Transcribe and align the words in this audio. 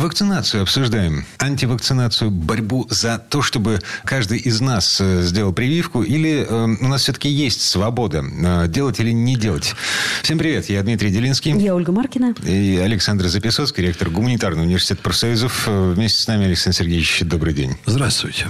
Вакцинацию 0.00 0.62
обсуждаем. 0.62 1.26
Антивакцинацию, 1.38 2.30
борьбу 2.30 2.86
за 2.88 3.18
то, 3.18 3.42
чтобы 3.42 3.80
каждый 4.06 4.38
из 4.38 4.62
нас 4.62 4.98
э, 4.98 5.20
сделал 5.20 5.52
прививку. 5.52 6.02
Или 6.02 6.46
э, 6.48 6.64
у 6.80 6.88
нас 6.88 7.02
все-таки 7.02 7.28
есть 7.28 7.60
свобода 7.60 8.24
э, 8.24 8.68
делать 8.68 8.98
или 8.98 9.10
не 9.10 9.36
делать. 9.36 9.74
Всем 10.22 10.38
привет. 10.38 10.70
Я 10.70 10.82
Дмитрий 10.82 11.10
Делинский. 11.10 11.52
Я 11.58 11.74
Ольга 11.74 11.92
Маркина. 11.92 12.34
И 12.46 12.78
Александр 12.78 13.26
Записоцкий, 13.26 13.82
ректор 13.82 14.08
Гуманитарного 14.08 14.64
университета 14.64 15.02
профсоюзов. 15.02 15.64
Э, 15.68 15.92
вместе 15.94 16.22
с 16.22 16.26
нами 16.26 16.46
Александр 16.46 16.78
Сергеевич. 16.78 17.20
Добрый 17.26 17.52
день. 17.52 17.76
Здравствуйте. 17.84 18.46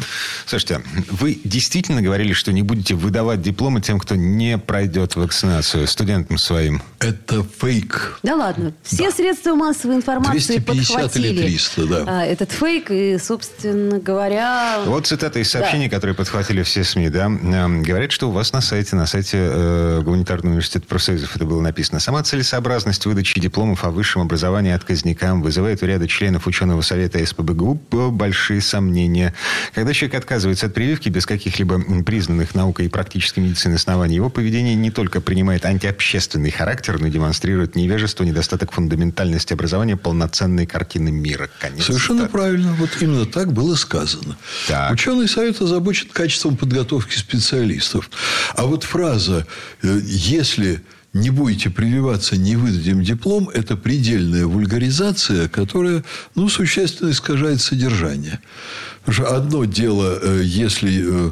Слушайте, 0.46 0.82
вы 1.10 1.40
действительно 1.42 2.00
говорили, 2.00 2.32
что 2.32 2.52
не 2.52 2.62
будете 2.62 2.94
выдавать 2.94 3.42
дипломы 3.42 3.80
тем, 3.80 3.98
кто 3.98 4.14
не 4.14 4.56
пройдет 4.56 5.16
вакцинацию, 5.16 5.88
студентам 5.88 6.38
своим? 6.38 6.80
Это 7.00 7.44
фейк. 7.60 8.20
Да 8.22 8.36
ладно. 8.36 8.72
Все 8.84 9.10
да. 9.10 9.16
средства 9.16 9.56
массовой 9.56 9.96
информации 9.96 10.58
250 10.58 10.94
подхватили 10.94 11.39
или 11.39 11.39
300, 11.42 11.86
да. 11.86 12.04
А, 12.06 12.24
этот 12.24 12.52
фейк. 12.52 12.90
И, 12.90 13.18
собственно 13.18 13.98
говоря... 13.98 14.80
Вот 14.86 15.06
цитата 15.06 15.38
из 15.38 15.50
сообщений, 15.50 15.88
да. 15.88 15.96
которые 15.96 16.14
подхватили 16.14 16.62
все 16.62 16.84
СМИ. 16.84 17.10
Да? 17.10 17.26
Эм, 17.26 17.82
говорят, 17.82 18.12
что 18.12 18.28
у 18.28 18.32
вас 18.32 18.52
на 18.52 18.60
сайте, 18.60 18.96
на 18.96 19.06
сайте 19.06 19.38
э, 19.38 20.00
Гуманитарного 20.02 20.52
университета 20.52 20.86
профсоюзов 20.86 21.34
это 21.36 21.44
было 21.44 21.60
написано. 21.60 22.00
Сама 22.00 22.22
целесообразность 22.22 23.06
выдачи 23.06 23.40
дипломов 23.40 23.84
о 23.84 23.90
высшем 23.90 24.22
образовании 24.22 24.72
отказникам 24.72 25.42
вызывает 25.42 25.82
у 25.82 25.86
ряда 25.86 26.06
членов 26.08 26.46
ученого 26.46 26.82
совета 26.82 27.24
СПБГУ 27.24 27.80
большие 28.10 28.60
сомнения. 28.60 29.34
Когда 29.74 29.92
человек 29.92 30.16
отказывается 30.16 30.66
от 30.66 30.74
прививки 30.74 31.08
без 31.08 31.26
каких-либо 31.26 32.02
признанных 32.02 32.54
наукой 32.54 32.86
и 32.86 32.88
практической 32.88 33.40
медицины 33.40 33.74
оснований, 33.74 34.16
его 34.16 34.30
поведение 34.30 34.74
не 34.74 34.90
только 34.90 35.20
принимает 35.20 35.64
антиобщественный 35.64 36.50
характер, 36.50 36.98
но 37.00 37.06
и 37.06 37.10
демонстрирует 37.10 37.76
невежество, 37.76 38.24
недостаток 38.24 38.72
фундаментальности 38.72 39.52
образования, 39.52 39.96
полноценной 39.96 40.66
картины 40.66 41.10
мира. 41.10 41.29
Конец 41.58 41.84
Совершенно 41.86 42.20
цитаты. 42.20 42.32
правильно. 42.32 42.72
Вот 42.74 42.90
именно 43.00 43.26
так 43.26 43.52
было 43.52 43.74
сказано. 43.74 44.36
Так. 44.68 44.92
Ученый 44.92 45.28
совет 45.28 45.60
озабочен 45.60 46.08
качеством 46.12 46.56
подготовки 46.56 47.16
специалистов. 47.16 48.10
А 48.54 48.64
вот 48.64 48.84
фраза 48.84 49.46
э, 49.82 50.00
«если 50.04 50.82
не 51.12 51.30
будете 51.30 51.70
прививаться, 51.70 52.36
не 52.36 52.56
выдадим 52.56 53.02
диплом, 53.02 53.48
это 53.48 53.76
предельная 53.76 54.46
вульгаризация, 54.46 55.48
которая 55.48 56.04
ну, 56.34 56.48
существенно 56.48 57.10
искажает 57.10 57.60
содержание. 57.60 58.40
Потому 59.04 59.26
что 59.26 59.36
одно 59.36 59.64
дело, 59.64 60.18
э, 60.20 60.42
если 60.44 61.02
э, 61.02 61.30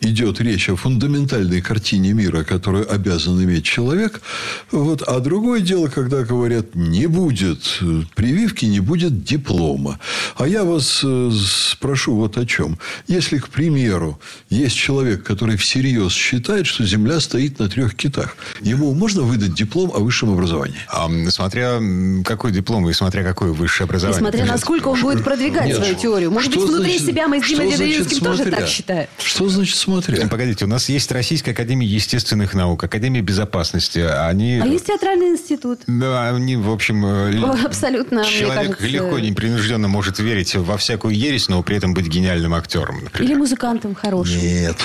идет 0.00 0.40
речь 0.40 0.70
о 0.70 0.76
фундаментальной 0.76 1.60
картине 1.60 2.14
мира, 2.14 2.42
которую 2.42 2.90
обязан 2.90 3.42
иметь 3.44 3.64
человек, 3.64 4.22
вот, 4.70 5.02
а 5.02 5.20
другое 5.20 5.60
дело, 5.60 5.88
когда 5.88 6.22
говорят, 6.22 6.74
не 6.74 7.06
будет 7.06 7.80
прививки, 8.14 8.64
не 8.64 8.80
будет 8.80 9.24
диплома. 9.24 10.00
А 10.36 10.48
я 10.48 10.64
вас 10.64 11.02
э, 11.04 11.30
спрошу 11.46 12.14
вот 12.16 12.38
о 12.38 12.46
чем. 12.46 12.78
Если, 13.08 13.38
к 13.38 13.48
примеру, 13.48 14.18
есть 14.48 14.76
человек, 14.76 15.22
который 15.22 15.58
всерьез 15.58 16.12
считает, 16.12 16.66
что 16.66 16.84
Земля 16.86 17.20
стоит 17.20 17.58
на 17.58 17.68
трех 17.68 17.94
китах, 17.94 18.36
ему 18.62 18.94
можно 18.94 19.22
выдать 19.22 19.54
диплом 19.54 19.92
о 19.94 19.98
высшем 19.98 20.30
образовании? 20.30 20.78
А, 20.88 21.10
смотря 21.28 21.78
какой 22.24 22.52
диплом 22.52 22.88
и 22.88 22.92
смотря 22.94 23.22
какое 23.22 23.52
высшее 23.52 23.84
образование. 23.84 24.18
И 24.18 24.22
смотря 24.22 24.46
насколько 24.46 24.88
он 24.88 25.00
будет 25.00 25.22
продвигать 25.22 25.66
Нет, 25.66 25.76
свою 25.76 25.94
теорию. 25.94 26.30
Может 26.30 26.54
быть, 26.54 26.64
внутри 26.64 27.01
себя 27.06 27.28
мы 27.28 27.42
с 27.42 27.46
Димой 27.46 27.70
Деревинским 27.76 28.24
тоже 28.24 28.44
так 28.46 28.66
считаем. 28.66 29.08
Что 29.18 29.48
значит 29.48 29.76
смотря? 29.76 30.26
Погодите, 30.28 30.64
у 30.64 30.68
нас 30.68 30.88
есть 30.88 31.10
Российская 31.12 31.52
Академия 31.52 31.86
естественных 31.86 32.54
наук, 32.54 32.84
Академия 32.84 33.20
безопасности. 33.20 33.98
Они... 33.98 34.60
А 34.62 34.66
есть 34.66 34.86
театральный 34.86 35.28
институт. 35.28 35.80
Да, 35.86 36.28
они, 36.28 36.56
в 36.56 36.70
общем... 36.70 37.04
Э, 37.04 37.64
абсолютно, 37.64 38.24
Человек 38.24 38.78
кажется... 38.78 38.86
легко, 38.86 39.18
непринужденно 39.18 39.88
может 39.88 40.18
верить 40.18 40.54
во 40.54 40.76
всякую 40.76 41.14
ересь, 41.14 41.48
но 41.48 41.62
при 41.62 41.76
этом 41.76 41.94
быть 41.94 42.06
гениальным 42.06 42.54
актером, 42.54 43.04
например. 43.04 43.30
Или 43.30 43.38
музыкантом 43.38 43.94
хорошим. 43.94 44.40
Нет. 44.40 44.76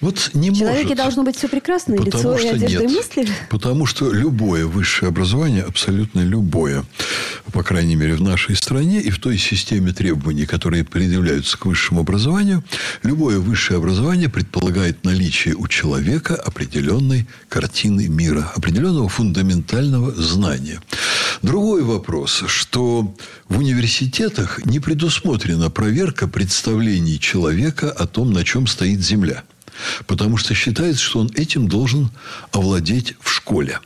Вот 0.00 0.30
не 0.34 0.50
В 0.50 0.58
человеке 0.58 0.88
может, 0.88 0.98
должно 0.98 1.22
быть 1.24 1.36
все 1.36 1.48
прекрасно, 1.48 1.94
и 1.94 1.98
лицо, 1.98 2.36
и 2.36 2.46
одежда, 2.46 2.82
нет. 2.82 2.90
и 2.90 2.94
мысли? 2.94 3.28
Потому 3.50 3.86
что 3.86 4.12
любое 4.12 4.66
высшее 4.66 5.08
образование, 5.08 5.62
абсолютно 5.62 6.20
любое, 6.20 6.84
по 7.52 7.62
крайней 7.62 7.96
мере, 7.96 8.14
в 8.14 8.22
нашей 8.22 8.56
стране 8.56 9.00
и 9.00 9.10
в 9.10 9.18
той 9.18 9.38
системе 9.38 9.92
требований, 9.92 10.46
которые 10.46 10.84
предъявляются 10.84 11.58
к 11.58 11.66
высшему 11.66 12.00
образованию, 12.00 12.62
любое 13.02 13.38
высшее 13.38 13.78
образование 13.78 14.28
предполагает 14.28 15.04
наличие 15.04 15.54
у 15.54 15.66
человека 15.68 16.34
определенной 16.34 17.26
картины 17.48 18.08
мира, 18.08 18.52
определенного 18.54 19.08
фундаментального 19.08 20.12
знания. 20.12 20.80
Другой 21.42 21.82
вопрос, 21.82 22.44
что 22.46 23.14
в 23.48 23.58
университетах 23.58 24.64
не 24.64 24.80
предусмотрена 24.80 25.70
проверка 25.70 26.28
представлений 26.28 27.18
человека 27.18 27.90
о 27.90 28.06
том, 28.06 28.32
на 28.32 28.44
чем 28.44 28.66
стоит 28.66 29.00
Земля. 29.00 29.44
Потому 30.06 30.36
что 30.36 30.54
считается, 30.54 31.02
что 31.02 31.20
он 31.20 31.30
этим 31.34 31.68
должен 31.68 32.10
овладеть 32.52 33.14
в 33.20 33.30
школе. 33.30 33.80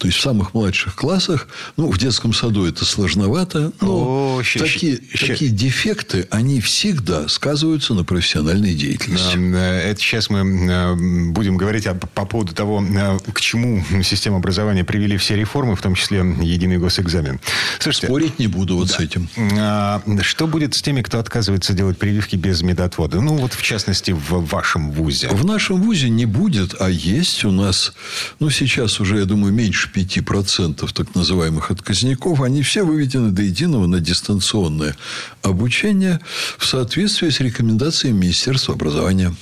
То 0.00 0.06
есть 0.06 0.18
в 0.18 0.22
самых 0.22 0.54
младших 0.54 0.94
классах, 0.94 1.46
ну, 1.76 1.90
в 1.90 1.98
детском 1.98 2.32
саду 2.32 2.64
это 2.64 2.86
сложновато, 2.86 3.70
но 3.82 4.38
О, 4.38 4.42
такие, 4.42 4.98
щ, 5.12 5.26
такие 5.26 5.50
дефекты, 5.50 6.26
они 6.30 6.62
всегда 6.62 7.28
сказываются 7.28 7.92
на 7.92 8.02
профессиональной 8.02 8.72
деятельности. 8.72 9.36
Э, 9.36 9.90
это 9.90 10.00
сейчас 10.00 10.30
мы 10.30 10.38
э, 10.38 11.30
будем 11.32 11.58
говорить 11.58 11.86
по 12.14 12.24
поводу 12.24 12.54
того, 12.54 12.82
э, 12.82 13.18
к 13.30 13.42
чему 13.42 13.84
система 14.02 14.38
образования 14.38 14.84
привели 14.84 15.18
все 15.18 15.36
реформы, 15.36 15.76
в 15.76 15.82
том 15.82 15.94
числе 15.94 16.20
единый 16.40 16.78
госэкзамен. 16.78 17.38
Слушайте, 17.78 18.06
Спорить 18.06 18.38
не 18.38 18.46
буду 18.46 18.76
вот 18.76 18.88
да. 18.88 18.94
с 18.94 19.00
этим. 19.00 19.28
А, 19.58 20.02
что 20.22 20.46
будет 20.46 20.74
с 20.74 20.80
теми, 20.80 21.02
кто 21.02 21.18
отказывается 21.18 21.74
делать 21.74 21.98
прививки 21.98 22.36
без 22.36 22.62
медотвода? 22.62 23.20
Ну, 23.20 23.36
вот 23.36 23.52
в 23.52 23.60
частности, 23.60 24.12
в 24.12 24.46
вашем 24.46 24.92
ВУЗе. 24.92 25.28
В 25.28 25.44
нашем 25.44 25.82
ВУЗе 25.82 26.08
не 26.08 26.24
будет, 26.24 26.74
а 26.80 26.88
есть 26.88 27.44
у 27.44 27.50
нас, 27.50 27.92
ну, 28.38 28.48
сейчас 28.48 28.98
уже, 28.98 29.18
я 29.18 29.26
думаю, 29.26 29.52
меньше 29.52 29.89
5% 29.94 30.92
так 30.92 31.14
называемых 31.14 31.70
отказников, 31.70 32.40
они 32.40 32.62
все 32.62 32.82
выведены 32.82 33.30
до 33.30 33.42
единого 33.42 33.86
на 33.86 34.00
дистанционное 34.00 34.96
обучение 35.42 36.20
в 36.58 36.66
соответствии 36.66 37.30
с 37.30 37.40
рекомендациями 37.40 38.18
Министерства 38.18 38.74
образования. 38.74 39.34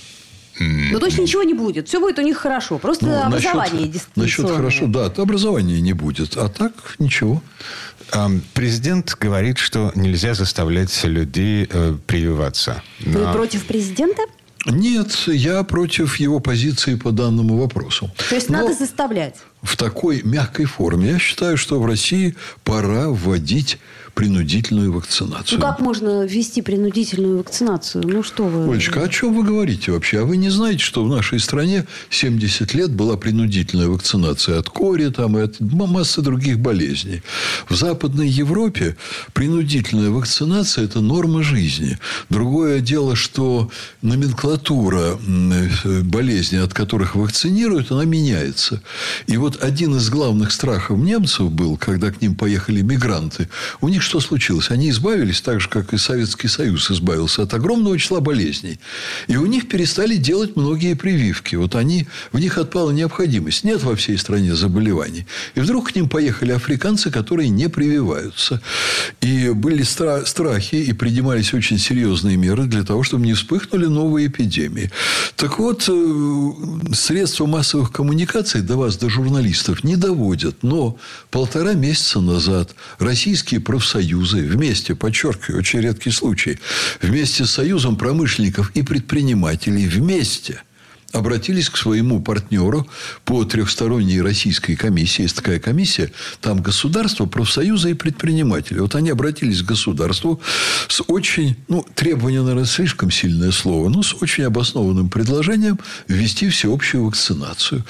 Ну, 0.60 0.98
то 0.98 1.06
есть 1.06 1.19
ничего 1.19 1.42
не 1.42 1.54
будет. 1.54 1.88
Все 1.88 2.00
будет 2.00 2.19
у 2.19 2.22
них 2.22 2.36
хорошо. 2.36 2.78
Просто 2.78 3.06
ну, 3.06 3.22
образование 3.22 3.86
насчет, 3.86 4.16
насчет 4.16 4.50
хорошо, 4.50 4.86
да, 4.86 5.06
образования 5.06 5.81
не 5.81 5.92
будет. 5.92 6.36
А 6.36 6.48
так 6.48 6.72
ничего. 6.98 7.42
Президент 8.54 9.16
говорит, 9.20 9.59
что 9.59 9.92
нельзя 9.94 10.34
заставлять 10.34 11.04
людей 11.04 11.69
э, 11.70 11.94
прививаться. 12.06 12.82
Вы 13.00 13.30
против 13.32 13.66
президента? 13.66 14.22
Нет, 14.66 15.12
я 15.26 15.62
против 15.62 16.16
его 16.16 16.41
позиции 16.41 16.94
по 16.97 17.12
данному 17.12 17.56
вопросу. 17.56 18.10
То 18.28 18.34
есть 18.34 18.48
Но... 18.48 18.59
надо 18.59 18.75
заставлять? 18.75 19.36
В 19.62 19.76
такой 19.76 20.22
мягкой 20.22 20.66
форме. 20.66 21.12
Я 21.12 21.19
считаю, 21.19 21.56
что 21.56 21.80
в 21.80 21.86
России 21.86 22.36
пора 22.64 23.08
вводить 23.08 23.78
принудительную 24.18 24.92
вакцинацию. 24.92 25.60
Ну, 25.60 25.64
как 25.64 25.78
можно 25.78 26.24
ввести 26.24 26.60
принудительную 26.60 27.38
вакцинацию? 27.38 28.02
Ну, 28.04 28.24
что 28.24 28.48
вы... 28.48 28.72
Олечка, 28.72 29.00
о 29.00 29.08
чем 29.08 29.32
вы 29.32 29.44
говорите 29.44 29.92
вообще? 29.92 30.22
А 30.22 30.24
вы 30.24 30.36
не 30.36 30.50
знаете, 30.50 30.80
что 30.80 31.04
в 31.04 31.09
нашей 31.09 31.38
стране 31.38 31.86
70 32.10 32.74
лет 32.74 32.91
была 32.91 33.16
принудительная 33.16 33.86
вакцинация 33.86 34.59
от 34.59 34.70
кори 34.70 35.10
там, 35.10 35.38
и 35.38 35.42
от 35.42 35.60
массы 35.60 36.20
других 36.20 36.59
болезней. 36.59 37.22
В 37.68 37.76
Западной 37.76 38.28
Европе 38.28 38.97
принудительная 39.34 40.10
вакцинация– 40.10 40.84
это 40.86 41.00
норма 41.00 41.44
жизни. 41.44 41.97
Другое 42.28 42.80
дело, 42.80 43.14
что 43.14 43.71
номенклатура 44.03 45.16
болезней, 46.03 46.59
от 46.59 46.74
которых 46.74 47.14
вакцинируют, 47.14 47.92
она 47.92 48.04
меняется. 48.04 48.82
И 49.28 49.36
вот 49.36 49.62
один 49.62 49.94
из 49.97 50.10
главных 50.10 50.50
страхов 50.50 50.98
немцев 50.98 51.53
был, 51.53 51.76
когда 51.76 52.10
к 52.10 52.21
ним 52.21 52.34
поехали 52.34 52.82
мигранты, 52.82 53.48
у 53.80 53.88
них 53.88 54.03
что 54.09 54.21
случилось? 54.21 54.71
Они 54.71 54.89
избавились, 54.89 55.43
так 55.43 55.60
же, 55.60 55.69
как 55.69 55.93
и 55.93 55.99
Советский 55.99 56.49
Союз 56.49 56.91
избавился 56.91 57.43
от 57.43 57.53
огромного 57.53 57.99
числа 57.99 58.21
болезней. 58.21 58.81
И 59.27 59.37
у 59.37 59.45
них 59.45 59.69
перестали 59.69 60.16
делать 60.16 60.57
многие 60.57 60.95
прививки. 60.95 61.57
Вот 61.57 61.75
они, 61.75 62.09
в 62.33 62.39
них 62.39 62.57
отпала 62.57 62.91
необходимость. 62.91 63.65
Нет 63.65 63.83
во 63.83 63.95
всей 63.97 64.16
стране 64.16 64.55
заболеваний. 64.55 65.27
И 65.55 65.60
вдруг 65.60 65.91
к 65.91 65.95
ним 65.95 66.09
поехали 66.09 66.53
африканцы, 66.53 67.10
которые 67.10 67.51
не 67.51 67.69
прививаются. 67.69 68.63
И 69.21 69.51
были 69.51 69.83
страхи, 69.83 70.77
и 70.77 70.93
принимались 70.95 71.53
очень 71.53 71.78
серьезные 71.78 72.39
меры 72.39 72.65
для 72.65 72.84
того, 72.84 73.03
чтобы 73.03 73.27
не 73.27 73.34
вспыхнули 73.34 73.87
новые 73.87 74.28
эпидемии. 74.28 74.91
Так 75.37 75.59
вот, 75.59 75.84
э, 75.87 76.95
средства 76.95 77.45
массовых 77.45 77.93
коммуникаций 77.93 78.63
до 78.63 78.78
вас, 78.78 78.97
до 78.97 79.10
журналистов, 79.10 79.84
не 79.84 79.97
доводят. 79.97 80.63
Но 80.63 80.97
полтора 81.31 81.75
месяца 81.75 82.21
назад 82.21 82.75
российские 82.99 83.60
профсоюзы 83.60 83.97
вместе, 84.42 84.95
подчеркиваю, 84.95 85.60
очень 85.60 85.80
редкий 85.80 86.10
случай, 86.10 86.59
вместе 87.03 87.45
с 87.45 87.50
Союзом 87.50 87.97
промышленников 87.97 88.71
и 88.74 88.83
предпринимателей 88.83 89.86
вместе– 89.86 90.62
обратились 91.13 91.71
к 91.71 91.77
своему 91.77 92.21
партнеру 92.21 92.87
по 93.25 93.45
трехсторонней 93.45 94.21
российской 94.21 94.77
комиссии. 94.77 95.22
Есть 95.22 95.37
такая 95.37 95.59
комиссия. 95.59 96.13
Там 96.41 96.60
государство, 96.60 97.25
профсоюзы 97.25 97.93
и 97.93 97.95
предприниматели. 97.95 98.78
Вот 98.78 98.95
они 98.95 99.10
обратились 99.10 99.63
к 99.63 99.66
государству 99.66 100.41
с 100.89 101.03
очень, 101.07 101.57
ну, 101.69 101.84
требование, 101.95 102.43
наверное, 102.43 102.66
слишком 102.66 103.10
сильное 103.10 103.53
слово, 103.53 103.89
но 103.89 104.03
с 104.03 104.15
очень 104.21 104.45
обоснованным 104.45 105.09
предложением 105.09 105.78
ввести 106.09 106.49
всеобщую 106.51 107.07
вакцинацию. 107.07 107.84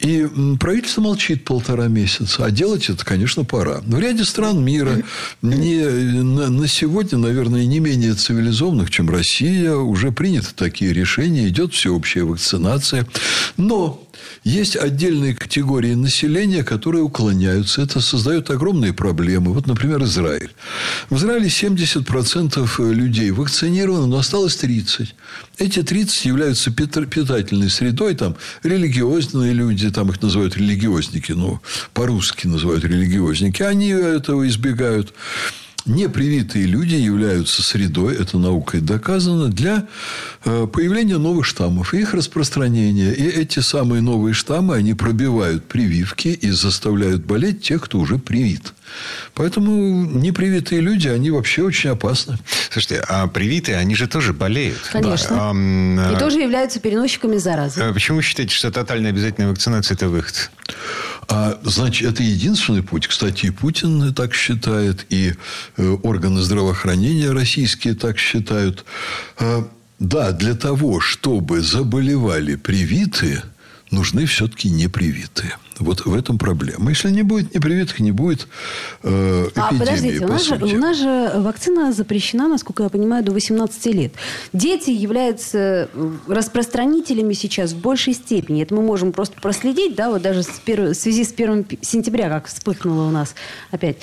И 0.00 0.26
правительство 0.58 1.02
молчит 1.02 1.44
полтора 1.44 1.88
месяца. 1.88 2.46
А 2.46 2.50
делать 2.50 2.88
это, 2.88 3.04
конечно, 3.04 3.44
пора. 3.44 3.82
В 3.84 3.98
ряде 3.98 4.24
стран 4.24 4.64
мира 4.64 5.02
не, 5.42 5.84
на, 5.84 6.48
на 6.48 6.66
сегодня, 6.66 7.18
наверное, 7.18 7.66
не 7.66 7.78
менее 7.78 8.14
цивилизованных, 8.14 8.90
чем 8.90 9.10
Россия, 9.10 9.74
уже 9.74 10.12
приняты 10.12 10.48
такие 10.56 10.94
решения. 10.94 11.48
Идет 11.48 11.74
всеобщая 11.74 12.22
вакцинация 12.22 12.53
вакцинация. 12.54 13.06
Но 13.56 14.00
есть 14.42 14.76
отдельные 14.76 15.34
категории 15.34 15.94
населения, 15.94 16.62
которые 16.64 17.02
уклоняются. 17.02 17.82
Это 17.82 18.00
создает 18.00 18.50
огромные 18.50 18.92
проблемы. 18.92 19.52
Вот, 19.52 19.66
например, 19.66 20.02
Израиль. 20.04 20.50
В 21.10 21.16
Израиле 21.16 21.46
70% 21.46 22.92
людей 22.92 23.30
вакцинировано, 23.30 24.06
но 24.06 24.18
осталось 24.18 24.56
30%. 24.62 25.08
Эти 25.58 25.82
30 25.82 26.26
являются 26.26 26.70
питательной 26.70 27.70
средой. 27.70 28.14
Там 28.14 28.36
религиозные 28.62 29.52
люди, 29.52 29.90
там 29.90 30.10
их 30.10 30.20
называют 30.20 30.56
религиозники, 30.56 31.32
ну, 31.32 31.60
по-русски 31.92 32.46
называют 32.46 32.84
религиозники. 32.84 33.62
Они 33.62 33.88
этого 33.88 34.46
избегают 34.48 35.14
непривитые 35.86 36.66
люди 36.66 36.94
являются 36.94 37.62
средой, 37.62 38.16
это 38.16 38.38
наукой 38.38 38.80
доказано, 38.80 39.48
для 39.48 39.86
э, 40.44 40.66
появления 40.66 41.18
новых 41.18 41.44
штаммов 41.44 41.94
и 41.94 42.00
их 42.00 42.14
распространения. 42.14 43.12
И 43.12 43.24
эти 43.24 43.60
самые 43.60 44.02
новые 44.02 44.34
штаммы, 44.34 44.76
они 44.76 44.94
пробивают 44.94 45.66
прививки 45.66 46.28
и 46.28 46.50
заставляют 46.50 47.24
болеть 47.24 47.62
тех, 47.62 47.82
кто 47.82 47.98
уже 47.98 48.18
привит. 48.18 48.72
Поэтому 49.34 50.04
непривитые 50.04 50.80
люди, 50.80 51.08
они 51.08 51.30
вообще 51.30 51.62
очень 51.62 51.90
опасны. 51.90 52.38
Слушайте, 52.70 53.04
а 53.08 53.26
привитые, 53.26 53.78
они 53.78 53.94
же 53.94 54.06
тоже 54.06 54.32
болеют. 54.32 54.78
Конечно. 54.92 55.52
Да. 55.96 56.12
И 56.12 56.18
тоже 56.18 56.40
являются 56.40 56.80
переносчиками 56.80 57.36
заразы. 57.36 57.80
А 57.80 57.92
почему 57.92 58.18
вы 58.18 58.22
считаете, 58.22 58.54
что 58.54 58.70
тотальная 58.70 59.10
обязательная 59.10 59.50
вакцинация– 59.50 59.94
это 59.96 60.08
выход? 60.08 60.50
А, 61.28 61.58
значит, 61.62 62.08
это 62.08 62.22
единственный 62.22 62.82
путь. 62.82 63.06
Кстати, 63.06 63.46
и 63.46 63.50
Путин 63.50 64.12
так 64.14 64.34
считает, 64.34 65.06
и 65.10 65.34
э, 65.76 65.96
органы 66.02 66.42
здравоохранения 66.42 67.30
российские 67.30 67.94
так 67.94 68.18
считают. 68.18 68.84
А, 69.38 69.68
да, 69.98 70.32
для 70.32 70.54
того, 70.54 71.00
чтобы 71.00 71.60
заболевали 71.60 72.56
привитые, 72.56 73.42
нужны 73.94 74.26
все-таки 74.26 74.68
непривитые. 74.70 75.56
Вот 75.78 76.06
в 76.06 76.14
этом 76.14 76.38
проблема. 76.38 76.90
Если 76.90 77.10
не 77.10 77.22
будет 77.22 77.54
непривитых, 77.54 77.98
не 78.00 78.12
будет 78.12 78.46
э, 79.02 79.48
эпидемии, 79.48 79.76
А, 79.76 79.78
подождите, 79.78 80.24
у 80.24 80.28
нас, 80.28 80.44
же, 80.44 80.54
у 80.54 80.78
нас 80.78 80.96
же 80.96 81.32
вакцина 81.36 81.92
запрещена, 81.92 82.48
насколько 82.48 82.82
я 82.84 82.88
понимаю, 82.88 83.24
до 83.24 83.32
18 83.32 83.86
лет. 83.86 84.12
Дети 84.52 84.90
являются 84.90 85.88
распространителями 86.28 87.32
сейчас 87.32 87.72
в 87.72 87.78
большей 87.78 88.14
степени. 88.14 88.62
Это 88.62 88.74
мы 88.74 88.82
можем 88.82 89.12
просто 89.12 89.40
проследить, 89.40 89.96
да, 89.96 90.10
вот 90.10 90.22
даже 90.22 90.42
с 90.42 90.60
перв... 90.64 90.90
в 90.90 90.94
связи 90.94 91.24
с 91.24 91.32
1 91.32 91.66
сентября, 91.80 92.28
как 92.28 92.46
вспыхнуло 92.46 93.08
у 93.08 93.10
нас 93.10 93.34
опять. 93.70 93.96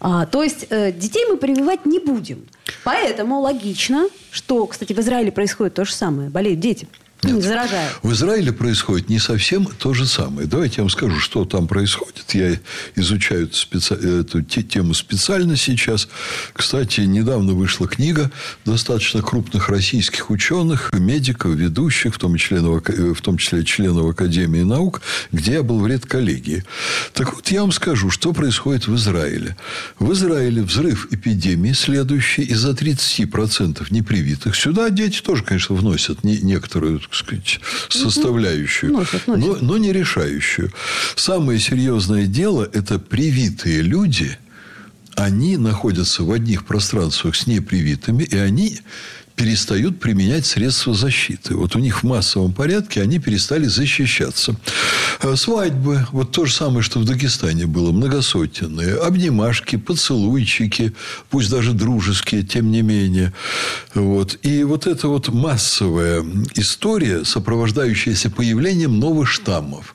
А, 0.00 0.26
то 0.26 0.42
есть 0.42 0.66
э, 0.70 0.92
детей 0.92 1.24
мы 1.28 1.36
прививать 1.36 1.84
не 1.84 1.98
будем. 1.98 2.46
Поэтому 2.84 3.40
логично, 3.40 4.08
что, 4.30 4.66
кстати, 4.66 4.92
в 4.92 4.98
Израиле 5.00 5.32
происходит 5.32 5.74
то 5.74 5.84
же 5.84 5.92
самое. 5.92 6.30
Болеют 6.30 6.60
дети. 6.60 6.86
Нет. 7.22 7.42
Заражают. 7.42 7.98
В 8.02 8.12
Израиле 8.12 8.52
происходит 8.52 9.08
не 9.08 9.18
совсем 9.18 9.66
то 9.66 9.92
же 9.92 10.06
самое. 10.06 10.46
Давайте 10.46 10.76
я 10.78 10.82
вам 10.84 10.90
скажу, 10.90 11.18
что 11.18 11.44
там 11.44 11.66
происходит. 11.66 12.32
Я 12.32 12.58
изучаю 12.94 13.44
эту, 13.44 13.56
специ... 13.56 13.94
эту 13.94 14.42
тему 14.42 14.94
специально 14.94 15.56
сейчас. 15.56 16.08
Кстати, 16.52 17.00
недавно 17.00 17.54
вышла 17.54 17.88
книга 17.88 18.30
достаточно 18.64 19.20
крупных 19.20 19.68
российских 19.68 20.30
ученых, 20.30 20.92
медиков, 20.92 21.54
ведущих, 21.56 22.14
в 22.14 22.18
том, 22.18 22.36
числе, 22.36 22.60
в 22.60 23.20
том 23.20 23.36
числе 23.36 23.64
членов 23.64 24.06
Академии 24.06 24.62
наук, 24.62 25.02
где 25.32 25.54
я 25.54 25.62
был 25.64 25.80
в 25.80 25.86
редколлегии. 25.88 26.64
Так 27.14 27.34
вот, 27.34 27.48
я 27.48 27.62
вам 27.62 27.72
скажу, 27.72 28.10
что 28.10 28.32
происходит 28.32 28.86
в 28.86 28.94
Израиле. 28.94 29.56
В 29.98 30.12
Израиле 30.12 30.62
взрыв 30.62 31.08
эпидемии 31.10 31.72
следующий 31.72 32.42
из-за 32.42 32.70
30% 32.70 33.86
непривитых. 33.90 34.54
Сюда 34.54 34.90
дети 34.90 35.20
тоже, 35.20 35.42
конечно, 35.42 35.74
вносят 35.74 36.22
некоторую 36.22 37.00
так 37.08 37.14
сказать, 37.14 37.60
составляющую. 37.88 39.04
Но, 39.26 39.56
но 39.60 39.78
не 39.78 39.92
решающую. 39.92 40.72
Самое 41.16 41.58
серьезное 41.58 42.26
дело– 42.26 42.68
это 42.72 42.98
привитые 42.98 43.82
люди, 43.82 44.38
они 45.14 45.56
находятся 45.56 46.22
в 46.22 46.30
одних 46.30 46.64
пространствах 46.64 47.34
с 47.34 47.46
непривитыми, 47.46 48.22
и 48.22 48.36
они 48.36 48.80
перестают 49.38 50.00
применять 50.00 50.44
средства 50.46 50.94
защиты. 50.94 51.54
Вот 51.54 51.76
у 51.76 51.78
них 51.78 52.02
в 52.02 52.06
массовом 52.06 52.52
порядке 52.52 53.00
они 53.00 53.20
перестали 53.20 53.66
защищаться. 53.66 54.56
Э, 55.22 55.36
свадьбы, 55.36 56.06
вот 56.10 56.32
то 56.32 56.44
же 56.44 56.52
самое, 56.52 56.82
что 56.82 56.98
в 56.98 57.04
Дагестане 57.04 57.66
было, 57.66 57.92
многосотенные. 57.92 58.96
Обнимашки, 58.96 59.76
поцелуйчики, 59.76 60.92
пусть 61.30 61.50
даже 61.50 61.72
дружеские, 61.72 62.42
тем 62.42 62.72
не 62.72 62.82
менее. 62.82 63.32
Вот. 63.94 64.38
И 64.42 64.64
вот 64.64 64.88
эта 64.88 65.06
вот 65.06 65.28
массовая 65.28 66.24
история, 66.56 67.24
сопровождающаяся 67.24 68.30
появлением 68.30 68.98
новых 68.98 69.28
штаммов 69.28 69.94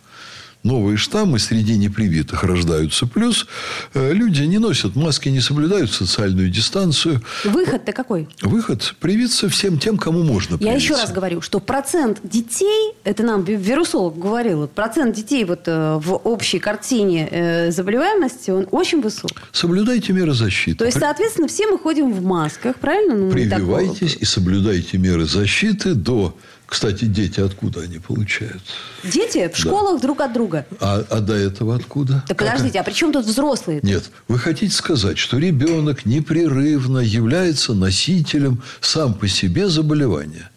новые 0.63 0.97
штаммы 0.97 1.39
среди 1.39 1.77
непривитых 1.77 2.43
рождаются. 2.43 3.05
Плюс 3.05 3.47
э, 3.93 4.13
люди 4.13 4.43
не 4.43 4.57
носят 4.57 4.95
маски, 4.95 5.29
не 5.29 5.41
соблюдают 5.41 5.91
социальную 5.91 6.49
дистанцию. 6.49 7.21
Выход-то 7.43 7.91
какой? 7.91 8.27
Выход– 8.41 8.95
привиться 8.99 9.49
всем 9.49 9.77
тем, 9.77 9.97
кому 9.97 10.23
можно 10.23 10.57
привиться. 10.57 10.67
Я 10.67 10.75
еще 10.75 10.95
раз 10.95 11.11
говорю, 11.11 11.41
что 11.41 11.59
процент 11.59 12.19
детей, 12.23 12.93
это 13.03 13.23
нам 13.23 13.43
вирусолог 13.43 14.17
говорил, 14.17 14.67
процент 14.67 15.15
детей 15.15 15.43
вот 15.43 15.63
э, 15.67 15.99
в 16.01 16.15
общей 16.15 16.59
картине 16.59 17.27
э, 17.29 17.71
заболеваемости, 17.71 18.51
он 18.51 18.67
очень 18.71 19.01
высок. 19.01 19.31
Соблюдайте 19.51 20.13
меры 20.13 20.33
защиты. 20.33 20.77
То 20.77 20.85
есть, 20.85 20.99
соответственно, 20.99 21.47
все 21.47 21.67
мы 21.67 21.77
ходим 21.77 22.11
в 22.13 22.23
масках, 22.23 22.77
правильно? 22.77 23.15
Ну, 23.15 23.31
Прививайтесь 23.31 24.15
и 24.19 24.25
соблюдайте 24.25 24.97
меры 24.97 25.25
защиты 25.25 25.93
до 25.93 26.35
кстати, 26.73 27.05
дети 27.05 27.39
откуда 27.39 27.81
они 27.81 27.99
получают? 27.99 28.63
Дети 29.03 29.47
в 29.47 29.55
школах 29.55 30.01
да. 30.01 30.07
друг 30.07 30.21
от 30.21 30.33
друга. 30.33 30.65
А, 30.79 31.05
а 31.07 31.19
до 31.19 31.35
этого 31.35 31.75
откуда? 31.75 32.23
Так 32.27 32.35
подождите, 32.39 32.79
а 32.79 32.83
при 32.83 32.93
чем 32.93 33.13
тут 33.13 33.27
взрослые? 33.27 33.79
-то? 33.79 33.85
Нет, 33.85 34.09
вы 34.27 34.39
хотите 34.39 34.73
сказать, 34.73 35.19
что 35.19 35.37
ребенок 35.37 36.07
непрерывно 36.07 36.97
является 36.97 37.75
носителем 37.75 38.63
сам 38.81 39.13
по 39.13 39.27
себе 39.27 39.69
заболевания? 39.69 40.49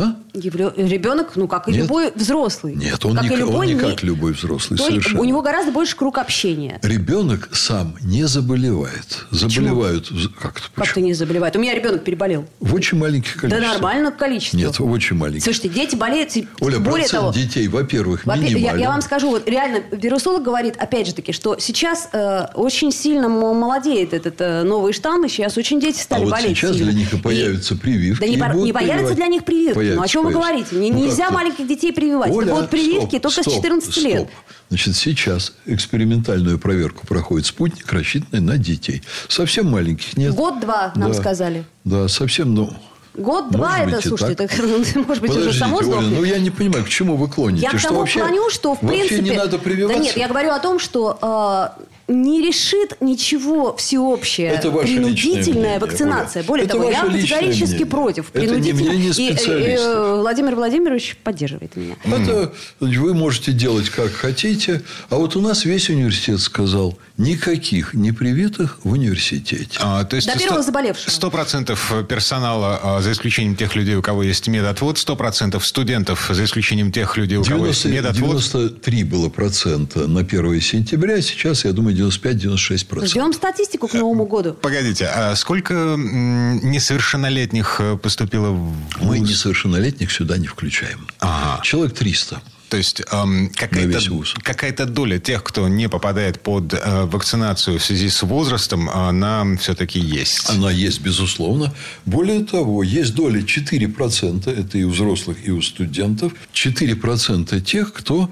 А? 0.00 0.16
Ребенок, 0.32 1.32
ну, 1.36 1.46
как 1.48 1.68
и 1.68 1.72
Нет? 1.72 1.82
любой 1.82 2.12
взрослый. 2.14 2.74
Нет, 2.74 3.04
он, 3.04 3.16
как 3.16 3.24
не, 3.24 3.36
любой, 3.36 3.66
он 3.66 3.66
не 3.66 3.78
как 3.78 4.02
любой 4.02 4.32
взрослый. 4.32 4.78
То 4.78 4.86
совершенно. 4.86 5.20
У 5.20 5.24
него 5.24 5.42
гораздо 5.42 5.72
больше 5.72 5.96
круг 5.96 6.18
общения. 6.18 6.78
Ребенок 6.82 7.50
сам 7.52 7.96
не 8.00 8.24
заболевает. 8.24 9.26
Заболевают. 9.30 10.08
Как-то, 10.40 10.68
как 10.74 10.92
то 10.92 11.00
не 11.00 11.12
заболевает? 11.14 11.56
У 11.56 11.58
меня 11.58 11.74
ребенок 11.74 12.04
переболел. 12.04 12.46
В 12.60 12.74
очень 12.74 12.98
маленьких 12.98 13.36
количествах. 13.36 13.68
Да 13.68 13.72
нормально 13.74 14.12
количество. 14.12 14.56
Нет, 14.56 14.78
в 14.78 14.90
очень 14.90 15.16
маленьких. 15.16 15.44
Слушайте, 15.44 15.68
дети 15.68 15.96
болеют. 15.96 16.30
Оля, 16.60 16.78
более 16.78 17.08
того, 17.08 17.32
детей, 17.32 17.68
во-первых, 17.68 18.24
во 18.24 18.36
я, 18.36 18.76
я 18.76 18.88
вам 18.88 19.02
скажу, 19.02 19.30
вот 19.30 19.48
реально, 19.48 19.82
вирусолог 19.90 20.42
говорит, 20.42 20.76
опять 20.76 21.06
же 21.06 21.14
таки, 21.14 21.32
что 21.32 21.58
сейчас 21.58 22.08
э, 22.12 22.46
очень 22.54 22.92
сильно 22.92 23.28
молодеет 23.28 24.12
этот 24.14 24.40
э, 24.40 24.62
новый 24.62 24.92
штамм, 24.92 25.24
и 25.24 25.28
сейчас 25.28 25.56
очень 25.56 25.80
дети 25.80 26.00
стали 26.00 26.24
а 26.24 26.26
болеть. 26.26 26.48
вот 26.48 26.56
сейчас 26.56 26.76
сильно. 26.76 26.90
для 26.90 27.00
них 27.00 27.12
и 27.12 27.18
появятся 27.18 27.74
и, 27.74 27.76
прививки. 27.76 28.20
Да 28.20 28.28
не, 28.28 28.36
по, 28.36 28.52
не 28.52 28.72
появятся 28.72 29.14
для 29.14 29.26
них 29.26 29.44
прививки. 29.44 29.74
Появятся. 29.90 29.96
Ну, 29.96 30.02
о 30.02 30.08
чем 30.08 30.22
что 30.22 30.28
вы 30.28 30.32
говорите? 30.32 30.68
Ну, 30.72 30.98
Нельзя 30.98 31.30
маленьких 31.30 31.66
детей 31.66 31.92
прививать. 31.92 32.30
Оля, 32.30 32.46
Это 32.46 32.54
будут 32.54 32.70
прививки 32.70 33.18
стоп, 33.18 33.22
только 33.22 33.42
стоп, 33.42 33.52
с 33.52 33.56
14 33.56 33.92
стоп. 33.92 34.04
лет. 34.04 34.28
Значит, 34.68 34.96
сейчас 34.96 35.52
экспериментальную 35.66 36.58
проверку 36.58 37.06
проходит 37.06 37.46
спутник, 37.46 37.92
рассчитанный 37.92 38.40
на 38.40 38.58
детей. 38.58 39.02
Совсем 39.28 39.70
маленьких 39.70 40.16
нет. 40.16 40.34
Год-два, 40.34 40.92
нам 40.94 41.12
да. 41.12 41.18
сказали. 41.18 41.64
Да, 41.84 42.08
совсем, 42.08 42.54
ну, 42.54 42.72
Год-два 43.14 43.80
это, 43.80 44.06
слушайте, 44.06 44.36
так. 44.36 44.52
это, 44.52 44.66
может 44.68 45.20
быть, 45.20 45.30
Подождите, 45.32 45.48
уже 45.48 45.58
само 45.58 45.78
Оля, 45.78 46.00
ну 46.00 46.22
я 46.22 46.38
не 46.38 46.50
понимаю, 46.50 46.84
к 46.84 46.88
чему 46.88 47.16
вы 47.16 47.28
клоните? 47.28 47.68
Я 47.70 47.76
к 47.76 47.82
тому 47.82 48.00
вообще, 48.00 48.20
клоню, 48.20 48.48
что 48.50 48.74
в 48.74 48.80
принципе... 48.80 49.20
не 49.20 49.32
надо 49.32 49.58
прививаться? 49.58 49.98
Да 49.98 50.04
нет, 50.04 50.16
я 50.16 50.28
говорю 50.28 50.50
о 50.50 50.60
том, 50.60 50.78
что 50.78 51.18
э, 51.20 51.82
не 52.10 52.44
решит 52.44 52.96
ничего 53.00 53.74
всеобщее 53.76 54.48
это 54.48 54.70
принудительная 54.70 55.78
вакцинация. 55.78 56.42
Более 56.42 56.66
это 56.66 56.74
того, 56.74 56.90
я 56.90 57.02
категорически 57.02 57.66
мнение. 57.66 57.86
против 57.86 58.26
принудительной. 58.26 58.96
И, 58.96 59.10
и, 59.10 59.74
и 59.74 59.78
Владимир 60.20 60.56
Владимирович 60.56 61.16
поддерживает 61.22 61.76
меня. 61.76 61.96
Это 62.00 62.52
вы 62.80 63.14
можете 63.14 63.52
делать 63.52 63.90
как 63.90 64.10
хотите, 64.12 64.82
а 65.08 65.16
вот 65.16 65.36
у 65.36 65.40
нас 65.40 65.64
весь 65.64 65.88
университет 65.88 66.40
сказал 66.40 66.98
никаких 67.20 67.94
непривитых 67.94 68.78
в 68.82 68.92
университете. 68.92 69.78
А, 69.80 70.04
то 70.04 70.16
есть 70.16 70.26
До 70.26 70.38
первого 70.38 70.62
заболевшего. 70.62 71.10
Сто 71.10 71.30
процентов 71.30 71.92
персонала, 72.08 72.80
а, 72.82 73.00
за 73.02 73.12
исключением 73.12 73.56
тех 73.56 73.76
людей, 73.76 73.94
у 73.94 74.02
кого 74.02 74.22
есть 74.22 74.48
медотвод, 74.48 74.98
сто 74.98 75.16
процентов 75.16 75.66
студентов, 75.66 76.30
за 76.30 76.44
исключением 76.44 76.92
тех 76.92 77.16
людей, 77.16 77.38
у 77.38 77.42
90, 77.42 77.52
кого 77.52 77.66
есть 77.66 77.84
медотвод. 77.84 78.40
93 78.40 79.04
было 79.04 79.28
процента 79.28 80.06
на 80.08 80.20
1 80.20 80.60
сентября, 80.60 81.20
сейчас, 81.20 81.64
я 81.64 81.72
думаю, 81.72 81.94
95-96%. 81.96 83.06
Ждем 83.06 83.32
статистику 83.32 83.88
к 83.88 83.94
Новому 83.94 84.26
году. 84.26 84.54
Погодите, 84.54 85.06
а 85.06 85.36
сколько 85.36 85.74
несовершеннолетних 85.96 87.76
э, 87.80 87.96
поступило 87.96 88.50
в 88.50 88.74
Мы 89.00 89.18
несовершеннолетних 89.20 90.10
сюда 90.10 90.38
не 90.38 90.46
включаем. 90.46 91.06
Ага. 91.18 91.62
Человек 91.62 91.94
300. 91.94 92.40
То 92.70 92.76
есть 92.76 93.02
эм, 93.10 93.50
какая-то, 93.50 94.00
какая-то 94.44 94.86
доля 94.86 95.18
тех, 95.18 95.42
кто 95.42 95.66
не 95.68 95.88
попадает 95.88 96.40
под 96.40 96.72
э, 96.72 97.04
вакцинацию 97.04 97.80
в 97.80 97.84
связи 97.84 98.08
с 98.08 98.22
возрастом, 98.22 98.88
она 98.88 99.44
все-таки 99.56 99.98
есть. 99.98 100.48
Она 100.48 100.70
есть, 100.70 101.00
безусловно. 101.00 101.74
Более 102.06 102.44
того, 102.44 102.84
есть 102.84 103.14
доля 103.14 103.40
4%, 103.40 104.48
это 104.48 104.78
и 104.78 104.84
у 104.84 104.90
взрослых, 104.90 105.38
и 105.44 105.50
у 105.50 105.60
студентов, 105.60 106.32
4% 106.54 107.60
тех, 107.60 107.92
кто 107.92 108.30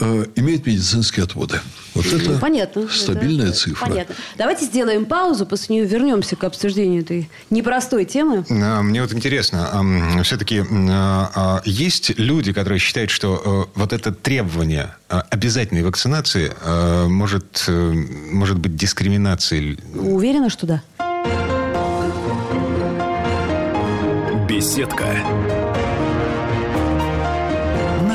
имеет 0.00 0.66
медицинские 0.66 1.24
отводы. 1.24 1.60
Вот 1.94 2.06
это 2.06 2.30
ну, 2.30 2.38
Понятно, 2.38 2.88
стабильная 2.88 3.48
это, 3.48 3.56
цифра. 3.56 3.86
Понятно. 3.86 4.14
Давайте 4.38 4.64
сделаем 4.64 5.04
паузу, 5.04 5.44
после 5.44 5.76
нее 5.76 5.86
вернемся 5.86 6.36
к 6.36 6.44
обсуждению 6.44 7.02
этой 7.02 7.28
непростой 7.50 8.04
темы. 8.04 8.44
А, 8.48 8.82
мне 8.82 9.02
вот 9.02 9.12
интересно, 9.12 10.22
все-таки 10.24 10.64
а, 10.70 11.60
есть 11.64 12.18
люди, 12.18 12.52
которые 12.52 12.78
считают, 12.78 13.10
что 13.10 13.68
э, 13.74 13.78
вот 13.78 13.92
это 13.92 14.12
требование 14.12 14.94
э, 15.08 15.20
обязательной 15.30 15.82
вакцинации 15.82 16.52
э, 16.60 17.06
может, 17.08 17.64
может 17.68 18.58
быть 18.58 18.76
дискриминацией? 18.76 19.78
Уверена, 19.94 20.48
что 20.48 20.66
да. 20.66 20.82
Беседка 24.48 25.16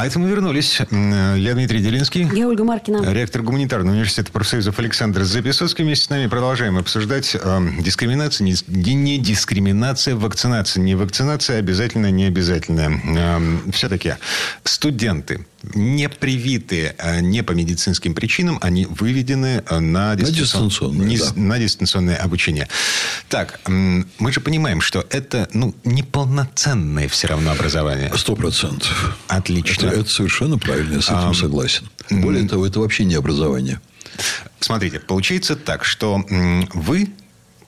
А 0.00 0.06
это 0.06 0.18
мы 0.18 0.30
вернулись. 0.30 0.80
Я 0.90 1.52
Дмитрий 1.52 1.82
Делинский. 1.82 2.26
Я 2.34 2.48
Ольга 2.48 2.64
Маркина. 2.64 3.12
Ректор 3.12 3.42
гуманитарного 3.42 3.92
университета 3.92 4.32
профсоюзов 4.32 4.78
Александр 4.78 5.24
Записоцкий. 5.24 5.84
Вместе 5.84 6.06
с 6.06 6.08
нами 6.08 6.26
продолжаем 6.26 6.78
обсуждать 6.78 7.34
э, 7.34 7.60
дискриминацию, 7.80 8.46
не, 8.46 8.94
не 8.94 9.18
дискриминация, 9.18 10.16
вакцинация. 10.16 10.82
Не 10.82 10.94
вакцинация, 10.94 11.58
обязательно, 11.58 12.10
не 12.10 12.24
обязательно. 12.24 12.98
Э, 13.14 13.70
все-таки 13.72 14.14
студенты 14.64 15.44
не 15.74 16.08
привитые 16.08 16.94
а 16.98 17.20
не 17.20 17.42
по 17.42 17.52
медицинским 17.52 18.14
причинам, 18.14 18.58
они 18.62 18.86
выведены 18.86 19.62
э, 19.68 19.78
на, 19.78 20.14
дистанцион... 20.16 20.96
на, 20.96 21.04
дистанционное, 21.04 21.06
не... 21.06 21.18
да. 21.18 21.32
на 21.34 21.58
дистанционное 21.58 22.16
обучение. 22.16 22.68
Так, 23.28 23.60
мы 23.66 24.32
же 24.32 24.40
понимаем, 24.40 24.80
что 24.80 25.06
это 25.10 25.48
ну, 25.52 25.74
неполноценное 25.84 27.08
все 27.08 27.28
равно 27.28 27.52
образование. 27.52 28.12
Сто 28.16 28.34
процентов. 28.36 29.18
Отлично. 29.28 29.86
Это, 29.86 30.00
это 30.00 30.10
совершенно 30.10 30.58
правильно, 30.58 30.94
я 30.94 31.00
с 31.00 31.06
этим 31.06 31.30
а, 31.30 31.34
согласен. 31.34 31.88
Более 32.10 32.48
того, 32.48 32.66
это 32.66 32.80
вообще 32.80 33.04
не 33.04 33.14
образование. 33.14 33.80
Смотрите, 34.60 35.00
получается 35.00 35.56
так, 35.56 35.84
что 35.84 36.24
вы 36.74 37.10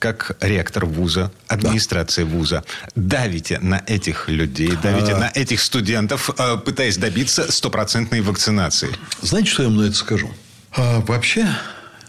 как 0.03 0.35
ректор 0.41 0.85
вуза, 0.85 1.31
администрация 1.47 2.25
да. 2.25 2.31
вуза, 2.31 2.63
давите 2.93 3.59
на 3.59 3.81
этих 3.87 4.27
людей, 4.27 4.73
давите 4.83 5.13
а... 5.13 5.17
на 5.17 5.31
этих 5.33 5.61
студентов, 5.61 6.29
э, 6.37 6.57
пытаясь 6.57 6.97
добиться 6.97 7.49
стопроцентной 7.49 8.19
вакцинации? 8.19 8.89
Знаете, 9.21 9.49
что 9.49 9.63
я 9.63 9.69
вам 9.69 9.77
на 9.77 9.85
это 9.85 9.95
скажу? 9.95 10.29
А, 10.73 10.99
вообще 10.99 11.47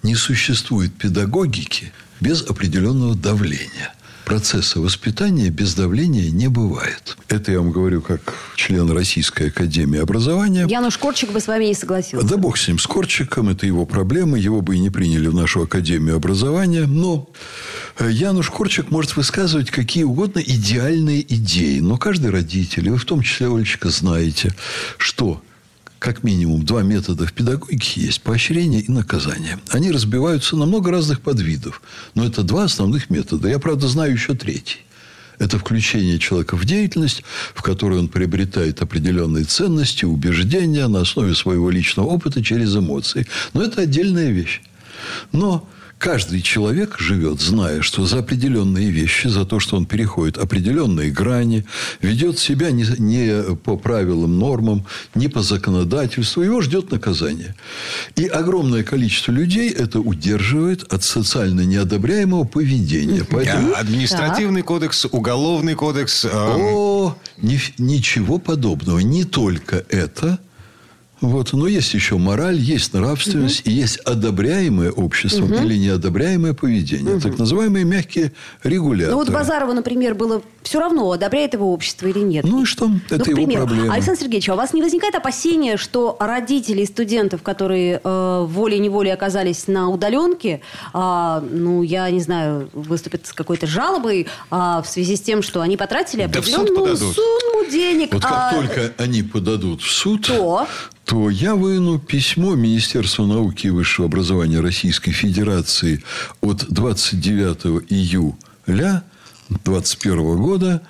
не 0.02 0.16
существует 0.16 0.92
педагогики 0.92 1.92
без 2.18 2.42
определенного 2.42 3.14
давления 3.14 3.94
процесса 4.24 4.80
воспитания 4.80 5.50
без 5.50 5.74
давления 5.74 6.30
не 6.30 6.48
бывает. 6.48 7.16
Это 7.28 7.52
я 7.52 7.58
вам 7.60 7.70
говорю 7.70 8.00
как 8.00 8.34
член 8.56 8.90
Российской 8.90 9.48
Академии 9.48 10.00
Образования. 10.00 10.66
Януш 10.68 10.98
Корчик 10.98 11.30
бы 11.30 11.40
с 11.40 11.46
вами 11.46 11.66
не 11.66 11.74
согласился. 11.74 12.26
Да 12.26 12.36
бог 12.36 12.58
с 12.58 12.66
ним, 12.66 12.78
с 12.78 12.86
Корчиком. 12.86 13.48
Это 13.48 13.66
его 13.66 13.86
проблема. 13.86 14.38
Его 14.38 14.60
бы 14.60 14.76
и 14.76 14.78
не 14.78 14.90
приняли 14.90 15.28
в 15.28 15.34
нашу 15.34 15.62
Академию 15.62 16.16
Образования. 16.16 16.86
Но 16.86 17.28
э, 17.98 18.08
Януш 18.10 18.50
Корчик 18.50 18.90
может 18.90 19.16
высказывать 19.16 19.70
какие 19.70 20.04
угодно 20.04 20.40
идеальные 20.40 21.22
идеи. 21.34 21.80
Но 21.80 21.96
каждый 21.96 22.30
родитель, 22.30 22.86
и 22.86 22.90
вы 22.90 22.98
в 22.98 23.04
том 23.04 23.22
числе, 23.22 23.48
Олечка, 23.54 23.90
знаете, 23.90 24.54
что 24.96 25.42
как 26.04 26.22
минимум 26.22 26.66
два 26.66 26.82
метода 26.82 27.24
в 27.26 27.32
педагогике 27.32 28.02
есть. 28.02 28.20
Поощрение 28.20 28.82
и 28.82 28.90
наказание. 28.90 29.58
Они 29.70 29.90
разбиваются 29.90 30.54
на 30.54 30.66
много 30.66 30.90
разных 30.90 31.22
подвидов. 31.22 31.80
Но 32.14 32.26
это 32.26 32.42
два 32.42 32.64
основных 32.64 33.08
метода. 33.08 33.48
Я, 33.48 33.58
правда, 33.58 33.88
знаю 33.88 34.12
еще 34.12 34.34
третий. 34.34 34.80
Это 35.38 35.58
включение 35.58 36.18
человека 36.18 36.58
в 36.58 36.66
деятельность, 36.66 37.22
в 37.54 37.62
которой 37.62 37.98
он 37.98 38.08
приобретает 38.08 38.82
определенные 38.82 39.44
ценности, 39.44 40.04
убеждения 40.04 40.88
на 40.88 41.00
основе 41.00 41.34
своего 41.34 41.70
личного 41.70 42.08
опыта 42.08 42.44
через 42.44 42.76
эмоции. 42.76 43.26
Но 43.54 43.62
это 43.62 43.80
отдельная 43.80 44.30
вещь. 44.30 44.60
Но 45.32 45.66
Каждый 46.04 46.42
человек 46.42 46.98
живет, 46.98 47.40
зная, 47.40 47.80
что 47.80 48.04
за 48.04 48.18
определенные 48.18 48.90
вещи, 48.90 49.26
за 49.28 49.46
то, 49.46 49.58
что 49.58 49.78
он 49.78 49.86
переходит 49.86 50.36
определенные 50.36 51.10
грани, 51.10 51.64
ведет 52.02 52.38
себя 52.38 52.72
не, 52.72 52.84
не 52.98 53.54
по 53.54 53.78
правилам, 53.78 54.38
нормам, 54.38 54.84
не 55.14 55.28
по 55.28 55.40
законодательству, 55.40 56.42
его 56.42 56.60
ждет 56.60 56.90
наказание. 56.90 57.54
И 58.16 58.26
огромное 58.26 58.82
количество 58.82 59.32
людей 59.32 59.70
это 59.70 59.98
удерживает 59.98 60.82
от 60.92 61.04
социально 61.04 61.62
неодобряемого 61.62 62.44
поведения. 62.44 63.24
Поэтому... 63.24 63.72
Административный 63.74 64.60
так. 64.60 64.68
кодекс, 64.68 65.06
уголовный 65.10 65.74
кодекс. 65.74 66.26
Э... 66.26 66.28
О, 66.34 67.16
ни, 67.38 67.58
ничего 67.78 68.36
подобного. 68.36 68.98
Не 68.98 69.24
только 69.24 69.86
это– 69.88 70.38
вот. 71.28 71.52
Но 71.52 71.66
есть 71.66 71.94
еще 71.94 72.16
мораль, 72.18 72.56
есть 72.56 72.92
нравственность, 72.92 73.60
угу. 73.60 73.70
и 73.70 73.72
есть 73.72 73.98
одобряемое 73.98 74.90
обществом 74.90 75.52
угу. 75.52 75.62
или 75.62 75.76
неодобряемое 75.76 76.54
поведение. 76.54 77.16
Угу. 77.16 77.22
Так 77.22 77.38
называемые 77.38 77.84
мягкие 77.84 78.32
регуляторы. 78.62 79.12
Ну, 79.12 79.18
вот 79.18 79.30
Базарову, 79.30 79.72
например, 79.72 80.14
было 80.14 80.42
все 80.62 80.80
равно, 80.80 81.10
одобряет 81.12 81.54
его 81.54 81.72
общество 81.72 82.06
или 82.06 82.20
нет. 82.20 82.44
Ну 82.44 82.62
и 82.62 82.64
что? 82.64 82.90
Это 83.10 83.30
ну, 83.30 83.36
его 83.36 83.52
проблема. 83.52 83.94
Александр 83.94 84.20
Сергеевич, 84.22 84.48
а 84.48 84.54
у 84.54 84.56
вас 84.56 84.72
не 84.72 84.82
возникает 84.82 85.14
опасения, 85.14 85.76
что 85.76 86.16
родители 86.18 86.84
студентов, 86.84 87.42
которые 87.42 88.00
э, 88.02 88.44
волей-неволей 88.48 89.10
оказались 89.10 89.66
на 89.66 89.90
удаленке, 89.90 90.60
э, 90.92 91.42
ну, 91.50 91.82
я 91.82 92.10
не 92.10 92.20
знаю, 92.20 92.70
выступят 92.72 93.26
с 93.26 93.32
какой-то 93.32 93.66
жалобой 93.66 94.22
э, 94.22 94.26
в 94.50 94.84
связи 94.86 95.16
с 95.16 95.20
тем, 95.20 95.42
что 95.42 95.60
они 95.60 95.76
потратили 95.76 96.22
определенную 96.22 96.86
да 96.86 96.96
сумму 96.96 97.70
денег. 97.70 98.12
Вот 98.12 98.22
как 98.22 98.32
а... 98.32 98.54
только 98.54 98.92
они 98.98 99.22
подадут 99.22 99.82
в 99.82 99.90
суд, 99.90 100.26
то 100.26 100.66
то 101.04 101.28
я 101.30 101.54
выну 101.54 101.98
письмо 101.98 102.54
Министерства 102.54 103.26
науки 103.26 103.66
и 103.66 103.70
высшего 103.70 104.06
образования 104.06 104.60
Российской 104.60 105.12
Федерации 105.12 106.02
от 106.40 106.66
29 106.68 107.84
июля 107.90 109.04
2021 109.48 110.36
года 110.36 110.82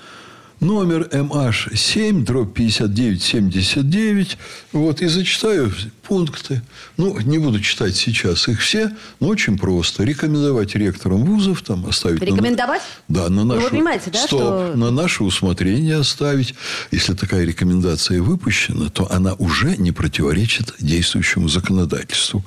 номер 0.61 1.09
MH7, 1.12 2.25
дробь 2.25 2.54
5979. 2.54 4.38
Вот, 4.73 5.02
и 5.02 5.06
зачитаю 5.06 5.73
пункты. 6.06 6.62
Ну, 6.96 7.18
не 7.20 7.38
буду 7.38 7.61
читать 7.61 7.96
сейчас 7.96 8.49
их 8.49 8.61
все, 8.61 8.92
но 9.20 9.28
очень 9.28 9.58
просто. 9.58 10.04
Рекомендовать 10.04 10.75
ректорам 10.75 11.25
вузов, 11.25 11.62
там, 11.62 11.87
оставить... 11.87 12.23
Рекомендовать? 12.23 12.82
На, 13.08 13.23
да, 13.23 13.28
на 13.30 13.44
ну, 13.44 13.54
нашу... 13.54 13.62
вы 13.62 13.70
понимаете, 13.70 14.11
да, 14.11 14.18
стоп, 14.18 14.40
что... 14.40 14.73
на 14.76 14.90
наше 14.90 15.25
усмотрение 15.25 15.96
оставить. 15.96 16.54
Если 16.90 17.14
такая 17.14 17.44
рекомендация 17.44 18.20
выпущена, 18.23 18.90
то 18.90 19.11
она 19.11 19.34
уже 19.34 19.76
не 19.76 19.92
противоречит 19.92 20.75
действующему 20.78 21.49
законодательству. 21.49 22.44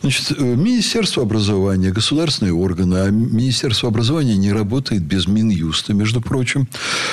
Значит, 0.00 0.32
э, 0.38 0.42
Министерство 0.42 1.22
образования, 1.22 1.90
государственные 1.90 2.54
органы, 2.54 2.96
а 2.96 3.10
Министерство 3.10 3.88
образования 3.88 4.36
не 4.36 4.52
работает 4.52 5.02
без 5.02 5.26
Минюста, 5.26 5.94
между 5.94 6.20
прочим. 6.20 6.68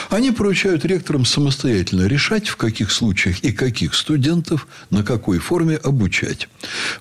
Они 0.09 0.31
поручают 0.31 0.85
ректорам 0.85 1.25
самостоятельно 1.25 2.05
решать, 2.07 2.47
в 2.47 2.55
каких 2.55 2.91
случаях 2.91 3.39
и 3.39 3.51
каких 3.51 3.95
студентов, 3.95 4.67
на 4.89 5.03
какой 5.03 5.39
форме 5.39 5.78
обучать. 5.83 6.47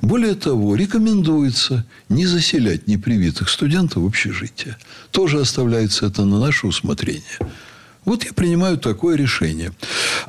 Более 0.00 0.34
того, 0.34 0.74
рекомендуется 0.74 1.84
не 2.08 2.26
заселять 2.26 2.86
непривитых 2.86 3.48
студентов 3.48 4.02
в 4.02 4.06
общежитие. 4.06 4.76
Тоже 5.10 5.40
оставляется 5.40 6.06
это 6.06 6.24
на 6.24 6.38
наше 6.40 6.66
усмотрение. 6.66 7.38
Вот 8.08 8.24
я 8.24 8.32
принимаю 8.32 8.78
такое 8.78 9.16
решение. 9.16 9.72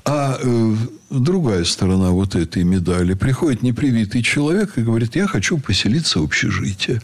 А 0.04 0.38
э, 0.38 0.76
другая 1.10 1.64
сторона 1.64 2.10
вот 2.10 2.36
этой 2.36 2.66
медали. 2.66 3.14
Приходит 3.14 3.64
непривитый 3.64 4.22
человек 4.22 4.78
и 4.78 4.82
говорит, 4.82 5.16
я 5.16 5.28
хочу 5.28 5.58
поселиться 5.58 6.20
в 6.20 6.26
общежитие. 6.26 7.02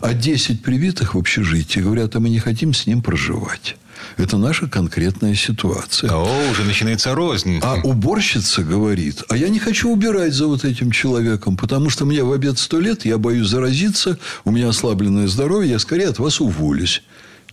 А 0.00 0.14
10 0.14 0.62
привитых 0.62 1.14
в 1.14 1.18
общежитии 1.18 1.80
говорят, 1.80 2.16
а 2.16 2.20
мы 2.20 2.30
не 2.30 2.38
хотим 2.38 2.72
с 2.72 2.86
ним 2.86 3.02
проживать. 3.02 3.76
Это 4.16 4.38
наша 4.38 4.66
конкретная 4.66 5.34
ситуация. 5.34 6.10
О, 6.10 6.50
уже 6.50 6.64
начинается 6.64 7.14
рознь. 7.14 7.60
А 7.62 7.74
уборщица 7.84 8.62
говорит, 8.62 9.24
а 9.28 9.36
я 9.36 9.50
не 9.50 9.58
хочу 9.58 9.90
убирать 9.90 10.32
за 10.32 10.46
вот 10.46 10.64
этим 10.64 10.90
человеком, 10.90 11.58
потому 11.58 11.90
что 11.90 12.06
мне 12.06 12.24
в 12.24 12.32
обед 12.32 12.58
сто 12.58 12.80
лет, 12.80 13.04
я 13.04 13.18
боюсь 13.18 13.48
заразиться, 13.48 14.18
у 14.46 14.52
меня 14.52 14.70
ослабленное 14.70 15.28
здоровье, 15.28 15.72
я 15.72 15.78
скорее 15.78 16.08
от 16.08 16.18
вас 16.18 16.40
уволюсь 16.40 17.02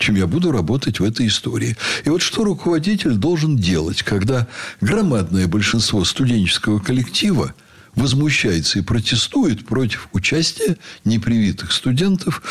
чем 0.02 0.16
я 0.16 0.28
буду 0.28 0.52
работать 0.52 1.00
в 1.00 1.04
этой 1.04 1.28
истории. 1.28 1.78
И 2.04 2.10
вот 2.10 2.22
что 2.22 2.44
руководитель 2.44 3.16
должен 3.16 3.56
делать, 3.56 4.04
когда 4.04 4.48
громадное 4.82 5.48
большинство 5.48 6.04
студенческого 6.04 6.80
коллектива 6.80 7.54
возмущается 7.96 8.80
и 8.80 8.82
протестует 8.82 9.66
против 9.66 10.08
участия 10.14 10.78
непривитых 11.04 11.72
студентов 11.72 12.42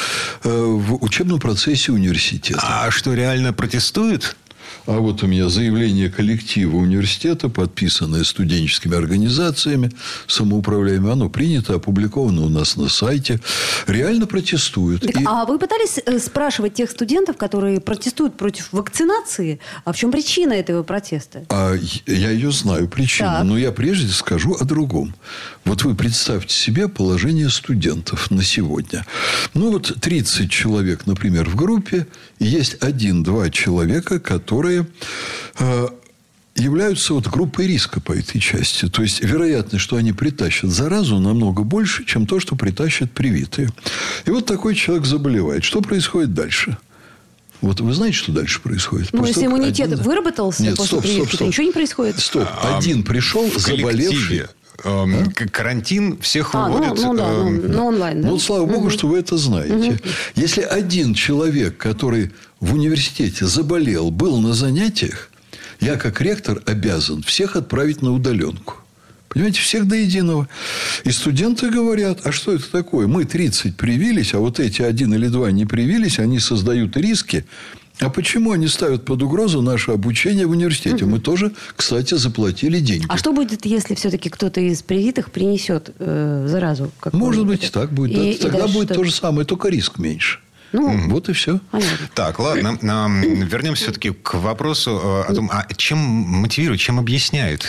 э, 0.45 0.49
в 0.51 1.03
учебном 1.03 1.41
процессе 1.41 1.93
университета. 1.93 2.61
А 2.63 2.91
что, 2.91 3.15
реально 3.15 3.53
протестуют? 3.53 4.37
А 4.87 4.99
вот 4.99 5.23
у 5.23 5.27
меня 5.27 5.49
заявление 5.49 6.11
коллектива 6.11 6.77
университета, 6.77 7.49
подписанное 7.49 8.25
студенческими 8.25 8.97
организациями, 8.97 9.91
самоуправляемое. 10.27 11.13
Оно 11.13 11.29
принято, 11.29 11.75
опубликовано 11.75 12.43
у 12.43 12.49
нас 12.49 12.77
на 12.77 12.89
сайте. 12.89 13.41
Реально 13.87 14.27
протестуют. 14.27 15.03
Так, 15.03 15.21
и... 15.21 15.25
А 15.27 15.45
вы 15.45 15.59
пытались 15.59 15.99
э, 16.05 16.19
спрашивать 16.19 16.75
тех 16.75 16.91
студентов, 16.91 17.37
которые 17.37 17.81
протестуют 17.81 18.37
против 18.37 18.73
вакцинации, 18.73 19.61
а 19.85 19.93
в 19.93 19.97
чем 19.97 20.11
причина 20.11 20.53
этого 20.53 20.83
протеста? 20.83 21.45
А 21.49 21.75
я 22.07 22.31
ее 22.31 22.51
знаю, 22.51 22.89
причину. 22.89 23.31
Так. 23.31 23.45
Но 23.45 23.59
я 23.59 23.73
прежде 23.73 24.13
скажу 24.13 24.57
о 24.59 24.65
другом. 24.65 25.15
Вот 25.65 25.85
вы 25.85 25.95
представьте 25.95 26.55
себе 26.55 26.89
положение 26.89 27.51
студентов 27.51 28.31
на 28.31 28.43
сегодня. 28.43 29.07
Ну, 29.55 29.73
вот 29.73 30.01
30 30.01 30.51
человек, 30.51 31.07
например, 31.07 31.49
в 31.49 31.55
группе, 31.55 32.07
и 32.39 32.47
есть 32.47 32.77
один-два 32.83 33.51
человека, 33.51 34.21
которые 34.21 34.87
э, 35.59 35.89
являются 36.57 37.15
вот 37.15 37.29
группой 37.29 37.67
риска 37.67 38.01
по 38.01 38.13
этой 38.13 38.41
части. 38.41 38.89
То 38.89 39.03
есть, 39.03 39.23
вероятность, 39.23 39.85
что 39.85 39.97
они 39.97 40.13
притащат 40.13 40.71
заразу, 40.71 41.19
намного 41.19 41.63
больше, 41.63 42.05
чем 42.05 42.27
то, 42.27 42.41
что 42.41 42.57
притащат 42.57 43.13
привитые. 43.13 43.69
И 44.25 44.31
вот 44.31 44.47
такой 44.47 44.75
человек 44.75 45.05
заболевает. 45.05 45.63
Что 45.63 45.83
происходит 45.83 46.33
дальше? 46.33 46.79
Вот 47.61 47.81
вы 47.81 47.93
знаете, 47.93 48.17
что 48.17 48.33
дальше 48.33 48.61
происходит? 48.63 49.13
Ну, 49.13 49.27
если 49.27 49.45
иммунитет 49.45 49.93
один... 49.93 50.03
выработался 50.03 50.63
Нет, 50.63 50.77
после 50.77 50.87
стоп, 50.87 51.03
прививки, 51.03 51.27
стоп, 51.27 51.29
стоп. 51.29 51.39
то 51.41 51.47
ничего 51.47 51.67
не 51.67 51.73
происходит. 51.73 52.19
Стоп. 52.19 52.49
Один 52.63 53.03
пришел, 53.03 53.51
заболевший. 53.55 54.47
Эм? 54.85 55.33
Карантин 55.33 56.19
всех 56.19 56.55
а, 56.55 56.69
выводит. 56.69 56.97
Ну, 56.97 57.13
ну, 57.13 57.19
да, 57.19 57.29
ну, 57.29 57.49
эм, 57.49 57.73
ну, 57.73 57.87
онлайн, 57.87 58.23
да? 58.23 58.29
Ну, 58.29 58.39
слава 58.39 58.67
богу, 58.67 58.87
угу. 58.87 58.91
что 58.91 59.07
вы 59.07 59.19
это 59.19 59.37
знаете. 59.37 59.75
Угу. 59.75 59.99
Если 60.37 60.63
один 60.63 61.15
человек, 61.15 61.77
который 61.77 62.33
в 62.61 62.75
университете 62.75 63.47
заболел, 63.47 64.11
был 64.11 64.41
на 64.41 64.55
занятиях, 64.55 65.31
я 65.81 65.97
как 65.97 66.21
ректор 66.21 66.63
обязан 66.67 67.23
всех 67.23 67.57
отправить 67.57 68.03
на 68.03 68.13
удаленку. 68.13 68.77
Понимаете, 69.29 69.61
всех 69.61 69.87
до 69.87 69.95
единого. 69.95 70.49
И 71.05 71.13
студенты 71.13 71.71
говорят, 71.71 72.27
а 72.27 72.33
что 72.33 72.53
это 72.53 72.69
такое? 72.71 73.07
Мы 73.07 73.25
30 73.25 73.77
привились, 73.77 74.35
а 74.35 74.39
вот 74.39 74.59
эти 74.59 74.83
один 74.83 75.15
или 75.15 75.29
два 75.29 75.53
не 75.53 75.67
привились, 75.67 76.19
они 76.19 76.41
создают 76.41 76.97
риски. 76.97 77.45
А 78.01 78.09
почему 78.11 78.53
они 78.53 78.67
ставят 78.69 79.05
под 79.05 79.23
угрозу 79.23 79.63
наше 79.63 79.93
обучение 79.93 80.47
в 80.47 80.51
университете? 80.51 81.05
Угу. 81.05 81.13
Мы 81.13 81.21
тоже, 81.21 81.53
кстати, 81.77 82.15
заплатили 82.15 82.81
деньги. 82.81 83.07
А 83.09 83.17
что 83.17 83.33
будет, 83.33 83.67
если 83.67 83.95
все-таки 83.95 84.31
кто-то 84.31 84.61
из 84.61 84.83
привитых 84.83 85.31
принесет 85.31 85.95
э, 85.99 86.47
заразу? 86.49 86.91
Может 87.13 87.47
быть, 87.47 87.65
и 87.65 87.69
так 87.69 87.93
будет. 87.93 88.19
И, 88.19 88.35
Тогда 88.35 88.67
и 88.67 88.73
будет 88.73 88.89
что? 88.89 88.95
то 88.95 89.05
же 89.05 89.13
самое, 89.13 89.47
только 89.47 89.69
риск 89.69 89.99
меньше. 89.99 90.39
Ну, 90.73 91.09
вот 91.11 91.29
и 91.29 91.33
все. 91.33 91.61
Понятно. 91.71 92.09
Так, 92.15 92.39
ладно. 92.39 92.79
Вернемся 92.81 93.85
все-таки 93.85 94.11
к 94.11 94.35
вопросу 94.35 95.01
э, 95.03 95.31
о 95.31 95.35
том, 95.35 95.51
а 95.53 95.67
чем 95.77 95.99
мотивирует, 95.99 96.81
чем 96.81 96.99
объясняет? 96.99 97.67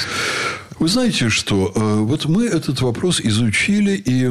Вы 0.81 0.87
знаете, 0.87 1.29
что 1.29 1.71
э, 1.75 1.97
вот 1.99 2.25
мы 2.25 2.47
этот 2.47 2.81
вопрос 2.81 3.21
изучили 3.21 3.91
и 3.91 4.27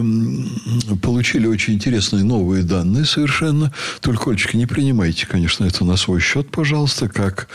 получили 0.96 1.46
очень 1.46 1.74
интересные 1.74 2.24
новые 2.24 2.64
данные 2.64 3.04
совершенно. 3.04 3.72
Только, 4.00 4.30
Олечка, 4.30 4.56
не 4.56 4.66
принимайте, 4.66 5.28
конечно, 5.28 5.62
это 5.62 5.84
на 5.84 5.96
свой 5.96 6.18
счет, 6.20 6.50
пожалуйста, 6.50 7.08
как 7.08 7.46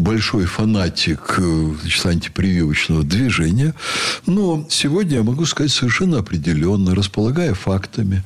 большой 0.00 0.46
фанатик 0.46 1.36
э, 1.38 1.74
значит, 1.80 2.04
антипрививочного 2.04 3.04
движения. 3.04 3.72
Но 4.26 4.66
сегодня 4.68 5.18
я 5.18 5.22
могу 5.22 5.44
сказать 5.46 5.70
совершенно 5.70 6.18
определенно, 6.18 6.96
располагая 6.96 7.54
фактами, 7.54 8.24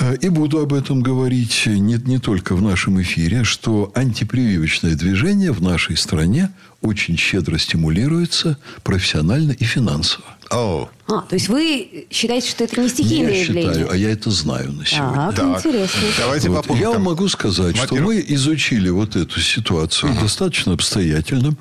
э, 0.00 0.16
и 0.16 0.30
буду 0.30 0.60
об 0.60 0.72
этом 0.72 1.02
говорить 1.02 1.64
не, 1.66 1.96
не 2.06 2.18
только 2.18 2.56
в 2.56 2.62
нашем 2.62 3.02
эфире, 3.02 3.44
что 3.44 3.92
антипрививочное 3.94 4.94
движение 4.94 5.52
в 5.52 5.60
нашей 5.60 5.98
стране 5.98 6.48
очень 6.86 7.16
щедро 7.16 7.58
стимулируется 7.58 8.58
профессионально 8.82 9.52
и 9.52 9.64
финансово. 9.64 10.24
Oh. 10.50 10.88
А, 11.08 11.20
то 11.20 11.34
есть 11.34 11.48
вы 11.48 12.06
считаете, 12.10 12.50
что 12.50 12.64
это 12.64 12.80
не 12.80 12.88
стихийное 12.88 13.32
не 13.32 13.42
явление? 13.42 13.62
Я 13.64 13.72
считаю, 13.74 13.92
а 13.92 13.96
я 13.96 14.10
это 14.10 14.30
знаю 14.30 14.72
на 14.72 14.84
сегодня. 14.84 15.14
Так, 15.14 15.36
так. 15.36 15.58
интересно. 15.58 16.00
Давайте 16.18 16.48
вот. 16.50 16.66
Я 16.76 16.90
вам 16.90 17.02
могу 17.02 17.28
сказать, 17.28 17.76
что 17.76 17.94
мы 17.96 18.24
изучили 18.28 18.88
вот 18.88 19.14
эту 19.14 19.40
ситуацию 19.40 20.12
uh-huh. 20.12 20.20
достаточно 20.20 20.72
обстоятельно. 20.72 21.54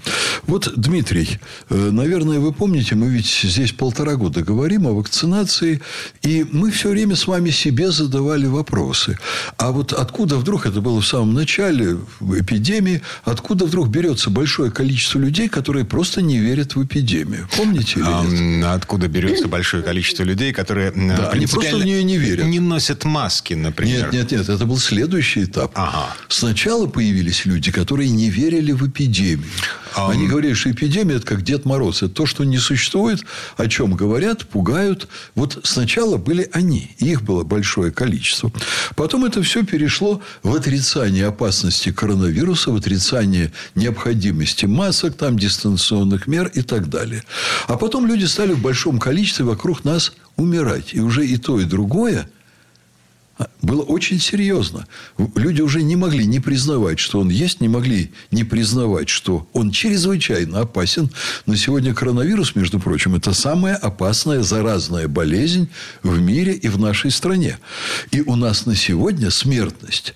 Вот, 0.47 0.73
Дмитрий, 0.75 1.39
э, 1.69 1.75
наверное, 1.75 2.39
вы 2.39 2.53
помните, 2.53 2.95
мы 2.95 3.09
ведь 3.09 3.27
здесь 3.27 3.71
полтора 3.71 4.15
года 4.15 4.41
говорим 4.41 4.87
о 4.87 4.93
вакцинации, 4.93 5.79
и 6.23 6.43
мы 6.51 6.71
все 6.71 6.89
время 6.89 7.15
с 7.15 7.27
вами 7.27 7.51
себе 7.51 7.91
задавали 7.91 8.47
вопросы. 8.47 9.19
А 9.57 9.71
вот 9.71 9.93
откуда 9.93 10.37
вдруг, 10.37 10.65
это 10.65 10.81
было 10.81 11.01
в 11.01 11.05
самом 11.05 11.35
начале 11.35 11.99
эпидемии, 12.19 13.03
откуда 13.23 13.65
вдруг 13.65 13.89
берется 13.89 14.31
большое 14.31 14.71
количество 14.71 15.14
людей, 15.19 15.49
которые 15.49 15.85
просто 15.85 16.21
не 16.21 16.39
верят 16.39 16.75
в 16.75 16.83
эпидемию? 16.83 17.47
Помните? 17.55 18.01
А, 18.03 18.73
откуда 18.73 19.07
берется 19.07 19.47
большое 19.47 19.83
количество 19.83 20.23
людей, 20.23 20.53
которые 20.53 20.91
да, 20.91 21.29
они 21.29 21.47
просто 21.47 21.77
в 21.77 21.85
нее 21.85 22.03
не 22.03 22.17
верят. 22.17 22.45
Не 22.45 22.59
носят 22.59 23.05
маски, 23.05 23.53
например. 23.53 24.11
Нет, 24.11 24.13
нет, 24.13 24.31
нет. 24.31 24.49
Это 24.49 24.65
был 24.65 24.77
следующий 24.77 25.43
этап. 25.43 25.71
Ага. 25.75 26.15
Сначала 26.27 26.87
появились 26.87 27.45
люди, 27.45 27.71
которые 27.71 28.09
не 28.09 28.29
верили 28.29 28.71
в 28.71 28.87
эпидемию. 28.87 29.49
А... 29.95 30.11
Они 30.11 30.27
говорили, 30.27 30.53
что 30.53 30.71
эпидемия– 30.71 31.15
это 31.17 31.25
как 31.25 31.41
Дед 31.41 31.65
Мороз. 31.65 32.03
Это 32.03 32.13
то, 32.13 32.25
что 32.25 32.43
не 32.43 32.57
существует, 32.57 33.23
о 33.55 33.67
чем 33.67 33.93
говорят, 33.93 34.45
пугают. 34.45 35.07
Вот 35.35 35.59
сначала 35.63 36.17
были 36.17 36.49
они. 36.51 36.91
Их 36.99 37.21
было 37.23 37.43
большое 37.43 37.91
количество. 37.91 38.51
Потом 38.95 39.25
это 39.25 39.41
все 39.41 39.63
перешло 39.63 40.21
в 40.43 40.53
отрицание 40.53 41.27
опасности 41.27 41.91
коронавируса, 41.91 42.71
в 42.71 42.75
отрицание 42.75 43.53
необходимости 43.75 44.65
масок, 44.65 45.04
там, 45.11 45.37
дистанционных 45.37 46.27
мер 46.27 46.51
и 46.53 46.61
так 46.61 46.89
далее. 46.89 47.23
А 47.67 47.77
потом 47.77 48.05
люди 48.05 48.25
стали 48.25 48.53
в 48.53 48.61
большом 48.61 48.99
количестве 48.99 49.45
вокруг 49.45 49.83
нас 49.85 50.13
умирать. 50.35 50.93
И 50.93 50.99
уже 50.99 51.25
и 51.25 51.37
то, 51.37 51.59
и 51.59 51.65
другое 51.65 52.29
Было 53.61 53.81
очень 53.81 54.19
серьезно. 54.21 54.87
Люди 55.35 55.61
уже 55.61 55.81
не 55.81 55.97
могли 55.97 56.25
не 56.25 56.39
признавать, 56.39 56.99
что 56.99 57.19
он 57.19 57.29
есть, 57.29 57.59
не 57.59 57.67
могли 57.67 58.11
не 58.31 58.45
признавать, 58.45 59.09
что 59.09 59.47
он 59.51 59.71
чрезвычайно 59.71 60.61
опасен. 60.61 61.09
Но 61.45 61.55
сегодня 61.55 61.93
коронавирус, 61.93 62.55
между 62.55 62.79
прочим, 62.79 63.15
это 63.15 63.33
самая 63.33 63.75
опасная 63.75 64.41
заразная 64.41 65.09
болезнь 65.09 65.67
в 66.01 66.21
мире 66.21 66.53
и 66.53 66.69
в 66.69 66.79
нашей 66.79 67.11
стране. 67.11 67.57
И 68.11 68.21
у 68.21 68.35
нас 68.35 68.65
на 68.65 68.75
сегодня 68.75 69.29
смертность, 69.31 70.13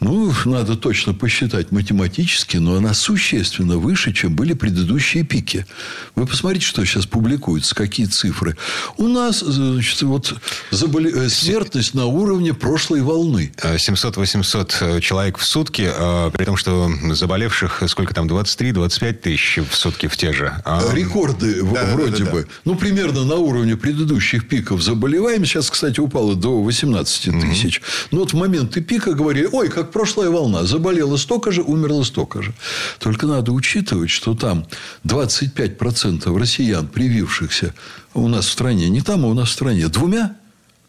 ну, 0.00 0.32
надо 0.46 0.76
точно 0.76 1.12
посчитать 1.12 1.72
математически, 1.72 2.56
но 2.56 2.76
она 2.76 2.94
существенно 2.94 3.76
выше, 3.76 4.14
чем 4.14 4.34
были 4.34 4.54
предыдущие 4.54 5.24
пики. 5.24 5.66
Вы 6.14 6.26
посмотрите, 6.26 6.64
что 6.64 6.84
сейчас 6.86 7.04
публикуется, 7.04 7.74
какие 7.74 8.06
цифры. 8.06 8.56
У 8.96 9.08
нас, 9.08 9.40
значит, 9.40 10.00
вот 10.02 10.34
заболе... 10.70 11.10
Э, 11.10 11.28
смертность 11.28 11.92
на 11.92 12.06
уровне 12.06 12.45
прошлой 12.54 13.02
волны. 13.02 13.52
700-800 13.56 14.74
э, 14.80 15.00
человек 15.00 15.38
в 15.38 15.44
сутки, 15.44 15.90
э, 15.92 16.30
при 16.32 16.44
том, 16.44 16.56
что 16.56 16.90
заболевших 17.12 17.82
сколько 17.86 18.14
там, 18.14 18.26
23-25 18.26 19.12
тысяч 19.14 19.58
в 19.58 19.74
сутки 19.74 20.06
в 20.06 20.16
те 20.16 20.32
же. 20.32 20.52
А, 20.64 20.82
Рекорды 20.92 21.62
да, 21.62 21.84
вроде 21.94 22.24
да, 22.24 22.24
да, 22.24 22.30
бы. 22.32 22.42
Да. 22.42 22.48
Ну, 22.64 22.74
примерно 22.76 23.24
на 23.24 23.36
уровне 23.36 23.76
предыдущих 23.76 24.48
пиков 24.48 24.82
заболеваемость. 24.82 25.52
Сейчас, 25.52 25.70
кстати, 25.70 26.00
упало 26.00 26.34
до 26.34 26.62
18 26.62 27.40
тысяч. 27.40 27.78
Mm-hmm. 27.78 28.08
Но 28.10 28.20
вот 28.20 28.32
в 28.32 28.36
моменты 28.36 28.80
пика 28.80 29.12
говорили, 29.12 29.48
ой, 29.50 29.68
как 29.68 29.92
прошлая 29.92 30.30
волна. 30.30 30.64
Заболело 30.64 31.16
столько 31.16 31.52
же, 31.52 31.62
умерло 31.62 32.02
столько 32.04 32.42
же. 32.42 32.54
Только 32.98 33.26
надо 33.26 33.52
учитывать, 33.52 34.10
что 34.10 34.34
там 34.34 34.66
25% 35.04 36.38
россиян, 36.38 36.86
привившихся 36.88 37.74
у 38.14 38.28
нас 38.28 38.46
в 38.46 38.50
стране, 38.50 38.88
не 38.88 39.02
там, 39.02 39.24
а 39.24 39.28
у 39.28 39.34
нас 39.34 39.48
в 39.48 39.52
стране, 39.52 39.88
двумя 39.88 40.36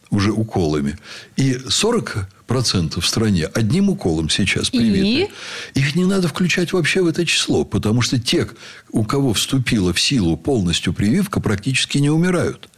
уже 0.09 0.31
уколами. 0.31 0.97
И 1.35 1.53
40% 1.53 2.99
в 2.99 3.07
стране 3.07 3.45
одним 3.45 3.89
уколом 3.89 4.29
сейчас 4.29 4.69
привиты. 4.69 5.29
И? 5.75 5.79
Их 5.79 5.95
не 5.95 6.05
надо 6.05 6.27
включать 6.27 6.73
вообще 6.73 7.01
в 7.01 7.07
это 7.07 7.25
число, 7.25 7.65
потому 7.65 8.01
что 8.01 8.19
те, 8.19 8.47
у 8.91 9.03
кого 9.03 9.33
вступила 9.33 9.93
в 9.93 9.99
силу 9.99 10.37
полностью 10.37 10.93
прививка, 10.93 11.39
практически 11.39 11.97
не 11.97 12.09
умирают. 12.09 12.69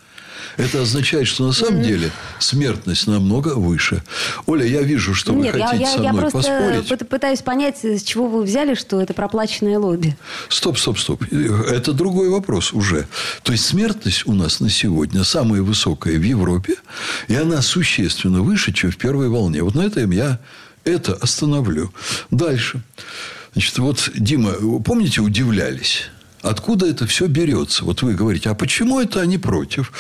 Это 0.58 0.82
означает, 0.82 1.28
что 1.28 1.46
на 1.46 1.54
самом 1.54 1.82
деле 1.82 2.12
смертность 2.40 3.08
намного 3.08 3.56
выше. 3.56 4.04
Оля, 4.46 4.66
я 4.66 4.82
вижу, 4.82 5.14
что 5.14 5.34
Нет, 5.34 5.54
вы 5.56 5.62
хотите 5.62 5.84
я, 5.84 5.92
со 5.92 6.00
мной 6.00 6.26
я 6.26 6.30
поспорить. 6.30 6.88
просто 6.88 7.06
пытаюсь 7.06 7.42
понять, 7.42 7.84
с 7.84 8.04
чего 8.04 8.28
вы 8.28 8.44
взяли, 8.44 8.76
что 8.76 9.02
это 9.02 9.14
проплаченное 9.14 9.80
лобби. 9.80 10.16
Стоп, 10.50 10.78
стоп, 10.78 11.00
стоп. 11.00 11.24
Это 11.32 11.94
другой 11.94 12.30
вопрос 12.30 12.74
уже. 12.74 13.08
То 13.44 13.52
есть 13.52 13.66
смертность 13.66 14.28
у 14.28 14.34
нас 14.34 14.60
на 14.60 14.70
сегодня 14.70 15.24
самая 15.24 15.62
высокая 15.62 16.18
в 16.18 16.24
Европе, 16.24 16.76
и 17.28 17.36
она 17.36 17.62
существенно 17.62 18.42
выше, 18.42 18.74
чем 18.74 18.92
в 18.92 18.98
первой 18.98 19.30
волне. 19.30 19.64
Вот 19.64 19.76
на 19.76 19.82
этом 19.82 20.12
я 20.12 20.40
это 20.84 21.14
остановлю. 21.14 21.94
Дальше. 22.32 22.82
Значит, 23.54 23.78
вот, 23.80 24.10
Дима, 24.16 24.54
помните, 24.84 25.22
удивлялись? 25.22 26.10
Откуда 26.42 26.88
это 26.88 27.06
все 27.06 27.28
берется? 27.28 27.84
Вот 27.84 28.02
вы 28.02 28.14
говорите, 28.14 28.50
а 28.50 28.56
почему 28.56 29.00
это 29.00 29.20
они 29.22 29.38
против? 29.38 29.92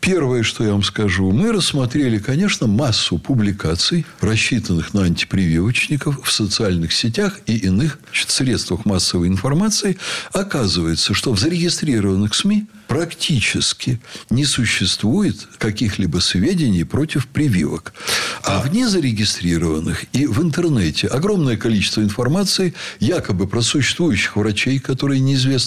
Первое, 0.00 0.42
что 0.42 0.62
я 0.64 0.72
вам 0.72 0.82
скажу, 0.82 1.30
мы 1.30 1.52
рассмотрели, 1.52 2.18
конечно, 2.18 2.66
массу 2.66 3.18
публикаций, 3.18 4.04
рассчитанных 4.20 4.92
на 4.92 5.04
антипрививочников 5.04 6.20
в 6.22 6.30
социальных 6.32 6.92
сетях 6.92 7.40
и 7.46 7.56
иных 7.56 7.98
значит, 8.08 8.30
средствах 8.30 8.84
массовой 8.84 9.28
информации. 9.28 9.98
Оказывается, 10.32 11.14
что 11.14 11.32
в 11.32 11.38
зарегистрированных 11.38 12.34
СМИ 12.34 12.66
практически 12.86 14.00
не 14.30 14.44
существует 14.44 15.48
каких-либо 15.58 16.18
сведений 16.18 16.84
против 16.84 17.28
прививок. 17.28 17.94
А 18.42 18.60
в 18.60 18.72
незарегистрированных 18.72 20.06
и 20.12 20.26
в 20.26 20.42
интернете 20.42 21.06
огромное 21.06 21.56
количество 21.56 22.00
информации 22.00 22.74
якобы 22.98 23.46
про 23.46 23.62
существующих 23.62 24.36
врачей, 24.36 24.80
которые 24.80 25.20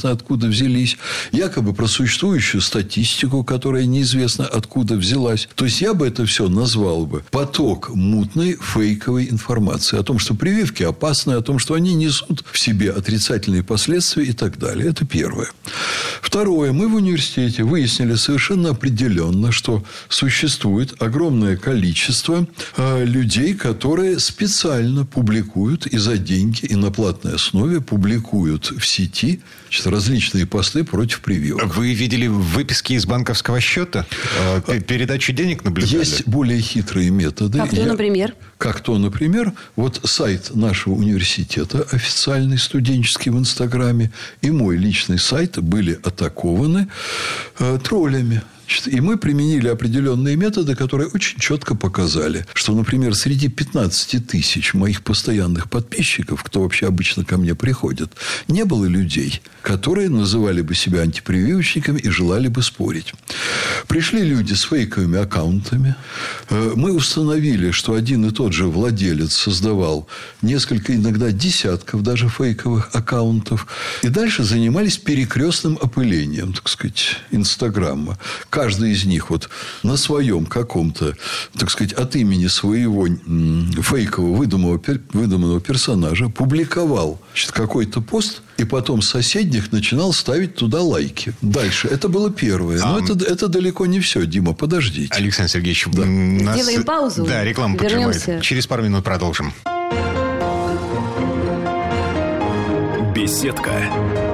неизвестно 0.03 0.11
откуда 0.11 0.47
взялись, 0.47 0.97
якобы 1.31 1.73
про 1.73 1.87
существующую 1.87 2.61
статистику, 2.61 3.43
которая 3.43 3.85
неизвестно 3.85 4.45
откуда 4.45 4.95
взялась. 4.95 5.47
То 5.55 5.65
есть, 5.65 5.81
я 5.81 5.93
бы 5.93 6.07
это 6.07 6.25
все 6.25 6.47
назвал 6.47 7.05
бы 7.05 7.23
поток 7.31 7.89
мутной 7.95 8.57
фейковой 8.61 9.29
информации 9.29 9.99
о 9.99 10.03
том, 10.03 10.19
что 10.19 10.35
прививки 10.35 10.83
опасны, 10.83 11.33
о 11.33 11.41
том, 11.41 11.59
что 11.59 11.73
они 11.73 11.95
несут 11.95 12.43
в 12.51 12.57
себе 12.57 12.91
отрицательные 12.91 13.63
последствия 13.63 14.25
и 14.25 14.33
так 14.33 14.57
далее. 14.57 14.89
Это 14.89 15.05
первое. 15.05 15.47
Второе. 16.21 16.71
Мы 16.71 16.87
в 16.87 16.95
университете 16.95 17.63
выяснили 17.63 18.15
совершенно 18.15 18.69
определенно, 18.69 19.51
что 19.51 19.83
существует 20.09 21.01
огромное 21.01 21.57
количество 21.57 22.45
э, 22.77 23.05
людей, 23.05 23.53
которые 23.53 24.19
специально 24.19 25.05
публикуют 25.05 25.87
и 25.87 25.97
за 25.97 26.17
деньги, 26.17 26.65
и 26.65 26.75
на 26.75 26.91
платной 26.91 27.35
основе 27.35 27.79
публикуют 27.81 28.71
в 28.77 28.85
сети 28.85 29.41
значит, 29.73 29.87
различные 29.93 30.45
посты 30.45 30.83
против 30.83 31.21
прививок. 31.21 31.75
Вы 31.75 31.93
видели 31.93 32.27
выписки 32.27 32.93
из 32.93 33.05
банковского 33.05 33.61
счета? 33.61 34.05
Э, 34.67 34.81
передачу 34.81 35.31
денег 35.31 35.63
наблюдали? 35.63 35.99
Есть 35.99 36.27
более 36.27 36.59
хитрые 36.59 37.09
методы. 37.11 37.59
Как 37.59 37.69
то, 37.69 37.75
Я... 37.75 37.85
например? 37.85 38.33
Как 38.57 38.81
то, 38.81 38.97
например, 38.97 39.53
вот 39.75 40.01
сайт 40.03 40.55
нашего 40.55 40.95
университета, 40.95 41.85
официальный 41.91 42.57
студенческий 42.57 43.31
в 43.31 43.37
Инстаграме, 43.37 44.11
и 44.41 44.51
мой 44.51 44.77
личный 44.77 45.19
сайт 45.19 45.59
были 45.61 45.99
атакованы 46.03 46.87
э, 47.59 47.79
троллями. 48.81 48.97
И 48.97 49.01
мы 49.01 49.17
применили 49.17 49.67
определенные 49.67 50.35
методы, 50.35 50.75
которые 50.75 51.09
очень 51.09 51.39
четко 51.39 51.75
показали, 51.75 52.45
что, 52.53 52.73
например, 52.73 53.15
среди 53.15 53.47
15 53.47 54.27
тысяч 54.27 54.73
моих 54.73 55.03
постоянных 55.03 55.69
подписчиков, 55.69 56.43
кто 56.43 56.61
вообще 56.61 56.87
обычно 56.87 57.25
ко 57.25 57.37
мне 57.37 57.55
приходит, 57.55 58.13
не 58.47 58.65
было 58.65 58.85
людей, 58.85 59.41
которые 59.61 60.09
называли 60.09 60.61
бы 60.61 60.75
себя 60.75 61.01
антипрививочниками 61.01 61.99
и 61.99 62.09
желали 62.09 62.47
бы 62.47 62.61
спорить. 62.61 63.13
Пришли 63.87 64.23
люди 64.23 64.53
с 64.53 64.63
фейковыми 64.63 65.19
аккаунтами. 65.19 65.95
Э, 66.49 66.73
мы 66.75 66.91
установили, 66.91 67.71
что 67.71 67.93
один 67.93 68.25
и 68.25 68.31
тот 68.31 68.53
же 68.53 68.65
владелец 68.65 69.33
создавал 69.33 70.07
несколько, 70.41 70.95
иногда 70.95 71.31
десятков 71.31 72.03
даже 72.03 72.29
фейковых 72.29 72.89
аккаунтов. 72.93 73.67
И 74.01 74.09
дальше 74.09 74.43
занимались 74.43 74.97
перекрестным 74.97 75.77
опылением, 75.81 76.53
так 76.53 76.69
сказать, 76.69 77.17
Инстаграма 77.31 78.17
каждый 78.63 78.91
из 78.91 79.03
них 79.03 79.29
вот 79.29 79.49
на 79.83 79.97
своем 79.97 80.45
каком-то, 80.45 81.15
так 81.57 81.69
сказать, 81.69 81.91
от 81.91 82.15
имени 82.15 82.47
своего 82.47 83.05
фейкового 83.07 84.37
выдуманного, 84.37 84.81
выдуманного 85.11 85.59
персонажа 85.59 86.29
публиковал 86.29 87.19
какой-то 87.51 87.99
пост, 87.99 88.41
и 88.55 88.63
потом 88.63 89.01
соседних 89.01 89.73
начинал 89.73 90.13
ставить 90.13 90.55
туда 90.55 90.81
лайки. 90.81 91.33
Дальше. 91.41 91.89
Это 91.89 92.07
было 92.07 92.31
первое. 92.31 92.79
Но 92.79 92.95
а... 92.95 93.01
это, 93.03 93.25
это 93.25 93.49
далеко 93.49 93.85
не 93.85 93.99
все. 93.99 94.25
Дима, 94.25 94.53
подождите. 94.53 95.13
Александр 95.13 95.51
Сергеевич, 95.51 95.87
да. 95.91 96.05
нас... 96.05 96.55
Делаем 96.55 96.83
паузу. 96.83 97.25
Да, 97.25 97.43
реклама 97.43 97.77
Вернемся. 97.77 98.39
Через 98.39 98.65
пару 98.65 98.83
минут 98.83 99.03
продолжим. 99.03 99.51
Беседка 103.13 104.32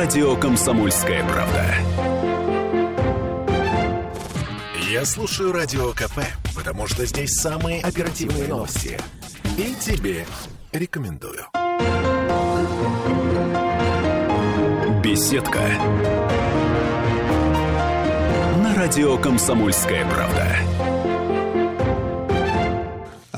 радио 0.00 0.34
«Комсомольская 0.34 1.22
правда». 1.28 1.62
Я 4.90 5.04
слушаю 5.04 5.52
Радио 5.52 5.92
КП, 5.92 6.20
потому 6.56 6.86
что 6.86 7.04
здесь 7.04 7.34
самые 7.34 7.82
оперативные 7.82 8.48
новости. 8.48 8.98
И 9.58 9.74
тебе 9.78 10.24
рекомендую. 10.72 11.44
Беседка. 15.04 15.60
На 18.56 18.74
радио 18.74 19.18
«Комсомольская 19.18 20.06
правда». 20.06 20.89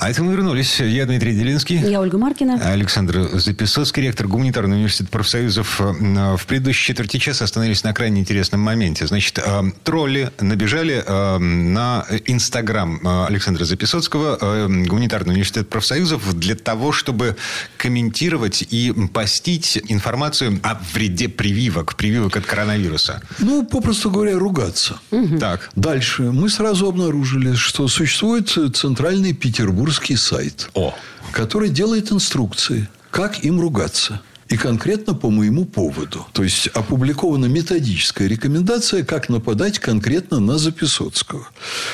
А 0.02 0.10
это 0.10 0.20
мы 0.24 0.32
вернулись. 0.32 0.80
Я 0.80 1.06
Дмитрий 1.06 1.32
Делинский. 1.32 1.76
Я 1.78 2.00
Ольга 2.00 2.18
Маркина. 2.18 2.54
Александр 2.54 3.30
Записоцкий, 3.34 4.02
ректор 4.02 4.26
Гуманитарного 4.26 4.74
университета 4.74 5.10
профсоюзов. 5.10 5.80
Э, 5.80 6.34
в 6.36 6.44
предыдущей 6.46 6.86
четверти 6.86 7.18
часа 7.18 7.44
остановились 7.44 7.84
на 7.84 7.94
крайне 7.94 8.20
интересном 8.20 8.62
моменте. 8.62 9.06
Значит, 9.06 9.38
э, 9.38 9.62
тролли 9.84 10.32
набежали 10.40 11.04
э, 11.06 11.38
на 11.38 12.04
Инстаграм 12.26 12.98
Александра 13.28 13.64
Записоцкого, 13.64 14.66
Гуманитарный 14.66 15.34
университет 15.34 15.68
профсоюзов, 15.68 16.36
для 16.36 16.56
того, 16.56 16.90
чтобы 16.90 17.36
комментировать 17.76 18.66
и 18.68 18.92
постить 19.14 19.80
информацию 19.86 20.58
о 20.64 20.80
вреде 20.94 21.28
прививок, 21.28 21.94
прививок 21.94 22.36
от 22.36 22.44
коронавируса. 22.44 23.22
Ну, 23.38 23.64
попросту 23.64 24.10
говоря, 24.10 24.36
ругаться. 24.36 24.98
Угу. 25.12 25.38
Так. 25.38 25.70
Дальше. 25.76 26.22
Мы 26.22 26.48
сразу 26.48 26.88
обнаружили, 26.88 27.54
что 27.54 27.86
существует 27.86 28.48
центральный 28.74 29.32
Петербург 29.32 29.91
русский 29.92 30.16
сайт, 30.16 30.70
О. 30.72 30.94
который 31.33 31.68
делает 31.68 32.12
инструкции, 32.12 32.88
как 33.11 33.44
им 33.44 33.61
ругаться. 33.61 34.22
и 34.48 34.57
конкретно 34.57 35.14
по 35.14 35.31
моему 35.31 35.64
поводу. 35.64 36.26
То 36.33 36.42
есть, 36.42 36.66
опубликована 36.74 37.46
методическая 37.46 38.28
рекомендация, 38.28 39.02
как 39.02 39.31
нападать 39.31 39.78
конкретно 39.78 40.40
на 40.40 40.59
Записоцкого. 40.59 41.48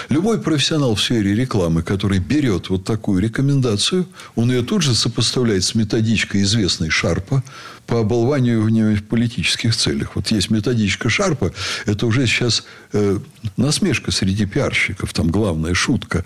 Любой 0.08 0.40
профессионал 0.40 0.96
в 0.96 1.00
сфере 1.00 1.34
рекламы, 1.36 1.82
который 1.82 2.18
берет 2.18 2.68
вот 2.68 2.84
такую 2.84 3.22
рекомендацию, 3.22 4.06
он 4.34 4.50
ее 4.50 4.62
тут 4.62 4.82
же 4.82 4.94
сопоставляет 4.94 5.62
с 5.62 5.76
методичкой 5.76 6.42
известной 6.42 6.90
Шарпа, 6.90 7.44
по 7.88 8.00
оболваниванию 8.00 8.94
в 8.94 9.02
политических 9.02 9.74
целях. 9.74 10.14
Вот 10.14 10.28
есть 10.28 10.50
методичка 10.50 11.08
Шарпа, 11.08 11.52
это 11.86 12.06
уже 12.06 12.26
сейчас 12.26 12.64
э, 12.92 13.18
насмешка 13.56 14.12
среди 14.12 14.44
пиарщиков, 14.44 15.14
там 15.14 15.30
главная 15.30 15.72
шутка. 15.72 16.22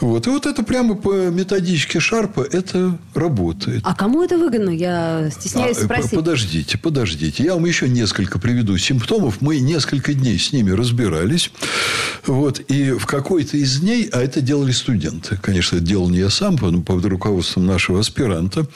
Вот. 0.00 0.26
И 0.26 0.30
вот 0.30 0.46
это 0.46 0.62
прямо 0.62 0.94
по 0.94 1.12
методичке 1.28 2.00
Шарпа 2.00 2.40
это 2.40 2.98
работает. 3.14 3.82
А 3.84 3.94
кому 3.94 4.24
это 4.24 4.38
выгодно? 4.38 4.70
Я 4.70 5.28
стесняюсь 5.30 5.76
а, 5.76 5.84
спросить. 5.84 6.12
Подождите, 6.12 6.78
подождите. 6.78 7.44
Я 7.44 7.54
вам 7.54 7.66
еще 7.66 7.86
несколько 7.86 8.38
приведу 8.38 8.78
симптомов. 8.78 9.42
Мы 9.42 9.60
несколько 9.60 10.14
дней 10.14 10.38
с 10.38 10.54
ними 10.54 10.70
разбирались. 10.70 11.50
Вот. 12.24 12.60
И 12.68 12.92
в 12.92 13.04
какой-то 13.04 13.58
из 13.58 13.80
дней, 13.80 14.08
а 14.10 14.22
это 14.22 14.40
делали 14.40 14.72
студенты. 14.72 15.36
Конечно, 15.36 15.76
это 15.76 15.84
делал 15.84 16.08
не 16.08 16.20
я 16.20 16.30
сам, 16.30 16.56
под 16.56 17.04
руководством 17.04 17.66
нашего 17.66 18.00
аспиранта. 18.00 18.66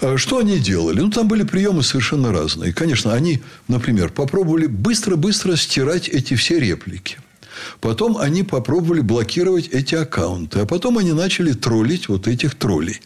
А 0.00 0.16
что 0.16 0.38
они 0.38 0.58
делали? 0.58 1.00
Ну, 1.00 1.10
там 1.10 1.28
были 1.28 1.42
приемы 1.42 1.65
приемы 1.66 1.82
совершенно 1.82 2.32
разные. 2.32 2.72
Конечно, 2.72 3.12
они, 3.12 3.40
например, 3.66 4.10
попробовали 4.10 4.66
быстро-быстро 4.66 5.56
стирать 5.56 6.08
эти 6.08 6.34
все 6.34 6.60
реплики. 6.60 7.18
Потом 7.80 8.18
они 8.18 8.44
попробовали 8.44 9.00
блокировать 9.00 9.68
эти 9.72 9.96
аккаунты. 9.96 10.60
А 10.60 10.66
потом 10.66 10.98
они 10.98 11.12
начали 11.12 11.54
троллить 11.54 12.08
вот 12.08 12.28
этих 12.28 12.54
троллей. 12.54 13.00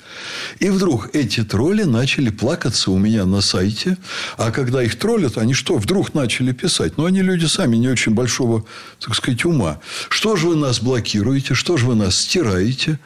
И 0.59 0.69
вдруг 0.69 1.09
эти 1.15 1.43
тролли 1.43 1.85
начали 1.85 2.29
плакаться 2.29 2.91
у 2.91 2.99
меня 2.99 3.25
на 3.25 3.41
сайте. 3.41 3.97
А 4.37 4.51
когда 4.51 4.83
их 4.83 4.99
троллят, 4.99 5.39
они 5.39 5.55
что, 5.55 5.79
вдруг 5.79 6.13
начали 6.13 6.53
писать? 6.53 6.99
Ну, 6.99 7.07
они 7.07 7.23
люди 7.23 7.47
сами 7.47 7.77
не 7.77 7.89
очень 7.89 8.13
большого, 8.13 8.67
так 8.99 9.15
сказать, 9.15 9.43
ума. 9.47 9.81
Что 10.11 10.37
же 10.37 10.49
вы 10.49 10.57
нас 10.57 10.81
блокируете? 10.81 11.55
Что 11.55 11.79
же 11.79 11.87
вы 11.87 11.95
нас 11.95 12.17
стираете? 12.17 12.99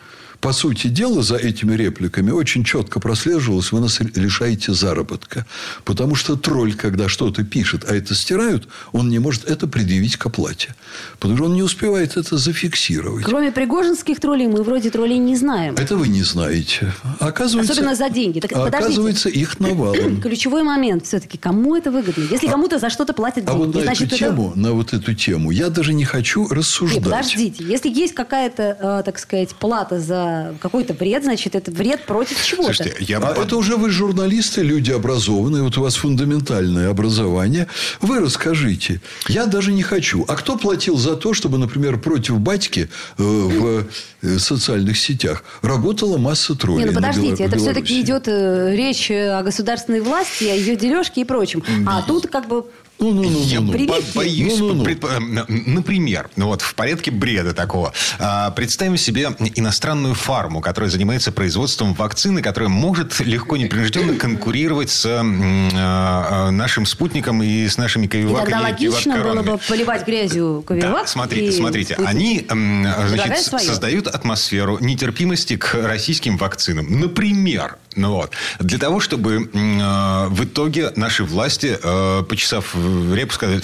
По 0.45 0.53
сути 0.53 0.89
дела, 0.89 1.23
за 1.23 1.37
этими 1.37 1.75
репликами 1.75 2.31
очень 2.31 2.65
четко 2.65 3.01
прослеживалось, 3.01 3.73
вы 3.73 3.81
нас 3.81 3.99
лишаете 4.15 4.75
заработка. 4.75 5.47
Потому 5.85 6.15
что 6.17 6.37
тролль, 6.37 6.75
когда 6.75 7.09
что-то 7.09 7.45
пишет, 7.45 7.87
а 7.89 7.97
это 7.97 8.15
стирают, 8.15 8.69
он 8.93 9.09
не 9.09 9.19
может 9.19 9.49
это 9.49 9.67
предъявить 9.67 10.19
к 10.19 10.27
оплате. 10.27 10.75
Потому 11.19 11.39
что 11.39 11.47
он 11.47 11.55
не 11.55 11.63
успевает 11.63 12.19
это 12.19 12.37
зафиксировать. 12.37 13.25
Кроме 13.25 13.53
пригожинских 13.53 14.21
троллей, 14.21 14.47
мы 14.47 14.63
вроде 14.63 14.91
троллей 14.91 15.17
не 15.17 15.35
знаем. 15.35 15.77
Это 15.79 15.97
вы 15.97 16.09
не 16.09 16.23
знаете. 16.23 16.93
Оказывается, 17.21 17.73
Особенно 17.73 17.95
за 17.95 18.11
деньги. 18.11 18.41
Так, 18.41 18.53
оказывается, 18.53 19.31
их 19.31 19.59
навалом. 19.61 20.21
Ключевой 20.21 20.63
момент 20.63 21.07
все-таки. 21.07 21.39
Кому 21.39 21.75
это 21.75 21.91
выгодно? 21.91 22.23
Если 22.31 22.49
а, 22.49 22.51
кому-то 22.51 22.79
за 22.79 22.91
что-то 22.91 23.15
платят 23.15 23.47
деньги. 23.47 23.51
А 23.51 23.55
вот 23.55 23.75
на 23.75 23.81
значит, 23.81 24.09
эту 24.09 24.17
это... 24.17 24.25
тему, 24.27 24.53
на 24.57 24.73
вот 24.73 24.93
эту 24.93 25.15
тему, 25.15 25.53
я 25.53 25.71
даже 25.71 25.95
не 25.95 26.05
хочу 26.05 26.47
рассуждать. 26.49 26.99
Нет, 26.99 27.05
подождите. 27.05 27.65
Если 27.65 27.89
есть 27.89 28.13
какая-то, 28.13 28.77
э, 28.79 29.03
так 29.07 29.19
сказать, 29.19 29.55
плата 29.55 30.01
за 30.01 30.34
какой-то 30.61 30.94
вред, 30.94 31.25
значит, 31.25 31.55
это 31.55 31.70
вред 31.70 32.05
против 32.07 32.42
чего-то. 32.42 32.75
Слушайте, 32.75 33.05
я... 33.05 33.18
А 33.18 33.35
это 33.42 33.57
уже 33.57 33.77
вы 33.77 33.90
журналисты, 33.90 34.62
люди 34.62 34.90
образованные, 34.90 35.62
вот 35.62 35.77
у 35.79 35.83
вас 35.83 35.97
фундаментальное 35.97 36.90
образование. 36.90 37.66
Вы 38.01 38.20
расскажите. 38.20 39.01
Я 39.29 39.47
даже 39.47 39.73
не 39.73 39.83
хочу. 39.83 40.25
А 40.29 40.37
кто 40.37 40.57
платил 40.57 40.97
за 40.97 41.16
то, 41.16 41.35
чтобы, 41.35 41.59
например, 41.59 41.99
против 41.99 42.38
батьки 42.38 42.88
э, 43.18 43.23
в 43.23 43.87
э, 44.23 44.38
социальных 44.38 44.99
сетях 44.99 45.44
работала 45.62 46.18
масса 46.18 46.55
троллей? 46.55 46.85
Не, 46.85 46.90
ну 46.90 46.94
подождите, 46.94 47.44
это 47.44 47.57
все-таки 47.59 48.01
идет 48.01 48.29
э, 48.29 48.75
речь 48.75 49.11
о 49.11 49.42
государственной 49.42 50.01
власти, 50.01 50.44
о 50.44 50.55
ее 50.55 50.77
дележке 50.77 51.23
и 51.23 51.25
прочем. 51.25 51.62
А 51.87 52.03
тут 52.03 52.29
как 52.29 52.49
бы 52.49 52.64
ну, 52.99 53.13
ну, 53.13 53.29
ну, 53.29 53.41
Я 53.43 53.61
ну, 53.61 53.73
ну. 53.77 54.03
боюсь, 54.15 54.59
ну, 54.59 54.69
ну, 54.69 54.75
ну. 54.75 54.85
Предп... 54.85 55.05
например, 55.49 56.31
ну 56.37 56.47
вот 56.47 56.63
в 56.63 56.75
порядке 56.75 57.11
бреда 57.11 57.53
такого. 57.53 57.93
А, 58.19 58.51
представим 58.53 58.97
себе 58.97 59.31
иностранную 59.57 60.15
фарму, 60.15 60.61
которая 60.61 60.91
занимается 60.91 61.33
производством 61.33 61.95
вакцины, 61.95 62.41
которая 62.41 62.71
может 62.71 63.21
легко, 63.21 63.57
непринужденно 63.57 64.15
конкурировать 64.15 64.91
с 64.91 65.07
а, 65.07 66.51
нашим 66.51 66.87
спутником 66.87 67.43
и 67.43 67.67
с 67.69 67.77
нашими 67.79 68.07
ковиваками. 68.07 68.49
И 68.49 68.51
тогда 68.51 68.61
логично 68.63 69.19
было 69.19 69.43
бы 69.43 69.59
поливать 69.69 70.07
грязью 70.07 70.63
ковивак. 70.67 71.03
Да, 71.03 71.07
смотрите, 71.07 71.53
смотрите. 71.53 71.95
Спутник. 71.95 72.11
Они 72.11 72.47
значит, 72.49 73.39
создают 73.39 74.07
атмосферу 74.07 74.79
нетерпимости 74.81 75.57
к 75.57 75.75
российским 75.75 76.37
вакцинам. 76.37 77.01
Например, 77.01 77.79
ну 77.97 78.13
вот, 78.13 78.33
для 78.59 78.79
того, 78.79 79.01
чтобы 79.01 79.49
э, 79.53 80.27
в 80.29 80.45
итоге 80.45 80.93
наши 80.97 81.25
власти, 81.25 81.79
э, 81.81 82.23
почесав 82.29 82.75
репу, 83.14 83.33
сказали, 83.33 83.62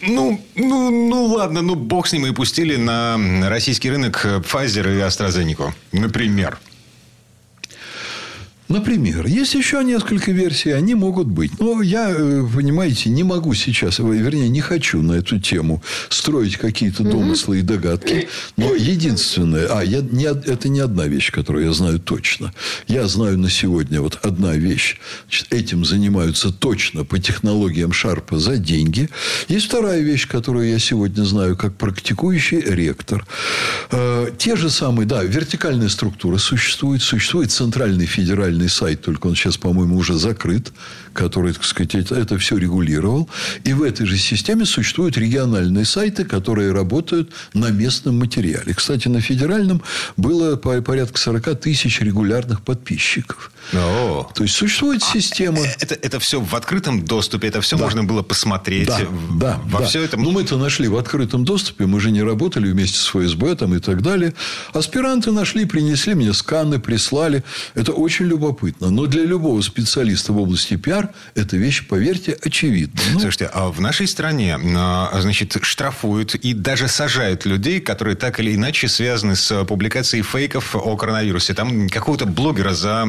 ну, 0.00 0.40
ну, 0.54 0.90
ну 0.90 1.26
ладно, 1.26 1.62
ну 1.62 1.74
бог 1.74 2.06
с 2.06 2.12
ним 2.12 2.26
и 2.26 2.32
пустили 2.32 2.76
на 2.76 3.18
российский 3.48 3.90
рынок 3.90 4.24
Pfizer 4.24 4.96
и 4.96 5.00
AstraZeneca, 5.00 5.72
например. 5.92 6.58
Например, 8.68 9.26
есть 9.26 9.54
еще 9.54 9.82
несколько 9.82 10.30
версий, 10.30 10.70
они 10.70 10.94
могут 10.94 11.26
быть. 11.26 11.58
Но 11.58 11.80
я, 11.80 12.10
э, 12.10 12.44
понимаете, 12.54 13.08
не 13.08 13.22
могу 13.22 13.54
сейчас, 13.54 13.98
вернее, 13.98 14.48
не 14.50 14.60
хочу 14.60 15.00
на 15.00 15.14
эту 15.14 15.40
тему 15.40 15.82
строить 16.10 16.58
какие-то 16.58 17.02
домыслы 17.02 17.60
и 17.60 17.62
догадки. 17.62 18.28
Но 18.58 18.74
единственное, 18.74 19.68
а 19.70 19.82
я, 19.82 20.00
не, 20.02 20.24
это 20.24 20.68
не 20.68 20.80
одна 20.80 21.06
вещь, 21.06 21.32
которую 21.32 21.64
я 21.64 21.72
знаю 21.72 21.98
точно. 21.98 22.52
Я 22.88 23.08
знаю 23.08 23.38
на 23.38 23.48
сегодня 23.48 24.02
вот 24.02 24.18
одна 24.22 24.54
вещь. 24.54 24.98
Значит, 25.28 25.46
этим 25.50 25.84
занимаются 25.86 26.52
точно 26.52 27.04
по 27.04 27.18
технологиям 27.18 27.92
Шарпа 27.92 28.38
за 28.38 28.58
деньги. 28.58 29.08
Есть 29.48 29.66
вторая 29.66 30.00
вещь, 30.00 30.28
которую 30.28 30.68
я 30.68 30.78
сегодня 30.78 31.24
знаю 31.24 31.56
как 31.56 31.74
практикующий 31.74 32.60
ректор. 32.60 33.26
Э, 33.90 34.30
те 34.36 34.56
же 34.56 34.68
самые, 34.68 35.06
да, 35.06 35.22
вертикальная 35.22 35.88
структура 35.88 36.36
существует, 36.36 37.00
существует 37.00 37.50
центральный 37.50 38.04
федеральный 38.04 38.57
федеральный 38.58 38.68
сайт, 38.68 39.02
только 39.02 39.28
он 39.28 39.34
сейчас, 39.34 39.56
по-моему, 39.56 39.96
уже 39.96 40.14
закрыт, 40.14 40.72
который, 41.12 41.52
так 41.52 41.64
сказать, 41.64 41.94
это 41.94 42.38
все 42.38 42.56
регулировал. 42.56 43.28
И 43.64 43.72
в 43.72 43.82
этой 43.82 44.06
же 44.06 44.16
системе 44.18 44.64
существуют 44.64 45.16
региональные 45.16 45.84
сайты, 45.84 46.24
которые 46.24 46.72
работают 46.72 47.30
на 47.54 47.70
местном 47.70 48.18
материале. 48.18 48.74
Кстати, 48.74 49.08
на 49.08 49.20
федеральном 49.20 49.82
было 50.16 50.56
порядка 50.56 51.18
40 51.18 51.60
тысяч 51.60 52.00
регулярных 52.00 52.60
подписчиков. 52.62 53.50
О. 53.72 54.30
То 54.34 54.42
есть, 54.42 54.54
существует 54.54 55.02
а 55.02 55.12
система... 55.12 55.58
А, 55.62 55.66
это, 55.80 55.94
это 55.94 56.18
все 56.20 56.40
в 56.40 56.54
открытом 56.54 57.04
доступе, 57.04 57.48
это 57.48 57.60
все 57.60 57.76
да. 57.76 57.84
можно 57.84 58.04
было 58.04 58.22
посмотреть. 58.22 58.88
Да, 58.88 59.00
да. 59.32 59.60
Во 59.64 59.80
да. 59.80 59.86
все 59.86 60.02
это... 60.02 60.16
Ну, 60.16 60.30
мы-то 60.30 60.56
нашли 60.56 60.88
в 60.88 60.96
открытом 60.96 61.44
доступе, 61.44 61.86
мы 61.86 62.00
же 62.00 62.10
не 62.10 62.22
работали 62.22 62.70
вместе 62.70 62.98
с 62.98 63.06
ФСБ 63.08 63.56
там, 63.56 63.74
и 63.74 63.80
так 63.80 64.02
далее. 64.02 64.34
Аспиранты 64.72 65.32
нашли, 65.32 65.64
принесли 65.64 66.14
мне 66.14 66.32
сканы, 66.32 66.78
прислали. 66.78 67.44
Это 67.74 67.92
очень 67.92 68.26
любопытно. 68.26 68.90
Но 68.90 69.06
для 69.06 69.24
любого 69.24 69.60
специалиста 69.60 70.32
в 70.32 70.38
области 70.38 70.76
пиар 70.76 71.10
эта 71.34 71.56
вещь, 71.56 71.86
поверьте, 71.86 72.38
очевидна. 72.42 73.00
Ну... 73.12 73.20
Слушайте, 73.20 73.50
а 73.52 73.70
в 73.70 73.80
нашей 73.80 74.06
стране, 74.06 74.58
а, 74.76 75.18
значит, 75.20 75.56
штрафуют 75.62 76.34
и 76.34 76.54
даже 76.54 76.88
сажают 76.88 77.44
людей, 77.44 77.80
которые 77.80 78.16
так 78.16 78.40
или 78.40 78.54
иначе 78.54 78.88
связаны 78.88 79.36
с 79.36 79.64
публикацией 79.64 80.22
фейков 80.22 80.74
о 80.74 80.96
коронавирусе. 80.96 81.54
Там 81.54 81.88
какого-то 81.88 82.26
блогера 82.26 82.74
за 82.74 83.04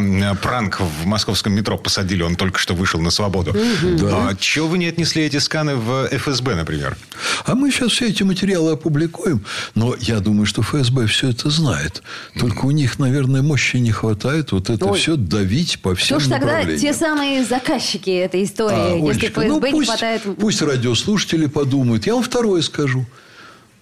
пранк 0.49 0.79
в 0.79 1.05
московском 1.05 1.53
метро 1.53 1.77
посадили, 1.77 2.23
он 2.23 2.35
только 2.35 2.57
что 2.57 2.73
вышел 2.73 2.99
на 2.99 3.11
свободу. 3.11 3.55
Да. 3.99 4.29
А 4.29 4.35
чего 4.35 4.67
вы 4.67 4.79
не 4.79 4.87
отнесли 4.87 5.23
эти 5.23 5.37
сканы 5.37 5.75
в 5.75 6.07
ФСБ, 6.11 6.55
например? 6.55 6.97
А 7.45 7.53
мы 7.53 7.69
сейчас 7.69 7.91
все 7.91 8.07
эти 8.07 8.23
материалы 8.23 8.71
опубликуем, 8.71 9.45
но 9.75 9.95
я 9.99 10.19
думаю, 10.19 10.47
что 10.47 10.63
ФСБ 10.63 11.05
все 11.05 11.29
это 11.29 11.51
знает. 11.51 12.01
Только 12.39 12.65
у 12.65 12.71
них, 12.71 12.97
наверное, 12.97 13.43
мощи 13.43 13.77
не 13.77 13.91
хватает 13.91 14.51
вот 14.51 14.71
это 14.71 14.85
Ой. 14.87 14.97
все 14.97 15.15
давить 15.17 15.81
по 15.81 15.93
всем 15.93 16.19
Что 16.19 16.29
ж 16.29 16.31
тогда 16.39 16.65
те 16.65 16.93
самые 16.93 17.45
заказчики 17.45 18.09
этой 18.09 18.43
истории, 18.43 18.75
а, 18.75 18.95
если 18.95 19.27
Олечка, 19.27 19.41
ФСБ 19.41 19.47
ну, 19.47 19.61
пусть, 19.61 19.73
не 19.73 19.85
хватает... 19.85 20.21
Пусть 20.39 20.61
радиослушатели 20.63 21.45
подумают. 21.45 22.07
Я 22.07 22.15
вам 22.15 22.23
второе 22.23 22.63
скажу 22.63 23.05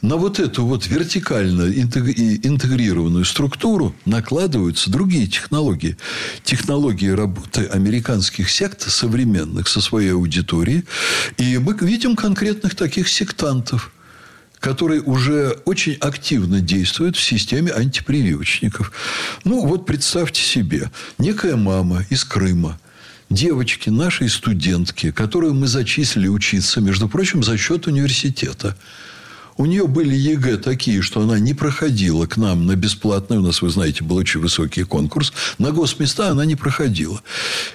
на 0.02 0.16
вот 0.16 0.40
эту 0.40 0.66
вот 0.66 0.88
вертикально 0.88 1.72
интегрированную 1.72 3.26
структуру 3.26 3.96
накладываются 4.06 4.92
другие 4.92 5.28
технологии. 5.28 5.98
Технологии 6.44 7.10
работы 7.10 7.66
американских 7.66 8.50
сект 8.50 8.82
современных 8.90 9.68
со 9.68 9.82
своей 9.82 10.12
аудиторией. 10.12 10.84
И 11.38 11.58
мы 11.58 11.76
видим 11.82 12.16
конкретных 12.16 12.76
таких 12.76 13.10
сектантов 13.10 13.92
которые 14.60 15.02
уже 15.04 15.60
очень 15.66 15.94
активно 15.94 16.62
действуют 16.62 17.16
в 17.16 17.22
системе 17.22 17.72
антипрививочников. 17.72 18.92
Ну, 19.44 19.68
вот 19.68 19.86
представьте 19.86 20.42
себе, 20.42 20.90
некая 21.20 21.56
мама 21.56 22.04
из 22.10 22.24
Крыма, 22.24 22.80
девочки, 23.30 23.92
нашей 23.92 24.30
студентки, 24.30 25.12
которую 25.12 25.54
мы 25.54 25.68
зачислили 25.68 26.28
учиться, 26.28 26.82
между 26.82 27.08
прочим, 27.08 27.44
за 27.44 27.56
счет 27.56 27.86
университета– 27.86 28.76
у 29.58 29.66
нее 29.66 29.88
были 29.88 30.16
ЕГЭ 30.16 30.58
такие, 30.58 31.02
что 31.02 31.22
она 31.22 31.40
не 31.40 31.54
проходила 31.54 32.28
к 32.28 32.38
нам 32.38 32.66
на 32.68 32.76
бесплатный. 32.76 33.38
У 33.38 33.42
нас, 33.42 33.62
вы 33.62 33.70
знаете, 33.70 34.04
был 34.04 34.18
очень 34.18 34.40
высокий 34.40 34.84
конкурс. 34.84 35.34
На 35.58 35.72
госместа 35.72 36.30
она 36.30 36.46
не 36.46 36.56
проходила. 36.56 37.22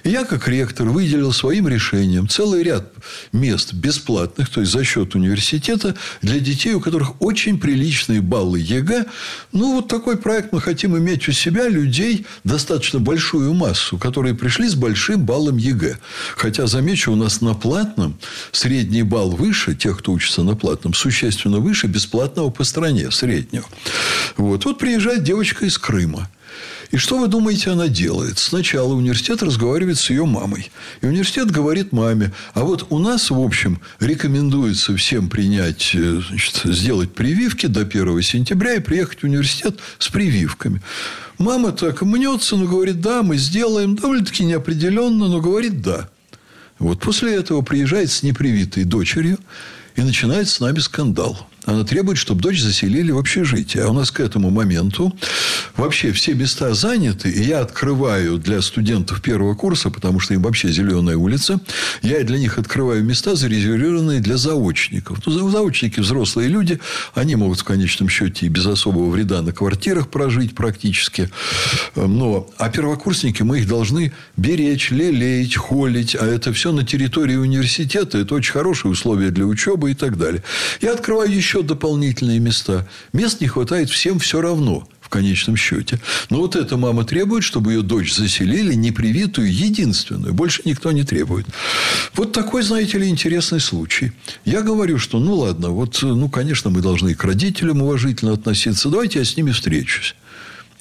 И 0.04 0.10
я, 0.10 0.24
как 0.24 0.46
ректор, 0.48 0.88
выделил 0.88 1.32
своим 1.32 1.66
решением 1.66 2.28
целый 2.28 2.62
ряд 2.62 2.92
мест 3.32 3.72
бесплатных, 3.74 4.48
то 4.48 4.60
есть 4.60 4.72
за 4.72 4.84
счет 4.84 5.14
университета, 5.14 5.96
для 6.22 6.38
детей, 6.38 6.74
у 6.74 6.80
которых 6.80 7.20
очень 7.20 7.58
приличные 7.58 8.20
баллы 8.20 8.60
ЕГЭ. 8.60 9.06
Ну, 9.52 9.74
вот 9.74 9.88
такой 9.88 10.16
проект 10.16 10.52
мы 10.52 10.60
хотим 10.60 10.96
иметь 10.96 11.28
у 11.28 11.32
себя 11.32 11.68
людей, 11.68 12.26
достаточно 12.44 13.00
большую 13.00 13.54
массу, 13.54 13.98
которые 13.98 14.34
пришли 14.34 14.68
с 14.68 14.76
большим 14.76 15.24
баллом 15.24 15.56
ЕГЭ. 15.56 15.98
Хотя, 16.36 16.66
замечу, 16.68 17.12
у 17.12 17.16
нас 17.16 17.40
на 17.40 17.54
платном 17.54 18.18
средний 18.52 19.02
балл 19.02 19.30
выше 19.30 19.74
тех, 19.74 19.98
кто 19.98 20.12
учится 20.12 20.44
на 20.44 20.54
платном, 20.54 20.94
существенно 20.94 21.58
выше 21.58 21.71
бесплатного 21.88 22.50
по 22.50 22.64
стране 22.64 23.10
среднего. 23.10 23.64
Вот. 24.36 24.64
вот 24.64 24.78
приезжает 24.78 25.22
девочка 25.22 25.66
из 25.66 25.78
Крыма. 25.78 26.28
И 26.92 26.98
что 26.98 27.18
вы 27.18 27.28
думаете, 27.28 27.70
она 27.70 27.88
делает? 27.88 28.38
Сначала 28.38 28.92
университет 28.92 29.42
разговаривает 29.42 29.98
с 29.98 30.10
ее 30.10 30.26
мамой. 30.26 30.70
И 31.00 31.06
университет 31.06 31.50
говорит 31.50 31.90
маме, 31.90 32.32
а 32.52 32.64
вот 32.64 32.86
у 32.90 32.98
нас, 32.98 33.30
в 33.30 33.40
общем, 33.40 33.80
рекомендуется 33.98 34.94
всем 34.96 35.30
принять, 35.30 35.92
э, 35.94 36.20
значит, 36.28 36.60
сделать 36.64 37.14
прививки 37.14 37.64
до 37.64 37.86
1 37.86 38.20
сентября 38.20 38.74
и 38.74 38.80
приехать 38.80 39.20
в 39.20 39.24
университет 39.24 39.78
с 39.98 40.08
прививками. 40.08 40.82
Мама 41.38 41.72
так 41.72 42.02
мнется, 42.02 42.56
но 42.56 42.66
говорит, 42.66 43.00
да, 43.00 43.22
мы 43.22 43.38
сделаем. 43.38 43.96
Довольно-таки 43.96 44.44
неопределенно, 44.44 45.28
но 45.28 45.40
говорит, 45.40 45.80
да. 45.80 46.10
Вот 46.78 47.00
после 47.00 47.34
этого 47.34 47.62
приезжает 47.62 48.10
с 48.10 48.22
непривитой 48.22 48.84
дочерью 48.84 49.38
и 49.96 50.02
начинает 50.02 50.48
с 50.48 50.60
нами 50.60 50.80
скандал. 50.80 51.48
Она 51.64 51.84
требует, 51.84 52.18
чтобы 52.18 52.40
дочь 52.40 52.60
заселили 52.60 53.12
в 53.12 53.18
общежитие. 53.18 53.84
А 53.84 53.88
у 53.88 53.92
нас 53.92 54.10
к 54.10 54.18
этому 54.18 54.50
моменту 54.50 55.16
вообще 55.76 56.10
все 56.10 56.34
места 56.34 56.74
заняты. 56.74 57.30
И 57.30 57.42
я 57.42 57.60
открываю 57.60 58.38
для 58.38 58.60
студентов 58.62 59.22
первого 59.22 59.54
курса, 59.54 59.90
потому 59.90 60.18
что 60.18 60.34
им 60.34 60.42
вообще 60.42 60.68
зеленая 60.68 61.16
улица, 61.16 61.60
я 62.02 62.22
для 62.24 62.38
них 62.38 62.58
открываю 62.58 63.04
места, 63.04 63.36
зарезервированные 63.36 64.20
для 64.20 64.36
заочников. 64.36 65.18
Ну, 65.24 65.50
заочники 65.50 66.00
взрослые 66.00 66.48
люди, 66.48 66.80
они 67.14 67.36
могут 67.36 67.60
в 67.60 67.64
конечном 67.64 68.08
счете 68.08 68.46
и 68.46 68.48
без 68.48 68.66
особого 68.66 69.08
вреда 69.10 69.40
на 69.42 69.52
квартирах 69.52 70.08
прожить 70.08 70.56
практически. 70.56 71.30
Но, 71.94 72.50
а 72.58 72.70
первокурсники 72.70 73.42
мы 73.42 73.60
их 73.60 73.68
должны 73.68 74.12
беречь, 74.36 74.90
лелеять, 74.90 75.54
холить. 75.54 76.16
А 76.18 76.26
это 76.26 76.52
все 76.52 76.72
на 76.72 76.84
территории 76.84 77.36
университета. 77.36 78.18
Это 78.18 78.34
очень 78.34 78.52
хорошие 78.52 78.90
условия 78.90 79.30
для 79.30 79.46
учебы 79.46 79.92
и 79.92 79.94
так 79.94 80.18
далее. 80.18 80.42
Я 80.80 80.94
открываю 80.94 81.32
еще 81.32 81.51
еще 81.52 81.62
дополнительные 81.62 82.38
места. 82.38 82.88
Мест 83.12 83.42
не 83.42 83.46
хватает 83.46 83.90
всем 83.90 84.18
все 84.18 84.40
равно 84.40 84.88
в 85.02 85.10
конечном 85.10 85.56
счете. 85.56 86.00
Но 86.30 86.38
вот 86.38 86.56
эта 86.56 86.78
мама 86.78 87.04
требует, 87.04 87.44
чтобы 87.44 87.74
ее 87.74 87.82
дочь 87.82 88.14
заселили 88.14 88.72
непривитую, 88.72 89.52
единственную. 89.52 90.32
Больше 90.32 90.62
никто 90.64 90.92
не 90.92 91.04
требует. 91.04 91.46
Вот 92.14 92.32
такой, 92.32 92.62
знаете 92.62 92.96
ли, 92.96 93.06
интересный 93.06 93.60
случай. 93.60 94.12
Я 94.46 94.62
говорю, 94.62 94.98
что 94.98 95.18
ну 95.18 95.34
ладно, 95.34 95.68
вот, 95.68 95.98
ну, 96.00 96.30
конечно, 96.30 96.70
мы 96.70 96.80
должны 96.80 97.14
к 97.14 97.22
родителям 97.22 97.82
уважительно 97.82 98.32
относиться. 98.32 98.88
Давайте 98.88 99.18
я 99.18 99.26
с 99.26 99.36
ними 99.36 99.50
встречусь. 99.50 100.14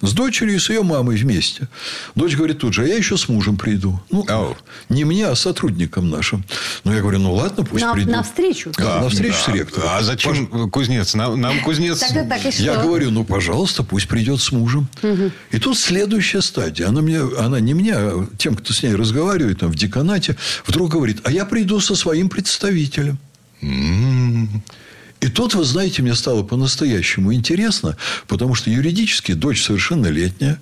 С 0.01 0.13
дочерью 0.13 0.55
и 0.55 0.59
с 0.59 0.69
ее 0.69 0.83
мамой 0.83 1.15
вместе. 1.15 1.67
Дочь 2.15 2.35
говорит 2.35 2.59
тут 2.59 2.73
же, 2.73 2.83
а 2.83 2.87
я 2.87 2.95
еще 2.95 3.17
с 3.17 3.29
мужем 3.29 3.57
приду. 3.57 4.01
Ну, 4.09 4.23
oh. 4.25 4.55
не 4.89 5.05
мне, 5.05 5.27
а 5.27 5.35
сотрудникам 5.35 6.09
нашим. 6.09 6.43
Ну, 6.83 6.93
я 6.93 7.01
говорю, 7.01 7.19
ну, 7.19 7.33
ладно, 7.33 7.63
пусть 7.63 7.85
на, 7.85 7.93
приду. 7.93 8.11
На 8.11 8.23
встречу? 8.23 8.71
Да, 8.77 9.01
на 9.01 9.09
встречу 9.09 9.37
да. 9.45 9.51
с 9.51 9.55
ректором. 9.55 9.89
А 9.91 10.01
зачем 10.01 10.47
Пож... 10.47 10.71
кузнец? 10.71 11.13
Нам, 11.13 11.39
нам 11.39 11.61
кузнец... 11.61 11.99
Так, 11.99 12.27
так, 12.27 12.53
я 12.55 12.77
говорю, 12.77 13.11
ну, 13.11 13.23
пожалуйста, 13.23 13.83
пусть 13.83 14.07
придет 14.07 14.41
с 14.41 14.51
мужем. 14.51 14.87
Угу. 15.03 15.31
И 15.51 15.59
тут 15.59 15.77
следующая 15.77 16.41
стадия. 16.41 16.87
Она, 16.87 17.01
мне, 17.01 17.19
она 17.19 17.59
не 17.59 17.73
мне, 17.73 17.93
а 17.95 18.27
тем, 18.37 18.55
кто 18.55 18.73
с 18.73 18.81
ней 18.83 18.95
разговаривает 18.95 19.59
там, 19.59 19.71
в 19.71 19.75
деканате, 19.75 20.35
вдруг 20.65 20.91
говорит, 20.91 21.21
а 21.23 21.31
я 21.31 21.45
приду 21.45 21.79
со 21.79 21.95
своим 21.95 22.29
представителем. 22.29 23.17
Mm-hmm. 23.61 24.47
И 25.21 25.27
тут, 25.27 25.53
вы 25.53 25.63
знаете, 25.63 26.01
мне 26.01 26.15
стало 26.15 26.43
по-настоящему 26.43 27.33
интересно, 27.33 27.95
потому 28.27 28.55
что 28.55 28.69
юридически 28.69 29.33
дочь 29.33 29.63
совершеннолетняя. 29.63 30.59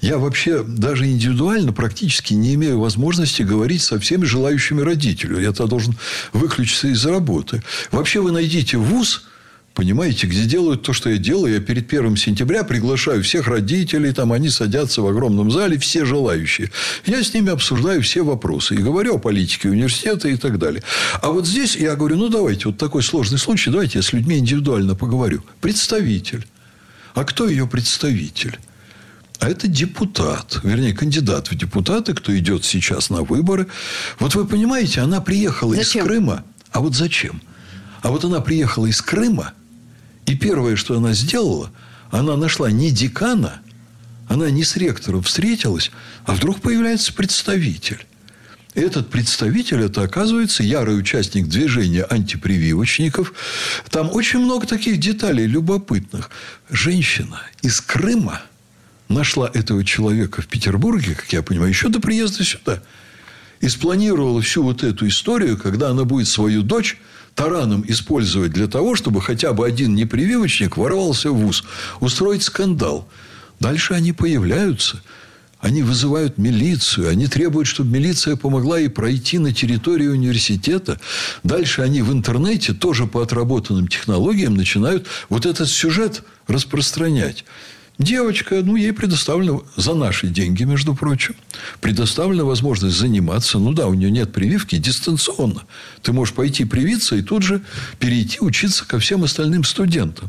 Я 0.00 0.18
вообще 0.18 0.62
даже 0.62 1.06
индивидуально 1.06 1.72
практически 1.72 2.34
не 2.34 2.54
имею 2.54 2.80
возможности 2.80 3.42
говорить 3.42 3.82
со 3.82 3.98
всеми 3.98 4.24
желающими 4.24 4.80
родителями. 4.80 5.42
Я 5.42 5.52
тогда 5.52 5.70
должен 5.70 5.96
выключиться 6.32 6.88
из 6.88 7.06
работы. 7.06 7.62
Вообще 7.90 8.20
вы 8.20 8.32
найдите 8.32 8.76
вуз– 8.76 9.24
Понимаете, 9.74 10.28
где 10.28 10.44
делают 10.44 10.82
то, 10.82 10.92
что 10.92 11.10
я 11.10 11.18
делаю. 11.18 11.54
Я 11.54 11.60
перед 11.60 11.88
первым 11.88 12.16
сентября 12.16 12.62
приглашаю 12.62 13.24
всех 13.24 13.48
родителей. 13.48 14.12
Там 14.12 14.32
они 14.32 14.48
садятся 14.48 15.02
в 15.02 15.08
огромном 15.08 15.50
зале, 15.50 15.78
все 15.78 16.04
желающие. 16.04 16.70
Я 17.04 17.24
с 17.24 17.34
ними 17.34 17.50
обсуждаю 17.50 18.00
все 18.00 18.22
вопросы. 18.22 18.76
И 18.76 18.78
говорю 18.78 19.16
о 19.16 19.18
политике 19.18 19.68
университета 19.68 20.28
и 20.28 20.36
так 20.36 20.58
далее. 20.58 20.84
А 21.20 21.30
вот 21.30 21.48
здесь 21.48 21.74
я 21.74 21.96
говорю, 21.96 22.16
ну, 22.16 22.28
давайте, 22.28 22.68
вот 22.68 22.78
такой 22.78 23.02
сложный 23.02 23.38
случай. 23.38 23.72
Давайте 23.72 23.98
я 23.98 24.02
с 24.04 24.12
людьми 24.12 24.38
индивидуально 24.38 24.94
поговорю. 24.94 25.42
Представитель. 25.60 26.46
А 27.14 27.24
кто 27.24 27.48
ее 27.48 27.66
представитель? 27.66 28.56
А 29.40 29.48
это 29.48 29.66
депутат, 29.66 30.60
вернее, 30.62 30.94
кандидат 30.94 31.50
в 31.50 31.56
депутаты, 31.56 32.14
кто 32.14 32.36
идет 32.38 32.64
сейчас 32.64 33.10
на 33.10 33.22
выборы. 33.22 33.66
Вот 34.20 34.36
вы 34.36 34.46
понимаете, 34.46 35.00
она 35.00 35.20
приехала 35.20 35.74
зачем? 35.74 36.04
из 36.04 36.06
Крыма. 36.06 36.44
А 36.70 36.78
вот 36.78 36.94
зачем? 36.94 37.42
А 38.02 38.10
вот 38.10 38.24
она 38.24 38.40
приехала 38.40 38.86
из 38.86 39.02
Крыма– 39.02 39.52
и 40.26 40.34
первое, 40.34 40.76
что 40.76 40.96
она 40.96 41.12
сделала, 41.12 41.70
она 42.10 42.36
нашла 42.36 42.70
не 42.70 42.90
декана, 42.90 43.60
она 44.28 44.50
не 44.50 44.64
с 44.64 44.76
ректором 44.76 45.22
встретилась, 45.22 45.90
а 46.24 46.34
вдруг 46.34 46.60
появляется 46.60 47.12
представитель. 47.12 48.06
Этот 48.74 49.08
представитель, 49.08 49.82
это 49.82 50.02
оказывается 50.02 50.64
ярый 50.64 50.98
участник 50.98 51.46
движения 51.46 52.02
антипрививочников. 52.02 53.32
Там 53.88 54.10
очень 54.12 54.40
много 54.40 54.66
таких 54.66 54.98
деталей 54.98 55.46
любопытных. 55.46 56.30
Женщина 56.70 57.40
из 57.62 57.80
Крыма 57.80 58.42
нашла 59.08 59.48
этого 59.52 59.84
человека 59.84 60.42
в 60.42 60.48
Петербурге, 60.48 61.14
как 61.14 61.32
я 61.32 61.42
понимаю, 61.42 61.70
еще 61.70 61.88
до 61.88 62.00
приезда 62.00 62.42
сюда. 62.42 62.82
И 63.60 63.68
спланировала 63.68 64.42
всю 64.42 64.64
вот 64.64 64.82
эту 64.82 65.06
историю, 65.06 65.56
когда 65.56 65.90
она 65.90 66.04
будет 66.04 66.26
свою 66.26 66.62
дочь 66.62 66.98
тараном 67.34 67.84
использовать 67.88 68.52
для 68.52 68.66
того, 68.66 68.96
чтобы 68.96 69.20
хотя 69.20 69.52
бы 69.52 69.66
один 69.66 69.94
непрививочник 69.94 70.76
ворвался 70.76 71.30
в 71.30 71.36
ВУЗ, 71.36 71.64
устроить 72.00 72.42
скандал. 72.42 73.08
Дальше 73.60 73.94
они 73.94 74.12
появляются. 74.12 75.00
Они 75.60 75.82
вызывают 75.82 76.36
милицию. 76.36 77.08
Они 77.08 77.26
требуют, 77.26 77.66
чтобы 77.66 77.90
милиция 77.90 78.36
помогла 78.36 78.78
ей 78.78 78.90
пройти 78.90 79.38
на 79.38 79.52
территорию 79.52 80.12
университета. 80.12 81.00
Дальше 81.42 81.80
они 81.80 82.02
в 82.02 82.12
интернете, 82.12 82.74
тоже 82.74 83.06
по 83.06 83.22
отработанным 83.22 83.88
технологиям, 83.88 84.56
начинают 84.56 85.06
вот 85.30 85.46
этот 85.46 85.70
сюжет 85.70 86.22
распространять. 86.48 87.46
Девочка, 87.98 88.60
ну, 88.64 88.74
ей 88.74 88.92
предоставлено 88.92 89.62
за 89.76 89.94
наши 89.94 90.26
деньги, 90.26 90.64
между 90.64 90.96
прочим, 90.96 91.36
предоставлена 91.80 92.44
возможность 92.44 92.96
заниматься. 92.96 93.60
Ну 93.60 93.72
да, 93.72 93.86
у 93.86 93.94
нее 93.94 94.10
нет 94.10 94.32
прививки 94.32 94.76
дистанционно. 94.78 95.62
Ты 96.02 96.12
можешь 96.12 96.34
пойти 96.34 96.64
привиться 96.64 97.14
и 97.14 97.22
тут 97.22 97.44
же 97.44 97.62
перейти 98.00 98.40
учиться 98.40 98.84
ко 98.84 98.98
всем 98.98 99.22
остальным 99.22 99.62
студентам. 99.62 100.28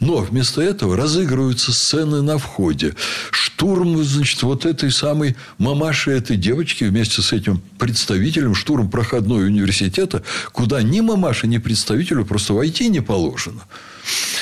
Но 0.00 0.18
вместо 0.18 0.60
этого 0.60 0.98
разыгрываются 0.98 1.72
сцены 1.72 2.20
на 2.20 2.36
входе. 2.36 2.94
Штурм, 3.30 4.04
значит, 4.04 4.42
вот 4.42 4.66
этой 4.66 4.90
самой 4.90 5.34
мамаши 5.56 6.10
этой 6.10 6.36
девочки 6.36 6.84
вместе 6.84 7.22
с 7.22 7.32
этим 7.32 7.62
представителем, 7.78 8.54
штурм 8.54 8.90
проходной 8.90 9.46
университета, 9.46 10.22
куда 10.52 10.82
ни 10.82 11.00
мамаше, 11.00 11.46
ни 11.46 11.56
представителю 11.56 12.26
просто 12.26 12.52
войти 12.52 12.90
не 12.90 13.00
положено. 13.00 13.62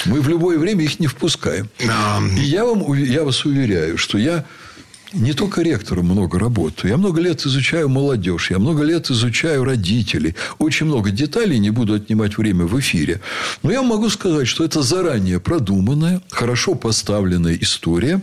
Мы 0.04 0.20
в 0.20 0.28
любое 0.28 0.58
время 0.58 0.84
их 0.84 1.00
не 1.00 1.06
впускаем. 1.06 1.68
И 2.36 2.40
я, 2.40 2.64
вам, 2.64 2.92
я 2.94 3.24
вас 3.24 3.44
уверяю, 3.44 3.98
что 3.98 4.18
я 4.18 4.44
не 5.12 5.32
только 5.32 5.62
ректором 5.62 6.06
много 6.06 6.38
работаю. 6.38 6.90
Я 6.90 6.96
много 6.96 7.20
лет 7.20 7.44
изучаю 7.46 7.88
молодежь. 7.88 8.50
Я 8.50 8.58
много 8.58 8.82
лет 8.82 9.10
изучаю 9.10 9.64
родителей. 9.64 10.34
Очень 10.58 10.86
много 10.86 11.10
деталей. 11.10 11.58
Не 11.58 11.70
буду 11.70 11.94
отнимать 11.94 12.36
время 12.36 12.64
в 12.66 12.78
эфире. 12.80 13.20
Но 13.62 13.70
я 13.70 13.82
могу 13.82 14.10
сказать, 14.10 14.48
что 14.48 14.64
это 14.64 14.82
заранее 14.82 15.40
продуманная, 15.40 16.20
хорошо 16.30 16.74
поставленная 16.74 17.56
история, 17.60 18.20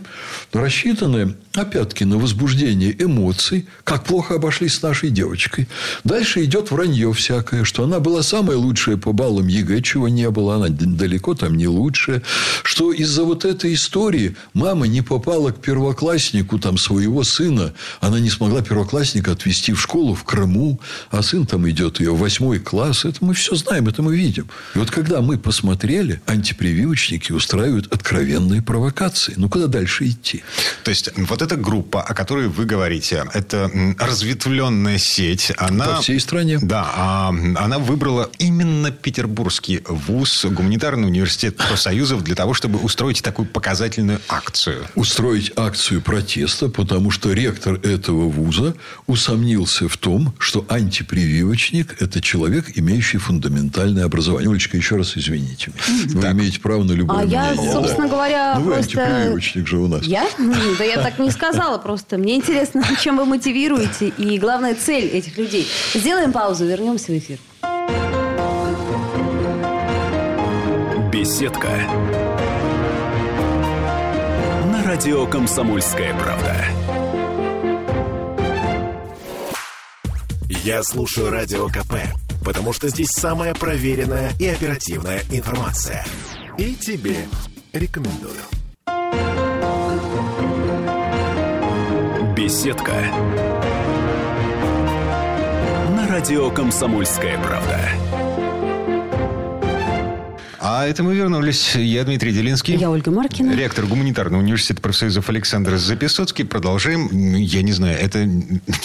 рассчитанная, 0.52 1.34
опять-таки, 1.54 2.04
на 2.04 2.18
возбуждение 2.18 2.94
эмоций, 3.02 3.66
как 3.84 4.04
плохо 4.04 4.34
обошлись 4.34 4.74
с 4.74 4.82
нашей 4.82 5.10
девочкой. 5.10 5.68
Дальше 6.04 6.44
идет 6.44 6.70
вранье 6.70 7.12
всякое, 7.12 7.64
что 7.64 7.84
она 7.84 8.00
была 8.00 8.22
самая 8.22 8.56
лучшая 8.56 8.96
по 8.96 9.12
баллам 9.12 9.46
ЕГЭ, 9.46 9.80
чего 9.80 10.08
не 10.08 10.28
было. 10.30 10.56
Она 10.56 10.68
далеко 10.68 11.34
там 11.34 11.56
не 11.56 11.66
лучшая. 11.66 12.22
Что 12.62 12.92
из-за 12.92 13.24
вот 13.24 13.44
этой 13.44 13.74
истории 13.74 14.36
мама 14.52 14.86
не 14.86 15.00
попала 15.00 15.50
к 15.50 15.60
первокласснику 15.60 16.58
там 16.58 16.73
там 16.74 16.78
своего 16.78 17.22
сына. 17.24 17.72
Она 18.00 18.20
не 18.20 18.30
смогла 18.30 18.62
первоклассника 18.62 19.32
отвезти 19.32 19.72
в 19.72 19.80
школу 19.80 20.14
в 20.14 20.24
Крыму, 20.24 20.80
а 21.10 21.22
сын 21.22 21.46
там 21.46 21.68
идет 21.68 22.00
ее 22.00 22.12
в 22.12 22.18
восьмой 22.18 22.58
класс. 22.58 23.04
Это 23.04 23.24
мы 23.24 23.34
все 23.34 23.54
знаем, 23.54 23.88
это 23.88 24.02
мы 24.02 24.16
видим. 24.16 24.48
И 24.74 24.78
вот 24.78 24.90
когда 24.90 25.20
мы 25.20 25.38
посмотрели, 25.38 26.20
антипрививочники 26.26 27.32
устраивают 27.32 27.92
откровенные 27.92 28.62
провокации. 28.62 29.34
Ну, 29.36 29.48
куда 29.48 29.66
дальше 29.66 30.08
идти? 30.08 30.42
То 30.82 30.90
есть, 30.90 31.10
вот 31.16 31.42
эта 31.42 31.56
группа, 31.56 32.02
о 32.02 32.14
которой 32.14 32.48
вы 32.48 32.64
говорите, 32.64 33.24
это 33.32 33.70
разветвленная 33.98 34.98
сеть. 34.98 35.52
Она... 35.56 35.86
По 35.86 36.02
всей 36.02 36.20
стране. 36.20 36.58
Да. 36.60 36.90
А 36.94 37.28
она 37.28 37.78
выбрала 37.78 38.30
именно 38.38 38.90
Петербургский 38.90 39.82
вуз, 39.88 40.44
гуманитарный 40.44 41.06
университет 41.06 41.56
профсоюзов 41.56 42.24
для 42.24 42.34
того, 42.34 42.54
чтобы 42.54 42.78
устроить 42.78 43.22
такую 43.22 43.46
показательную 43.46 44.20
акцию. 44.28 44.86
Устроить 44.94 45.52
акцию 45.56 46.02
протеста, 46.02 46.63
потому 46.68 47.10
что 47.10 47.32
ректор 47.32 47.74
этого 47.82 48.28
вуза 48.28 48.74
усомнился 49.06 49.88
в 49.88 49.96
том, 49.96 50.34
что 50.38 50.64
антипрививочник– 50.68 51.96
это 52.00 52.20
человек, 52.20 52.72
имеющий 52.74 53.18
фундаментальное 53.18 54.04
образование. 54.04 54.50
Олечка, 54.50 54.76
еще 54.76 54.96
раз 54.96 55.16
извините. 55.16 55.72
Вы 56.08 56.20
так. 56.20 56.32
имеете 56.32 56.60
право 56.60 56.82
на 56.82 56.92
любое 56.92 57.22
а 57.22 57.26
мнение. 57.26 57.54
я, 57.56 57.72
собственно 57.72 58.08
да. 58.08 58.14
говоря, 58.14 58.54
ну, 58.58 58.64
вы 58.64 58.72
просто... 58.74 59.02
антипрививочник 59.02 59.66
же 59.66 59.78
у 59.78 59.88
нас. 59.88 60.04
Я? 60.04 60.26
Да 60.78 60.84
я 60.84 61.02
так 61.02 61.18
не 61.18 61.30
сказала 61.30 61.78
просто. 61.78 62.18
Мне 62.18 62.36
интересно, 62.36 62.82
чем 63.00 63.16
вы 63.16 63.24
мотивируете 63.24 64.08
и, 64.08 64.38
главная 64.38 64.74
цель 64.74 65.04
этих 65.04 65.38
людей. 65.38 65.66
Сделаем 65.94 66.32
паузу, 66.32 66.66
вернемся 66.66 67.12
в 67.12 67.18
эфир. 67.18 67.38
Беседка. 71.12 72.23
Радио 74.94 75.26
«Комсомольская 75.26 76.14
правда». 76.14 76.54
Я 80.48 80.84
слушаю 80.84 81.30
Радио 81.30 81.66
КП, 81.66 81.94
потому 82.44 82.72
что 82.72 82.88
здесь 82.88 83.08
самая 83.10 83.54
проверенная 83.54 84.30
и 84.38 84.46
оперативная 84.46 85.20
информация. 85.32 86.06
И 86.58 86.76
тебе 86.76 87.26
рекомендую. 87.72 88.38
Беседка. 92.36 92.94
На 95.90 96.06
радио 96.08 96.52
«Комсомольская 96.52 97.36
правда». 97.42 98.23
А 100.66 100.86
это 100.86 101.02
мы 101.02 101.14
вернулись. 101.14 101.74
Я 101.74 102.04
Дмитрий 102.04 102.32
Делинский. 102.32 102.76
Я 102.76 102.88
Ольга 102.88 103.10
Маркина. 103.10 103.54
Ректор 103.54 103.84
гуманитарного 103.84 104.40
университета 104.40 104.80
профсоюзов 104.80 105.28
Александр 105.28 105.76
Записоцкий. 105.76 106.46
Продолжаем. 106.46 107.10
Я 107.36 107.60
не 107.60 107.72
знаю, 107.72 107.98
это 108.00 108.26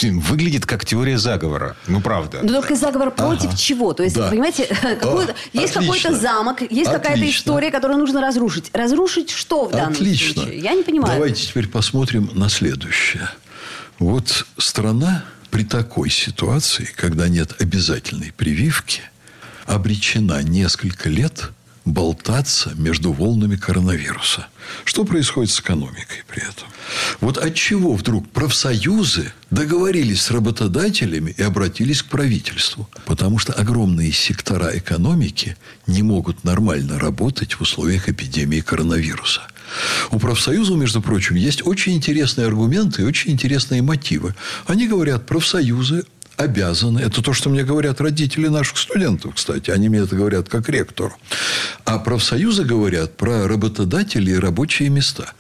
выглядит 0.02 0.66
как 0.66 0.84
теория 0.84 1.18
заговора. 1.18 1.78
Ну, 1.88 2.02
правда. 2.02 2.42
Но 2.44 2.52
только 2.52 2.76
заговор 2.76 3.12
против 3.12 3.52
ага. 3.52 3.58
чего? 3.58 3.94
То 3.94 4.04
есть, 4.04 4.18
да. 4.18 4.30
понимаете, 4.30 4.68
а, 5.02 5.26
есть 5.54 5.72
какой-то 5.72 6.14
замок, 6.20 6.64
есть 6.70 6.92
какая-то 6.92 7.30
история, 7.30 7.72
которую 7.72 7.98
нужно 7.98 8.20
разрушить. 8.20 8.72
Разрушить 8.74 9.30
что 9.30 9.70
в 9.70 9.72
данном 9.72 9.94
Отлично. 9.94 10.34
случае? 10.34 10.60
Я 10.60 10.74
не 10.74 10.84
понимаю. 10.84 11.14
Давайте 11.14 11.48
теперь 11.48 11.70
посмотрим 11.70 12.30
на 12.34 12.50
следующее. 12.50 13.30
Вот 14.00 14.46
страна 14.58 15.24
при 15.50 15.64
такой 15.64 16.10
ситуации, 16.10 16.90
когда 16.94 17.30
нет 17.30 17.56
обязательной 17.62 18.34
прививки, 18.36 19.02
обречена 19.66 20.44
несколько 20.44 21.08
лет 21.08 21.52
болтаться 21.94 22.74
между 22.76 23.12
волнами 23.12 23.56
коронавируса. 23.56 24.48
Что 24.86 25.04
происходит 25.04 25.52
с 25.52 25.60
экономикой 25.60 26.24
при 26.28 26.42
этом? 26.42 26.68
Вот 27.22 27.38
от 27.38 27.56
чего 27.56 27.94
вдруг 27.94 28.30
профсоюзы 28.30 29.32
договорились 29.52 30.22
с 30.22 30.32
работодателями 30.32 31.34
и 31.38 31.42
обратились 31.42 32.04
к 32.04 32.08
правительству? 32.08 32.90
Потому 33.06 33.40
что 33.40 33.54
огромные 33.54 34.12
сектора 34.12 34.78
экономики 34.78 35.58
не 35.88 36.04
могут 36.04 36.44
нормально 36.44 37.00
работать 37.00 37.54
в 37.54 37.62
условиях 37.62 38.10
эпидемии 38.10 38.62
коронавируса. 38.62 39.42
У 40.12 40.20
профсоюзов, 40.20 40.78
между 40.78 41.02
прочим, 41.02 41.36
есть 41.36 41.66
очень 41.66 41.94
интересные 41.94 42.48
аргументы 42.48 43.02
и 43.02 43.06
очень 43.06 43.32
интересные 43.32 43.82
мотивы. 43.82 44.36
Они 44.66 44.88
говорят, 44.88 45.26
профсоюзы 45.26 46.06
обязаны, 46.40 47.00
это 47.00 47.22
то, 47.22 47.34
что 47.34 47.50
мне 47.50 47.64
говорят 47.64 48.00
родители 48.00 48.48
наших 48.48 48.78
студентов, 48.78 49.36
кстати, 49.36 49.72
они 49.72 49.90
мне 49.90 50.00
это 50.00 50.16
говорят 50.16 50.48
как 50.48 50.70
ректор, 50.70 51.16
а 51.84 52.00
профсоюзы 52.00 52.64
говорят 52.64 53.18
про 53.18 53.48
работодателей 53.48 54.34
и 54.34 54.40
рабочие 54.40 54.90
места. 54.90 55.34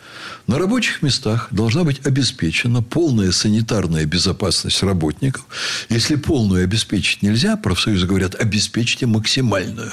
На 0.50 0.58
рабочих 0.58 1.04
местах 1.04 1.50
должна 1.52 1.84
быть 1.84 2.04
обеспечена 2.08 2.82
полная 2.82 3.32
санитарная 3.32 4.06
безопасность 4.06 4.82
работников. 4.82 5.46
Если 5.90 6.16
полную 6.16 6.64
обеспечить 6.64 7.22
нельзя, 7.22 7.56
профсоюзы 7.56 8.08
говорят, 8.08 8.34
обеспечьте 8.34 9.06
максимальную. 9.06 9.92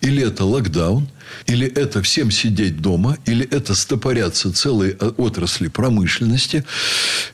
Или 0.00 0.22
это 0.22 0.44
локдаун, 0.44 1.08
или 1.46 1.66
это 1.66 2.02
всем 2.02 2.30
сидеть 2.30 2.80
дома, 2.80 3.18
или 3.26 3.44
это 3.50 3.74
стопорятся 3.74 4.52
целые 4.52 4.94
отрасли 4.94 5.66
промышленности. 5.66 6.64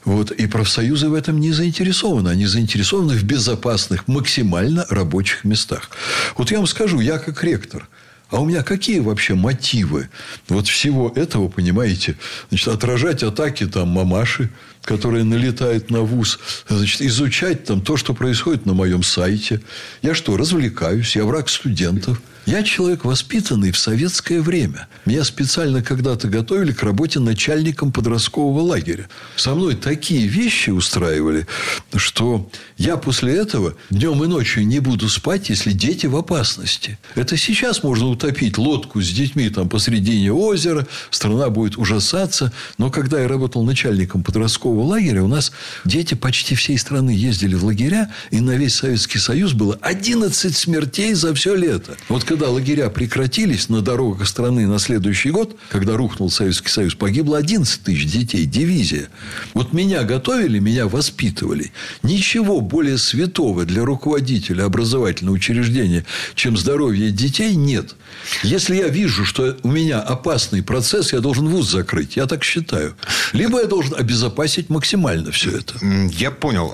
Вот. 0.07 0.31
И 0.31 0.47
профсоюзы 0.47 1.11
в 1.11 1.15
этом 1.15 1.41
не 1.41 1.53
заинтересованы. 1.53 2.31
Они 2.31 2.47
заинтересованы 2.47 3.17
в 3.17 3.23
безопасных, 3.23 4.09
максимально 4.09 4.87
рабочих 4.89 5.45
местах. 5.45 5.91
Вот 6.39 6.51
я 6.51 6.57
вам 6.57 6.67
скажу, 6.67 7.01
я 7.01 7.19
как 7.19 7.45
ректор– 7.45 7.87
а 8.33 8.41
у 8.41 8.47
меня 8.47 8.63
какие 8.63 8.99
вообще 9.01 9.35
мотивы 9.35 10.09
вот 10.49 10.67
всего 10.67 11.13
этого, 11.15 11.49
понимаете? 11.49 12.17
Значит, 12.49 12.69
отражать 12.69 13.23
атаки 13.23 13.67
там 13.67 13.89
мамаши, 13.89 14.51
которая 14.83 15.23
налетает 15.23 15.91
на 15.91 16.01
ВУЗ, 16.01 16.41
значит, 16.67 17.03
изучать 17.03 17.65
там 17.65 17.83
то, 17.83 17.99
что 17.99 18.15
происходит 18.15 18.65
на 18.65 18.73
моем 18.73 19.03
сайте. 19.03 19.61
Я 20.01 20.15
что, 20.15 20.37
развлекаюсь? 20.39 21.15
Я 21.15 21.25
враг 21.25 21.51
студентов. 21.51 22.21
Я 22.45 22.65
человек, 22.65 23.05
воспитанный 23.05 23.71
в 23.71 23.79
советское 23.79 24.41
время. 24.41 24.89
Меня 25.07 25.23
специально 25.23 25.81
когда-то 25.81 26.27
готовили 26.27 26.73
к 26.73 26.83
работе 26.83 27.21
начальником 27.21 27.93
подросткового 27.93 28.61
лагеря. 28.61 29.09
Со 29.37 29.55
мной 29.55 29.77
такие 29.77 30.27
вещи 30.27 30.71
устраивали, 30.71 31.47
что 31.95 32.51
я 32.79 32.97
после 32.97 33.37
этого 33.37 33.77
днем 33.91 34.25
и 34.25 34.27
ночью 34.27 34.67
не 34.67 34.81
буду 34.81 35.09
спать, 35.09 35.51
если 35.51 35.71
дети 35.71 36.07
в 36.07 36.17
опасности. 36.17 36.99
Это 37.15 37.37
сейчас 37.37 37.85
можно 37.85 38.09
утопить 38.09 38.59
лодку 38.59 39.01
с 39.01 39.09
детьми 39.11 39.49
там 39.49 39.69
посредине 39.69 40.33
озера, 40.33 40.89
страна 41.11 41.49
будет 41.49 41.79
ужасаться. 41.79 42.53
Но 42.77 42.91
когда 42.91 43.21
я 43.21 43.29
работал 43.29 43.63
начальником 43.63 44.25
подросткового 44.25 44.85
лагеря, 44.85 45.23
у 45.23 45.29
нас 45.29 45.53
дети 45.85 46.15
почти 46.15 46.57
всей 46.57 46.77
страны 46.77 47.11
ездили 47.11 47.55
в 47.55 47.65
лагеря, 47.65 48.11
и 48.33 48.41
на 48.41 48.57
весь 48.57 48.75
Советский 48.75 49.21
Союз 49.21 49.53
было 49.53 49.79
11 49.81 50.57
смертей 50.57 51.15
за 51.15 51.33
все 51.35 51.55
лето. 51.55 51.97
Вот 52.09 52.25
когда 52.33 52.49
лагеря 52.49 52.89
прекратились 52.89 53.69
на 53.69 53.83
дорогах 53.83 54.27
страны 54.27 54.67
на 54.67 54.79
следующий 54.79 55.31
год, 55.31 55.55
когда 55.69 55.99
рухнул 55.99 56.31
Советский 56.31 56.71
Союз, 56.71 56.95
погибло 56.95 57.37
11 57.37 57.83
тысяч 57.83 58.11
детей, 58.11 58.47
дивизия. 58.47 59.09
Вот 59.53 59.75
меня 59.75 60.03
готовили, 60.05 60.59
меня 60.59 60.89
воспитывали. 60.89 61.73
Ничего 62.03 62.63
более 62.63 62.97
святого 62.97 63.67
для 63.67 63.85
руководителя 63.85 64.65
образовательного 64.65 65.35
учреждения, 65.35 66.07
чем 66.35 66.57
здоровье 66.57 67.11
детей, 67.11 67.55
нет. 67.55 67.97
Если 68.43 68.77
я 68.77 68.89
вижу, 68.89 69.27
что 69.27 69.59
у 69.63 69.69
меня 69.69 70.01
опасный 70.01 70.63
процесс, 70.63 71.13
я 71.13 71.21
должен 71.21 71.49
вуз 71.49 71.71
закрыть. 71.71 72.17
Я 72.17 72.27
так 72.27 72.45
считаю. 72.45 72.97
Либо 73.35 73.61
я 73.61 73.67
должен 73.67 73.95
обезопасить 73.95 74.71
максимально 74.71 75.33
все 75.33 75.59
это. 75.59 75.75
Я 76.13 76.31
понял. 76.31 76.73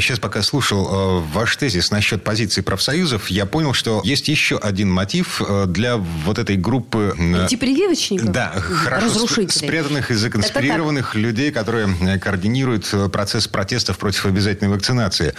Сейчас, 0.00 0.18
пока 0.18 0.42
слушал 0.42 1.20
э, 1.20 1.22
ваш 1.32 1.56
тезис 1.56 1.92
насчет 1.92 2.24
позиции 2.24 2.62
профсоюзов, 2.62 3.28
я 3.28 3.46
понял, 3.46 3.74
что 3.74 4.00
есть 4.04 4.26
еще 4.26 4.58
один 4.72 4.90
мотив 4.90 5.42
э, 5.46 5.66
для 5.66 5.96
вот 5.96 6.38
этой 6.38 6.56
группы... 6.56 7.14
Антипрививочников? 7.18 8.32
Да, 8.32 8.52
хорошо 8.56 9.26
спрятанных 9.48 10.10
и 10.10 10.14
законспирированных 10.14 11.14
людей, 11.14 11.52
которые 11.52 12.18
координируют 12.18 12.88
э, 12.92 13.08
процесс 13.08 13.46
протестов 13.48 13.98
против 13.98 14.26
обязательной 14.26 14.70
вакцинации. 14.72 15.34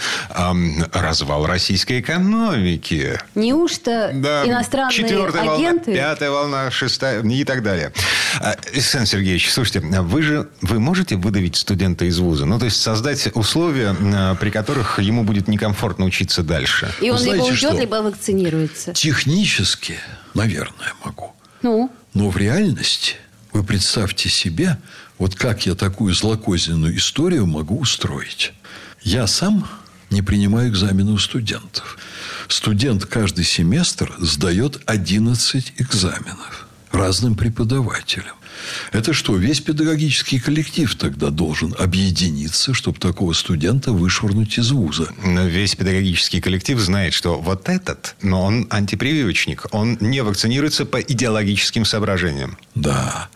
Развал 0.92 1.46
российской 1.46 2.00
экономики. 2.00 3.18
Неужто 3.34 4.10
да, 4.14 4.46
иностранные 4.46 4.94
четвертая 4.96 5.42
агенты... 5.42 5.90
волна, 5.90 6.02
пятая 6.02 6.30
волна, 6.30 6.70
шестая 6.70 7.22
и 7.22 7.44
так 7.44 7.62
далее. 7.62 7.92
Александр 8.40 9.08
Сергеевич, 9.08 9.50
слушайте, 9.50 9.80
вы 9.80 10.22
же 10.22 10.48
вы 10.60 10.78
можете 10.78 11.16
выдавить 11.16 11.56
студента 11.56 12.04
из 12.04 12.18
вуза? 12.18 12.46
Ну, 12.46 12.58
то 12.58 12.66
есть 12.66 12.80
создать 12.80 13.28
условия, 13.34 13.94
при 14.40 14.50
которых 14.50 14.98
ему 15.00 15.24
будет 15.24 15.48
некомфортно 15.48 16.04
учиться 16.04 16.42
дальше. 16.42 16.90
И 17.00 17.10
он 17.10 17.18
Знаете 17.18 17.36
либо 17.36 17.44
уйдет, 17.46 17.70
что? 17.70 17.80
либо 17.80 17.94
вакцинируется. 17.96 18.92
Технически, 19.24 19.98
наверное, 20.34 20.92
могу. 21.02 21.32
Ну? 21.62 21.90
Но 22.12 22.28
в 22.28 22.36
реальности 22.36 23.14
вы 23.54 23.64
представьте 23.64 24.28
себе, 24.28 24.76
вот 25.16 25.34
как 25.34 25.64
я 25.64 25.74
такую 25.74 26.12
злокозненную 26.12 26.98
историю 26.98 27.46
могу 27.46 27.78
устроить. 27.78 28.52
Я 29.00 29.26
сам 29.26 29.66
не 30.10 30.20
принимаю 30.20 30.68
экзамены 30.68 31.12
у 31.12 31.18
студентов. 31.18 31.96
Студент 32.48 33.06
каждый 33.06 33.46
семестр 33.46 34.14
сдает 34.18 34.82
11 34.84 35.72
экзаменов. 35.78 36.68
разным 36.92 37.34
преподавателям. 37.34 38.36
Это 38.92 39.12
что, 39.12 39.36
весь 39.36 39.60
педагогический 39.60 40.38
коллектив 40.38 40.94
тогда 40.94 41.30
должен 41.30 41.74
объединиться, 41.78 42.74
чтобы 42.74 42.98
такого 42.98 43.32
студента 43.32 43.92
вышвырнуть 43.92 44.58
из 44.58 44.70
вуза? 44.70 45.08
Но 45.24 45.44
весь 45.44 45.74
педагогический 45.74 46.40
коллектив 46.40 46.78
знает, 46.78 47.14
что 47.14 47.40
вот 47.40 47.68
этот, 47.68 48.16
но 48.22 48.42
он 48.42 48.66
антипрививочник, 48.70 49.66
он 49.72 49.98
не 50.00 50.22
вакцинируется 50.22 50.84
по 50.84 51.00
идеологическим 51.00 51.84
соображениям. 51.84 52.58
Да. 52.74 53.28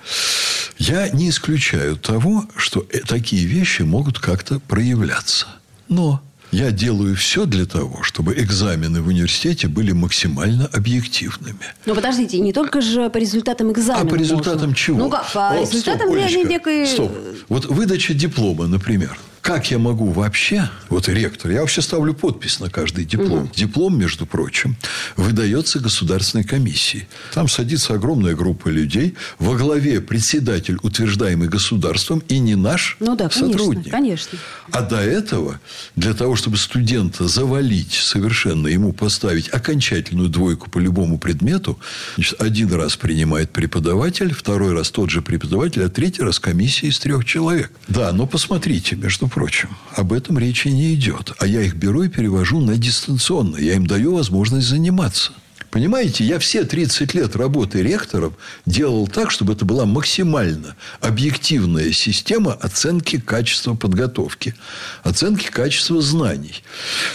Я 0.79 1.09
не 1.09 1.31
исключаю 1.31 1.97
того, 1.97 2.47
что 2.57 2.87
э, 2.91 3.01
такие 3.01 3.45
вещи 3.45 3.83
могут 3.83 4.19
как-то 4.19 4.61
проявляться. 4.61 5.47
Но 5.89 6.23
я 6.51 6.71
делаю 6.71 7.15
все 7.15 7.45
для 7.45 7.67
того, 7.67 8.03
чтобы 8.03 8.35
экзамены 8.35 9.03
в 9.03 9.09
университете 9.09 9.69
были 9.69 9.93
максимально 9.93 10.67
объективными. 10.67 11.75
Но 11.87 11.95
подождите, 11.95 12.39
не 12.39 12.53
только 12.53 12.81
же 12.81 13.11
по 13.11 13.19
результатам 13.19 13.73
экзамена. 13.73 14.03
А 14.03 14.07
по 14.07 14.15
результатам 14.15 14.61
можно. 14.61 14.77
чего? 14.77 14.99
Ну 14.99 15.11
как, 15.11 15.31
по 15.33 15.51
О, 15.51 15.61
результатам 15.61 16.09
стоп, 16.09 16.17
Олечка, 16.17 16.49
некой... 16.49 16.87
Стоп. 16.87 17.13
Вот 17.49 17.67
выдача 17.67 18.15
диплома, 18.15 18.67
например. 18.67 19.19
Как 19.41 19.71
я 19.71 19.79
могу 19.79 20.11
вообще, 20.11 20.69
вот 20.89 21.09
ректор, 21.09 21.51
я 21.51 21.61
вообще 21.61 21.83
ставлю 21.83 22.15
подпись 22.15 22.61
на 22.61 22.71
каждый 22.71 23.05
диплом. 23.05 23.45
Угу. 23.45 23.51
Диплом, 23.55 23.99
между 23.99 24.27
прочим, 24.27 24.77
выдается 25.17 25.81
государственной 25.81 26.45
комиссией. 26.45 27.09
Там 27.33 27.49
садится 27.49 27.95
огромная 27.95 28.35
группа 28.35 28.69
людей, 28.69 29.15
во 29.39 29.57
главе 29.57 30.01
председатель, 30.01 30.79
утверждаемый 30.83 31.49
государством, 31.49 32.23
и 32.29 32.39
не 32.39 32.57
наш 32.57 32.97
ну 33.01 33.17
да, 33.17 33.31
сотрудник. 33.31 33.91
Конечно, 33.91 34.39
конечно. 34.39 34.39
А 34.71 34.83
до 34.83 35.01
этого, 35.01 35.61
для 35.97 36.15
того, 36.15 36.37
чтобы 36.37 36.57
студента 36.57 37.29
завалить 37.29 37.93
совершенно, 37.93 38.69
ему 38.69 38.93
поставить 38.93 39.49
окончательную 39.49 40.29
двойку 40.29 40.71
по 40.71 40.79
любому 40.79 41.19
предмету, 41.19 41.79
значит, 42.17 42.41
один 42.41 42.73
раз 42.73 42.97
принимает 42.97 43.51
преподаватель, 43.51 44.33
второй 44.35 44.75
раз 44.75 44.91
тот 44.91 45.11
же 45.11 45.23
преподаватель, 45.23 45.85
а 45.85 45.89
третий 45.89 46.23
раз 46.23 46.39
комиссия 46.39 46.89
из 46.89 46.99
трех 46.99 47.25
человек. 47.25 47.71
Да, 47.89 48.13
но 48.13 48.27
посмотрите, 48.27 48.97
между 48.97 49.28
прочим, 49.29 49.71
об 49.97 50.13
этом 50.13 50.39
речи 50.39 50.69
не 50.69 50.95
идет. 50.95 51.33
А 51.39 51.47
я 51.47 51.63
их 51.63 51.75
беру 51.75 52.03
и 52.03 52.09
перевожу 52.09 52.61
на 52.61 52.77
дистанционно. 52.77 53.57
Я 53.57 53.75
им 53.75 53.87
даю 53.87 54.15
возможность 54.15 54.67
заниматься. 54.67 55.33
Понимаете, 55.71 56.25
я 56.25 56.39
все 56.39 56.65
30 56.65 57.13
лет 57.15 57.37
работы 57.37 57.83
ректором 57.83 58.35
делал 58.65 59.07
так, 59.07 59.31
чтобы 59.31 59.53
это 59.53 59.65
была 59.65 59.85
максимально 59.85 60.77
объективная 61.01 61.93
система 61.93 62.55
оценки 62.55 63.21
качества 63.21 63.75
подготовки, 63.75 64.55
оценки 65.03 65.49
качества 65.49 66.01
знаний. 66.01 66.63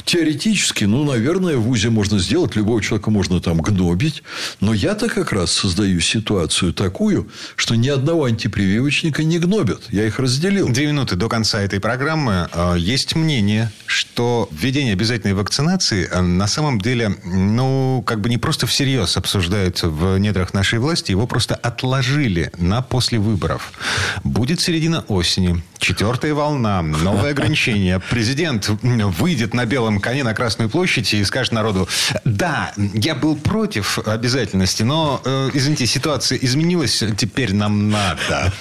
Теоретически, 0.06 0.84
ну, 0.84 1.04
наверное, 1.04 1.58
в 1.58 1.64
ВУЗе 1.64 1.90
можно 1.90 2.20
сделать, 2.20 2.56
любого 2.56 2.82
человека 2.82 3.10
можно 3.10 3.40
там 3.40 3.60
гнобить, 3.60 4.22
но 4.60 4.74
я-то 4.74 5.10
как 5.10 5.32
раз 5.32 5.52
создаю 5.52 6.00
ситуацию 6.00 6.74
такую, 6.74 7.30
что 7.56 7.74
ни 7.76 7.90
одного 7.90 8.26
антипрививочника 8.26 9.24
не 9.24 9.40
гнобят. 9.40 9.82
Я 9.90 10.06
их 10.06 10.20
разделил. 10.20 10.70
Две 10.70 10.88
минуты 10.88 11.16
до 11.16 11.28
конца 11.28 11.62
этой 11.62 11.80
программы. 11.80 12.48
Э, 12.54 12.76
есть 12.78 13.16
мнение, 13.16 13.72
что 13.88 14.48
введение 14.52 14.94
обязательной 14.94 15.34
вакцинации 15.34 16.08
э, 16.12 16.22
на 16.22 16.48
самом 16.48 16.80
деле, 16.80 17.16
ну, 17.24 18.04
как 18.06 18.22
бы 18.22 18.30
не 18.30 18.38
просто 18.44 18.68
всерьез 18.68 19.16
обсуждают 19.16 19.84
в 19.84 20.18
недрах 20.18 20.54
нашей 20.54 20.78
власти, 20.78 21.12
его 21.12 21.28
просто 21.28 21.56
отложили 21.56 22.52
на 22.58 22.82
после 22.82 23.18
выборов. 23.18 23.72
Будет 24.26 24.60
середина 24.60 25.06
осени, 25.08 25.64
четвертая 25.78 26.34
волна, 26.34 26.82
новые 26.82 27.32
ограничения. 27.32 28.02
Президент 28.10 28.68
выйдет 28.68 29.54
на 29.54 29.66
белом 29.66 30.02
коне 30.02 30.26
на 30.26 30.34
Красную 30.34 30.70
площадь 30.70 31.14
и 31.14 31.24
скажет 31.24 31.54
народу, 31.54 31.88
да, 32.26 32.74
я 32.76 33.16
был 33.16 33.38
против 33.38 33.98
обязательности, 34.00 34.84
но, 34.84 35.22
э, 35.24 35.52
извините, 35.54 35.86
ситуация 35.86 36.38
изменилась, 36.38 37.02
теперь 37.18 37.54
нам 37.54 37.92
надо. 37.92 38.52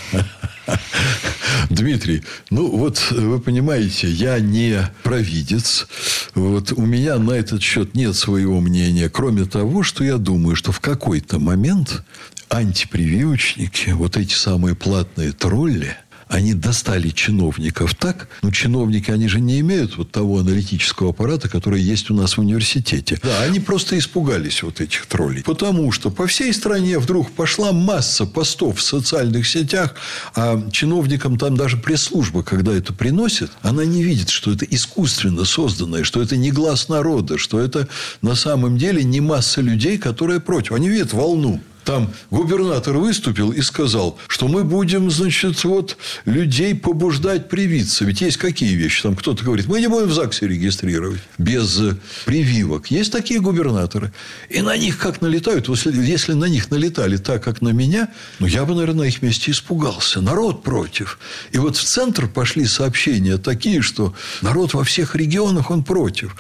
Дмитрий, 1.70 2.22
ну 2.50 2.76
вот 2.76 3.10
вы 3.10 3.40
понимаете, 3.40 4.08
я 4.08 4.38
не 4.40 4.90
провидец. 5.02 5.86
Вот 6.34 6.72
у 6.72 6.82
меня 6.82 7.18
на 7.18 7.32
этот 7.32 7.62
счет 7.62 7.94
нет 7.94 8.16
своего 8.16 8.60
мнения. 8.60 9.08
Кроме 9.08 9.44
того, 9.44 9.82
что 9.82 10.04
я 10.04 10.18
думаю, 10.18 10.56
что 10.56 10.72
в 10.72 10.80
какой-то 10.80 11.38
момент 11.38 12.02
антипрививочники, 12.48 13.90
вот 13.90 14.16
эти 14.16 14.34
самые 14.34 14.74
платные 14.74 15.32
тролли– 15.32 15.96
они 16.32 16.54
достали 16.54 17.10
чиновников 17.10 17.94
так, 17.94 18.26
ну, 18.40 18.50
чиновники, 18.50 19.10
они 19.10 19.28
же 19.28 19.38
не 19.38 19.60
имеют 19.60 19.98
вот 19.98 20.10
того 20.10 20.38
аналитического 20.38 21.10
аппарата, 21.10 21.46
который 21.46 21.82
есть 21.82 22.10
у 22.10 22.14
нас 22.14 22.38
в 22.38 22.40
университете. 22.40 23.20
Да, 23.22 23.42
они 23.42 23.60
просто 23.60 23.98
испугались 23.98 24.62
вот 24.62 24.80
этих 24.80 25.04
троллей. 25.04 25.42
Потому 25.42 25.92
что 25.92 26.10
по 26.10 26.26
всей 26.26 26.54
стране 26.54 26.98
вдруг 26.98 27.30
пошла 27.32 27.72
масса 27.72 28.24
постов 28.24 28.78
в 28.78 28.82
социальных 28.82 29.46
сетях, 29.46 29.94
а 30.34 30.70
чиновникам 30.70 31.38
там 31.38 31.54
даже 31.54 31.76
пресс-служба, 31.76 32.42
когда 32.42 32.72
это 32.72 32.94
приносит, 32.94 33.50
она 33.60 33.84
не 33.84 34.02
видит, 34.02 34.30
что 34.30 34.52
это 34.52 34.64
искусственно 34.64 35.44
созданное, 35.44 36.02
что 36.02 36.22
это 36.22 36.38
не 36.38 36.50
глаз 36.50 36.88
народа, 36.88 37.36
что 37.36 37.60
это 37.60 37.88
на 38.22 38.34
самом 38.34 38.78
деле 38.78 39.04
не 39.04 39.20
масса 39.20 39.60
людей, 39.60 39.98
которые 39.98 40.40
против. 40.40 40.72
Они 40.72 40.88
видят 40.88 41.12
волну. 41.12 41.60
Там 41.84 42.12
губернатор 42.30 42.96
выступил 42.96 43.50
и 43.50 43.60
сказал, 43.60 44.18
что 44.28 44.46
мы 44.48 44.62
будем, 44.64 45.10
значит, 45.10 45.64
вот 45.64 45.96
людей 46.24 46.74
побуждать 46.74 47.48
привиться. 47.48 48.04
Ведь 48.04 48.20
есть 48.20 48.36
какие 48.36 48.74
вещи? 48.74 49.02
Там 49.02 49.16
кто-то 49.16 49.44
говорит, 49.44 49.66
мы 49.66 49.80
не 49.80 49.88
будем 49.88 50.08
в 50.08 50.12
ЗАГСе 50.12 50.46
регистрировать 50.46 51.20
без 51.38 51.80
э, 51.80 51.96
прививок. 52.24 52.90
Есть 52.90 53.10
такие 53.10 53.40
губернаторы. 53.40 54.12
И 54.48 54.60
на 54.62 54.76
них 54.76 54.98
как 54.98 55.20
налетают. 55.20 55.68
Если, 55.68 56.32
на 56.32 56.44
них 56.44 56.70
налетали 56.70 57.16
так, 57.16 57.42
как 57.42 57.62
на 57.62 57.70
меня, 57.70 58.08
ну, 58.38 58.46
я 58.46 58.64
бы, 58.64 58.74
наверное, 58.74 59.04
на 59.04 59.08
их 59.08 59.22
месте 59.22 59.50
испугался. 59.50 60.20
Народ 60.20 60.62
против. 60.62 61.18
И 61.50 61.58
вот 61.58 61.76
в 61.76 61.84
центр 61.84 62.28
пошли 62.28 62.64
сообщения 62.66 63.38
такие, 63.38 63.82
что 63.82 64.14
народ 64.40 64.74
во 64.74 64.84
всех 64.84 65.16
регионах, 65.16 65.70
он 65.70 65.82
против. 65.82 66.36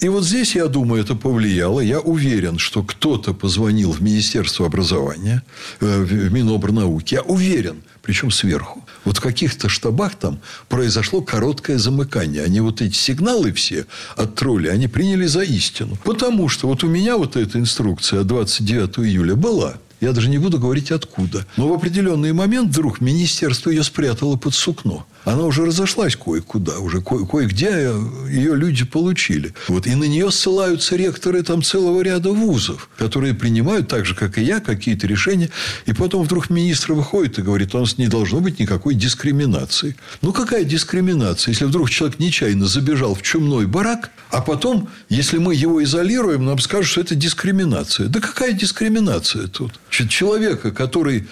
И 0.00 0.08
вот 0.08 0.24
здесь, 0.24 0.56
я 0.56 0.66
думаю, 0.66 1.02
это 1.02 1.14
повлияло. 1.14 1.80
Я 1.80 2.00
уверен, 2.00 2.58
что 2.58 2.82
кто-то 2.82 3.34
позвонил 3.34 3.92
в 3.92 4.00
Министерство 4.00 4.66
образования 4.66 4.79
образования, 4.80 5.42
э, 5.80 6.02
в 6.02 6.32
Минобрнауки, 6.32 7.14
я 7.14 7.22
уверен, 7.22 7.82
причем 8.02 8.30
сверху. 8.30 8.82
Вот 9.04 9.18
в 9.18 9.20
каких-то 9.20 9.68
штабах 9.68 10.14
там 10.14 10.38
произошло 10.68 11.20
короткое 11.20 11.78
замыкание. 11.78 12.44
Они 12.44 12.60
вот 12.60 12.80
эти 12.80 12.96
сигналы 12.96 13.52
все 13.52 13.84
от 14.16 14.34
тролля, 14.34 14.70
они 14.70 14.88
приняли 14.88 15.26
за 15.26 15.42
истину. 15.42 15.96
Потому 16.04 16.48
что 16.48 16.68
вот 16.68 16.84
у 16.84 16.88
меня 16.88 17.16
вот 17.16 17.36
эта 17.36 17.58
инструкция 17.58 18.24
29 18.24 18.98
июля 18.98 19.34
была– 19.34 19.74
я 20.00 20.12
даже 20.12 20.28
не 20.28 20.38
буду 20.38 20.58
говорить 20.58 20.90
откуда. 20.90 21.46
Но 21.56 21.68
в 21.68 21.72
определенный 21.72 22.32
момент 22.32 22.70
вдруг 22.70 23.00
министерство 23.00 23.70
ее 23.70 23.82
спрятало 23.84 24.36
под 24.36 24.54
сукно. 24.54 25.06
Она 25.24 25.44
уже 25.44 25.66
разошлась 25.66 26.16
кое-куда, 26.16 26.78
уже 26.78 27.02
ко- 27.02 27.26
кое-где 27.26 27.92
ее 28.30 28.56
люди 28.56 28.84
получили. 28.86 29.54
Вот. 29.68 29.86
И 29.86 29.94
на 29.94 30.04
нее 30.04 30.30
ссылаются 30.30 30.96
ректоры 30.96 31.42
там 31.42 31.62
целого 31.62 32.00
ряда 32.00 32.30
вузов, 32.30 32.88
которые 32.96 33.34
принимают 33.34 33.88
так 33.88 34.06
же, 34.06 34.14
как 34.14 34.38
и 34.38 34.42
я, 34.42 34.60
какие-то 34.60 35.06
решения. 35.06 35.50
И 35.84 35.92
потом 35.92 36.24
вдруг 36.24 36.48
министр 36.48 36.94
выходит 36.94 37.38
и 37.38 37.42
говорит, 37.42 37.74
у 37.74 37.80
нас 37.80 37.98
не 37.98 38.08
должно 38.08 38.40
быть 38.40 38.58
никакой 38.58 38.94
дискриминации. 38.94 39.94
Ну, 40.22 40.32
какая 40.32 40.64
дискриминация? 40.64 41.52
Если 41.52 41.66
вдруг 41.66 41.90
человек 41.90 42.18
нечаянно 42.18 42.66
забежал 42.66 43.14
в 43.14 43.20
чумной 43.22 43.66
барак, 43.66 44.10
а 44.30 44.40
потом, 44.40 44.88
если 45.10 45.36
мы 45.38 45.54
его 45.54 45.82
изолируем, 45.84 46.46
нам 46.46 46.58
скажут, 46.60 46.86
что 46.90 47.00
это 47.02 47.14
дискриминация. 47.14 48.08
Да 48.08 48.20
какая 48.20 48.52
дискриминация 48.52 49.48
тут? 49.48 49.72
Человека, 49.90 50.70
который... 50.72 51.26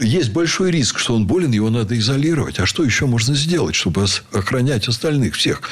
Есть 0.00 0.30
большой 0.30 0.70
риск, 0.70 0.98
что 0.98 1.14
он 1.14 1.26
болен, 1.26 1.52
его 1.52 1.70
надо 1.70 1.98
изолировать. 1.98 2.58
А 2.58 2.66
что 2.66 2.84
еще 2.84 3.06
можно 3.06 3.34
сделать, 3.34 3.74
чтобы 3.74 4.06
охранять 4.32 4.88
остальных 4.88 5.36
всех? 5.36 5.62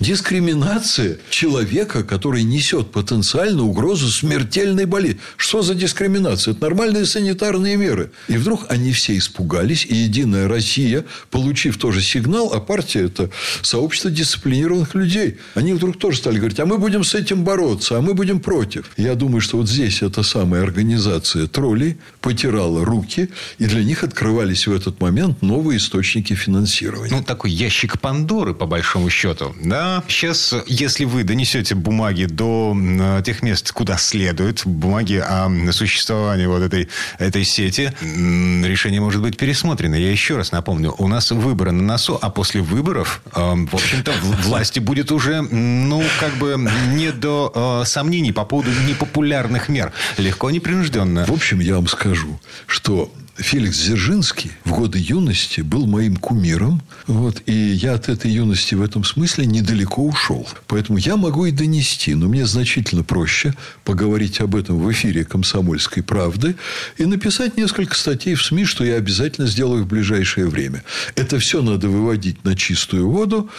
Дискриминация 0.00 1.18
человека, 1.30 2.04
который 2.04 2.42
несет 2.42 2.90
потенциально 2.90 3.62
угрозу 3.62 4.08
смертельной 4.08 4.86
болезни. 4.86 5.20
Что 5.36 5.62
за 5.62 5.74
дискриминация? 5.74 6.52
Это 6.52 6.62
нормальные 6.62 7.06
санитарные 7.06 7.76
меры. 7.76 8.10
И 8.28 8.36
вдруг 8.36 8.66
они 8.68 8.92
все 8.92 9.18
испугались, 9.18 9.84
и 9.84 9.94
Единая 9.94 10.48
Россия, 10.48 11.04
получив 11.30 11.76
тоже 11.76 12.00
сигнал, 12.00 12.52
а 12.52 12.60
партия– 12.60 13.04
это 13.06 13.30
сообщество 13.62 14.10
дисциплинированных 14.10 14.94
людей. 14.94 15.38
Они 15.54 15.72
вдруг 15.72 15.98
тоже 15.98 16.18
стали 16.18 16.38
говорить, 16.38 16.60
а 16.60 16.66
мы 16.66 16.78
будем 16.78 17.04
с 17.04 17.14
этим 17.14 17.44
бороться, 17.44 17.98
а 17.98 18.00
мы 18.00 18.14
будем 18.14 18.40
против. 18.40 18.90
Я 18.96 19.14
думаю, 19.14 19.40
что 19.40 19.56
вот 19.58 19.68
здесь 19.68 20.02
эта 20.02 20.22
самая 20.22 20.62
организация 20.62 21.46
троллей 21.64 21.96
потирала 22.20 22.84
руки, 22.84 23.30
и 23.58 23.64
для 23.64 23.82
них 23.82 24.04
открывались 24.04 24.66
в 24.66 24.72
этот 24.74 25.00
момент 25.00 25.40
новые 25.40 25.78
источники 25.78 26.34
финансирования. 26.34 27.10
Ну, 27.10 27.22
такой 27.22 27.50
ящик 27.50 27.98
Пандоры, 27.98 28.52
по 28.52 28.66
большому 28.66 29.08
счету. 29.08 29.54
Да, 29.64 30.02
сейчас, 30.06 30.54
если 30.66 31.06
вы 31.06 31.24
донесете 31.24 31.74
бумаги 31.74 32.26
до 32.26 32.76
тех 33.24 33.42
мест, 33.42 33.72
куда 33.72 33.96
следует, 33.96 34.62
бумаги 34.66 35.22
о 35.26 35.48
существовании 35.72 36.46
вот 36.46 36.60
этой, 36.62 36.88
этой 37.18 37.44
сети, 37.44 37.92
решение 38.02 39.00
может 39.00 39.22
быть 39.22 39.38
пересмотрено. 39.38 39.94
Я 39.94 40.10
еще 40.10 40.36
раз 40.36 40.52
напомню, 40.52 40.94
у 40.98 41.08
нас 41.08 41.30
выборы 41.30 41.72
на 41.72 41.82
носу, 41.82 42.18
а 42.20 42.28
после 42.28 42.60
выборов, 42.60 43.22
в 43.32 43.74
общем-то, 43.74 44.12
власти 44.42 44.80
будет 44.80 45.10
уже, 45.10 45.40
ну, 45.40 46.02
как 46.20 46.34
бы 46.34 46.56
не 46.92 47.10
до 47.10 47.84
сомнений 47.86 48.32
по 48.32 48.44
поводу 48.44 48.70
непопулярных 48.86 49.70
мер. 49.70 49.92
Легко, 50.18 50.50
непринужденно. 50.50 51.24
В 51.24 51.32
общем, 51.32 51.53
общем, 51.54 51.66
я 51.66 51.74
вам 51.76 51.86
скажу, 51.86 52.38
что 52.66 53.12
Феликс 53.36 53.78
Дзержинский 53.78 54.52
в 54.64 54.70
годы 54.70 54.98
юности 55.00 55.60
был 55.60 55.86
моим 55.86 56.16
кумиром. 56.16 56.80
Вот, 57.08 57.42
и 57.46 57.52
я 57.52 57.94
от 57.94 58.08
этой 58.08 58.30
юности 58.30 58.76
в 58.76 58.82
этом 58.82 59.02
смысле 59.02 59.46
недалеко 59.46 60.04
ушел. 60.06 60.46
Поэтому 60.68 60.98
я 60.98 61.16
могу 61.16 61.44
и 61.46 61.50
донести. 61.50 62.14
Но 62.14 62.28
мне 62.28 62.46
значительно 62.46 63.02
проще 63.02 63.52
поговорить 63.82 64.40
об 64.40 64.54
этом 64.54 64.78
в 64.78 64.90
эфире 64.92 65.24
«Комсомольской 65.24 66.04
правды» 66.04 66.54
и 66.96 67.06
написать 67.06 67.56
несколько 67.56 67.96
статей 67.96 68.36
в 68.36 68.44
СМИ, 68.44 68.66
что 68.66 68.84
я 68.84 68.94
обязательно 68.96 69.48
сделаю 69.48 69.82
в 69.82 69.88
ближайшее 69.88 70.46
время. 70.46 70.84
Это 71.16 71.40
все 71.40 71.60
надо 71.60 71.88
выводить 71.88 72.44
на 72.44 72.54
чистую 72.54 73.10
воду. 73.10 73.50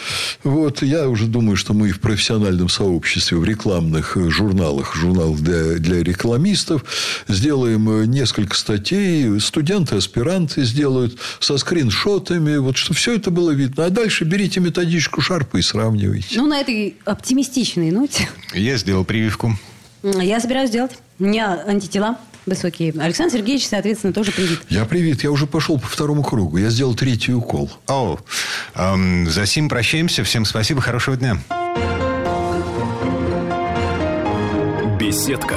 Вот, 0.42 0.82
я 0.82 1.06
уже 1.08 1.26
думаю, 1.26 1.56
что 1.56 1.74
мы 1.74 1.90
в 1.90 2.00
профессиональном 2.00 2.70
сообществе, 2.70 3.36
в 3.36 3.44
рекламных 3.44 4.16
журналах, 4.30 4.96
журналах 4.96 5.38
для, 5.40 5.74
для 5.74 6.02
рекламистов, 6.02 6.82
сделаем 7.28 8.10
несколько 8.10 8.56
статей. 8.56 9.38
Студенты 9.38 9.65
студенты, 9.66 9.96
аспиранты 9.96 10.62
сделают 10.64 11.18
со 11.40 11.58
скриншотами, 11.58 12.56
вот 12.58 12.76
что 12.76 12.94
все 12.94 13.16
это 13.16 13.32
было 13.32 13.50
видно. 13.50 13.86
А 13.86 13.90
дальше 13.90 14.22
берите 14.22 14.60
методичку 14.60 15.20
Шарпа 15.20 15.56
и 15.56 15.62
сравнивайте. 15.62 16.38
Ну, 16.38 16.46
на 16.46 16.60
этой 16.60 16.96
оптимистичной 17.04 17.90
ноте. 17.90 18.28
Я 18.54 18.76
сделал 18.76 19.04
прививку. 19.04 19.58
Я 20.04 20.38
собираюсь 20.38 20.68
сделать. 20.68 20.92
У 21.18 21.24
меня 21.24 21.64
антитела 21.66 22.16
высокие. 22.46 22.94
Александр 22.96 23.38
Сергеевич, 23.38 23.66
соответственно, 23.66 24.12
тоже 24.12 24.30
привит. 24.30 24.60
Я 24.68 24.84
привит. 24.84 25.24
Я 25.24 25.32
уже 25.32 25.48
пошел 25.48 25.80
по 25.80 25.88
второму 25.88 26.22
кругу. 26.22 26.58
Я 26.58 26.70
сделал 26.70 26.94
третий 26.94 27.34
укол. 27.34 27.68
О, 27.88 28.20
эм, 28.76 29.28
за 29.28 29.46
сим 29.46 29.68
прощаемся. 29.68 30.22
Всем 30.22 30.44
спасибо. 30.44 30.80
Хорошего 30.80 31.16
дня. 31.16 31.38
Беседка 35.00 35.56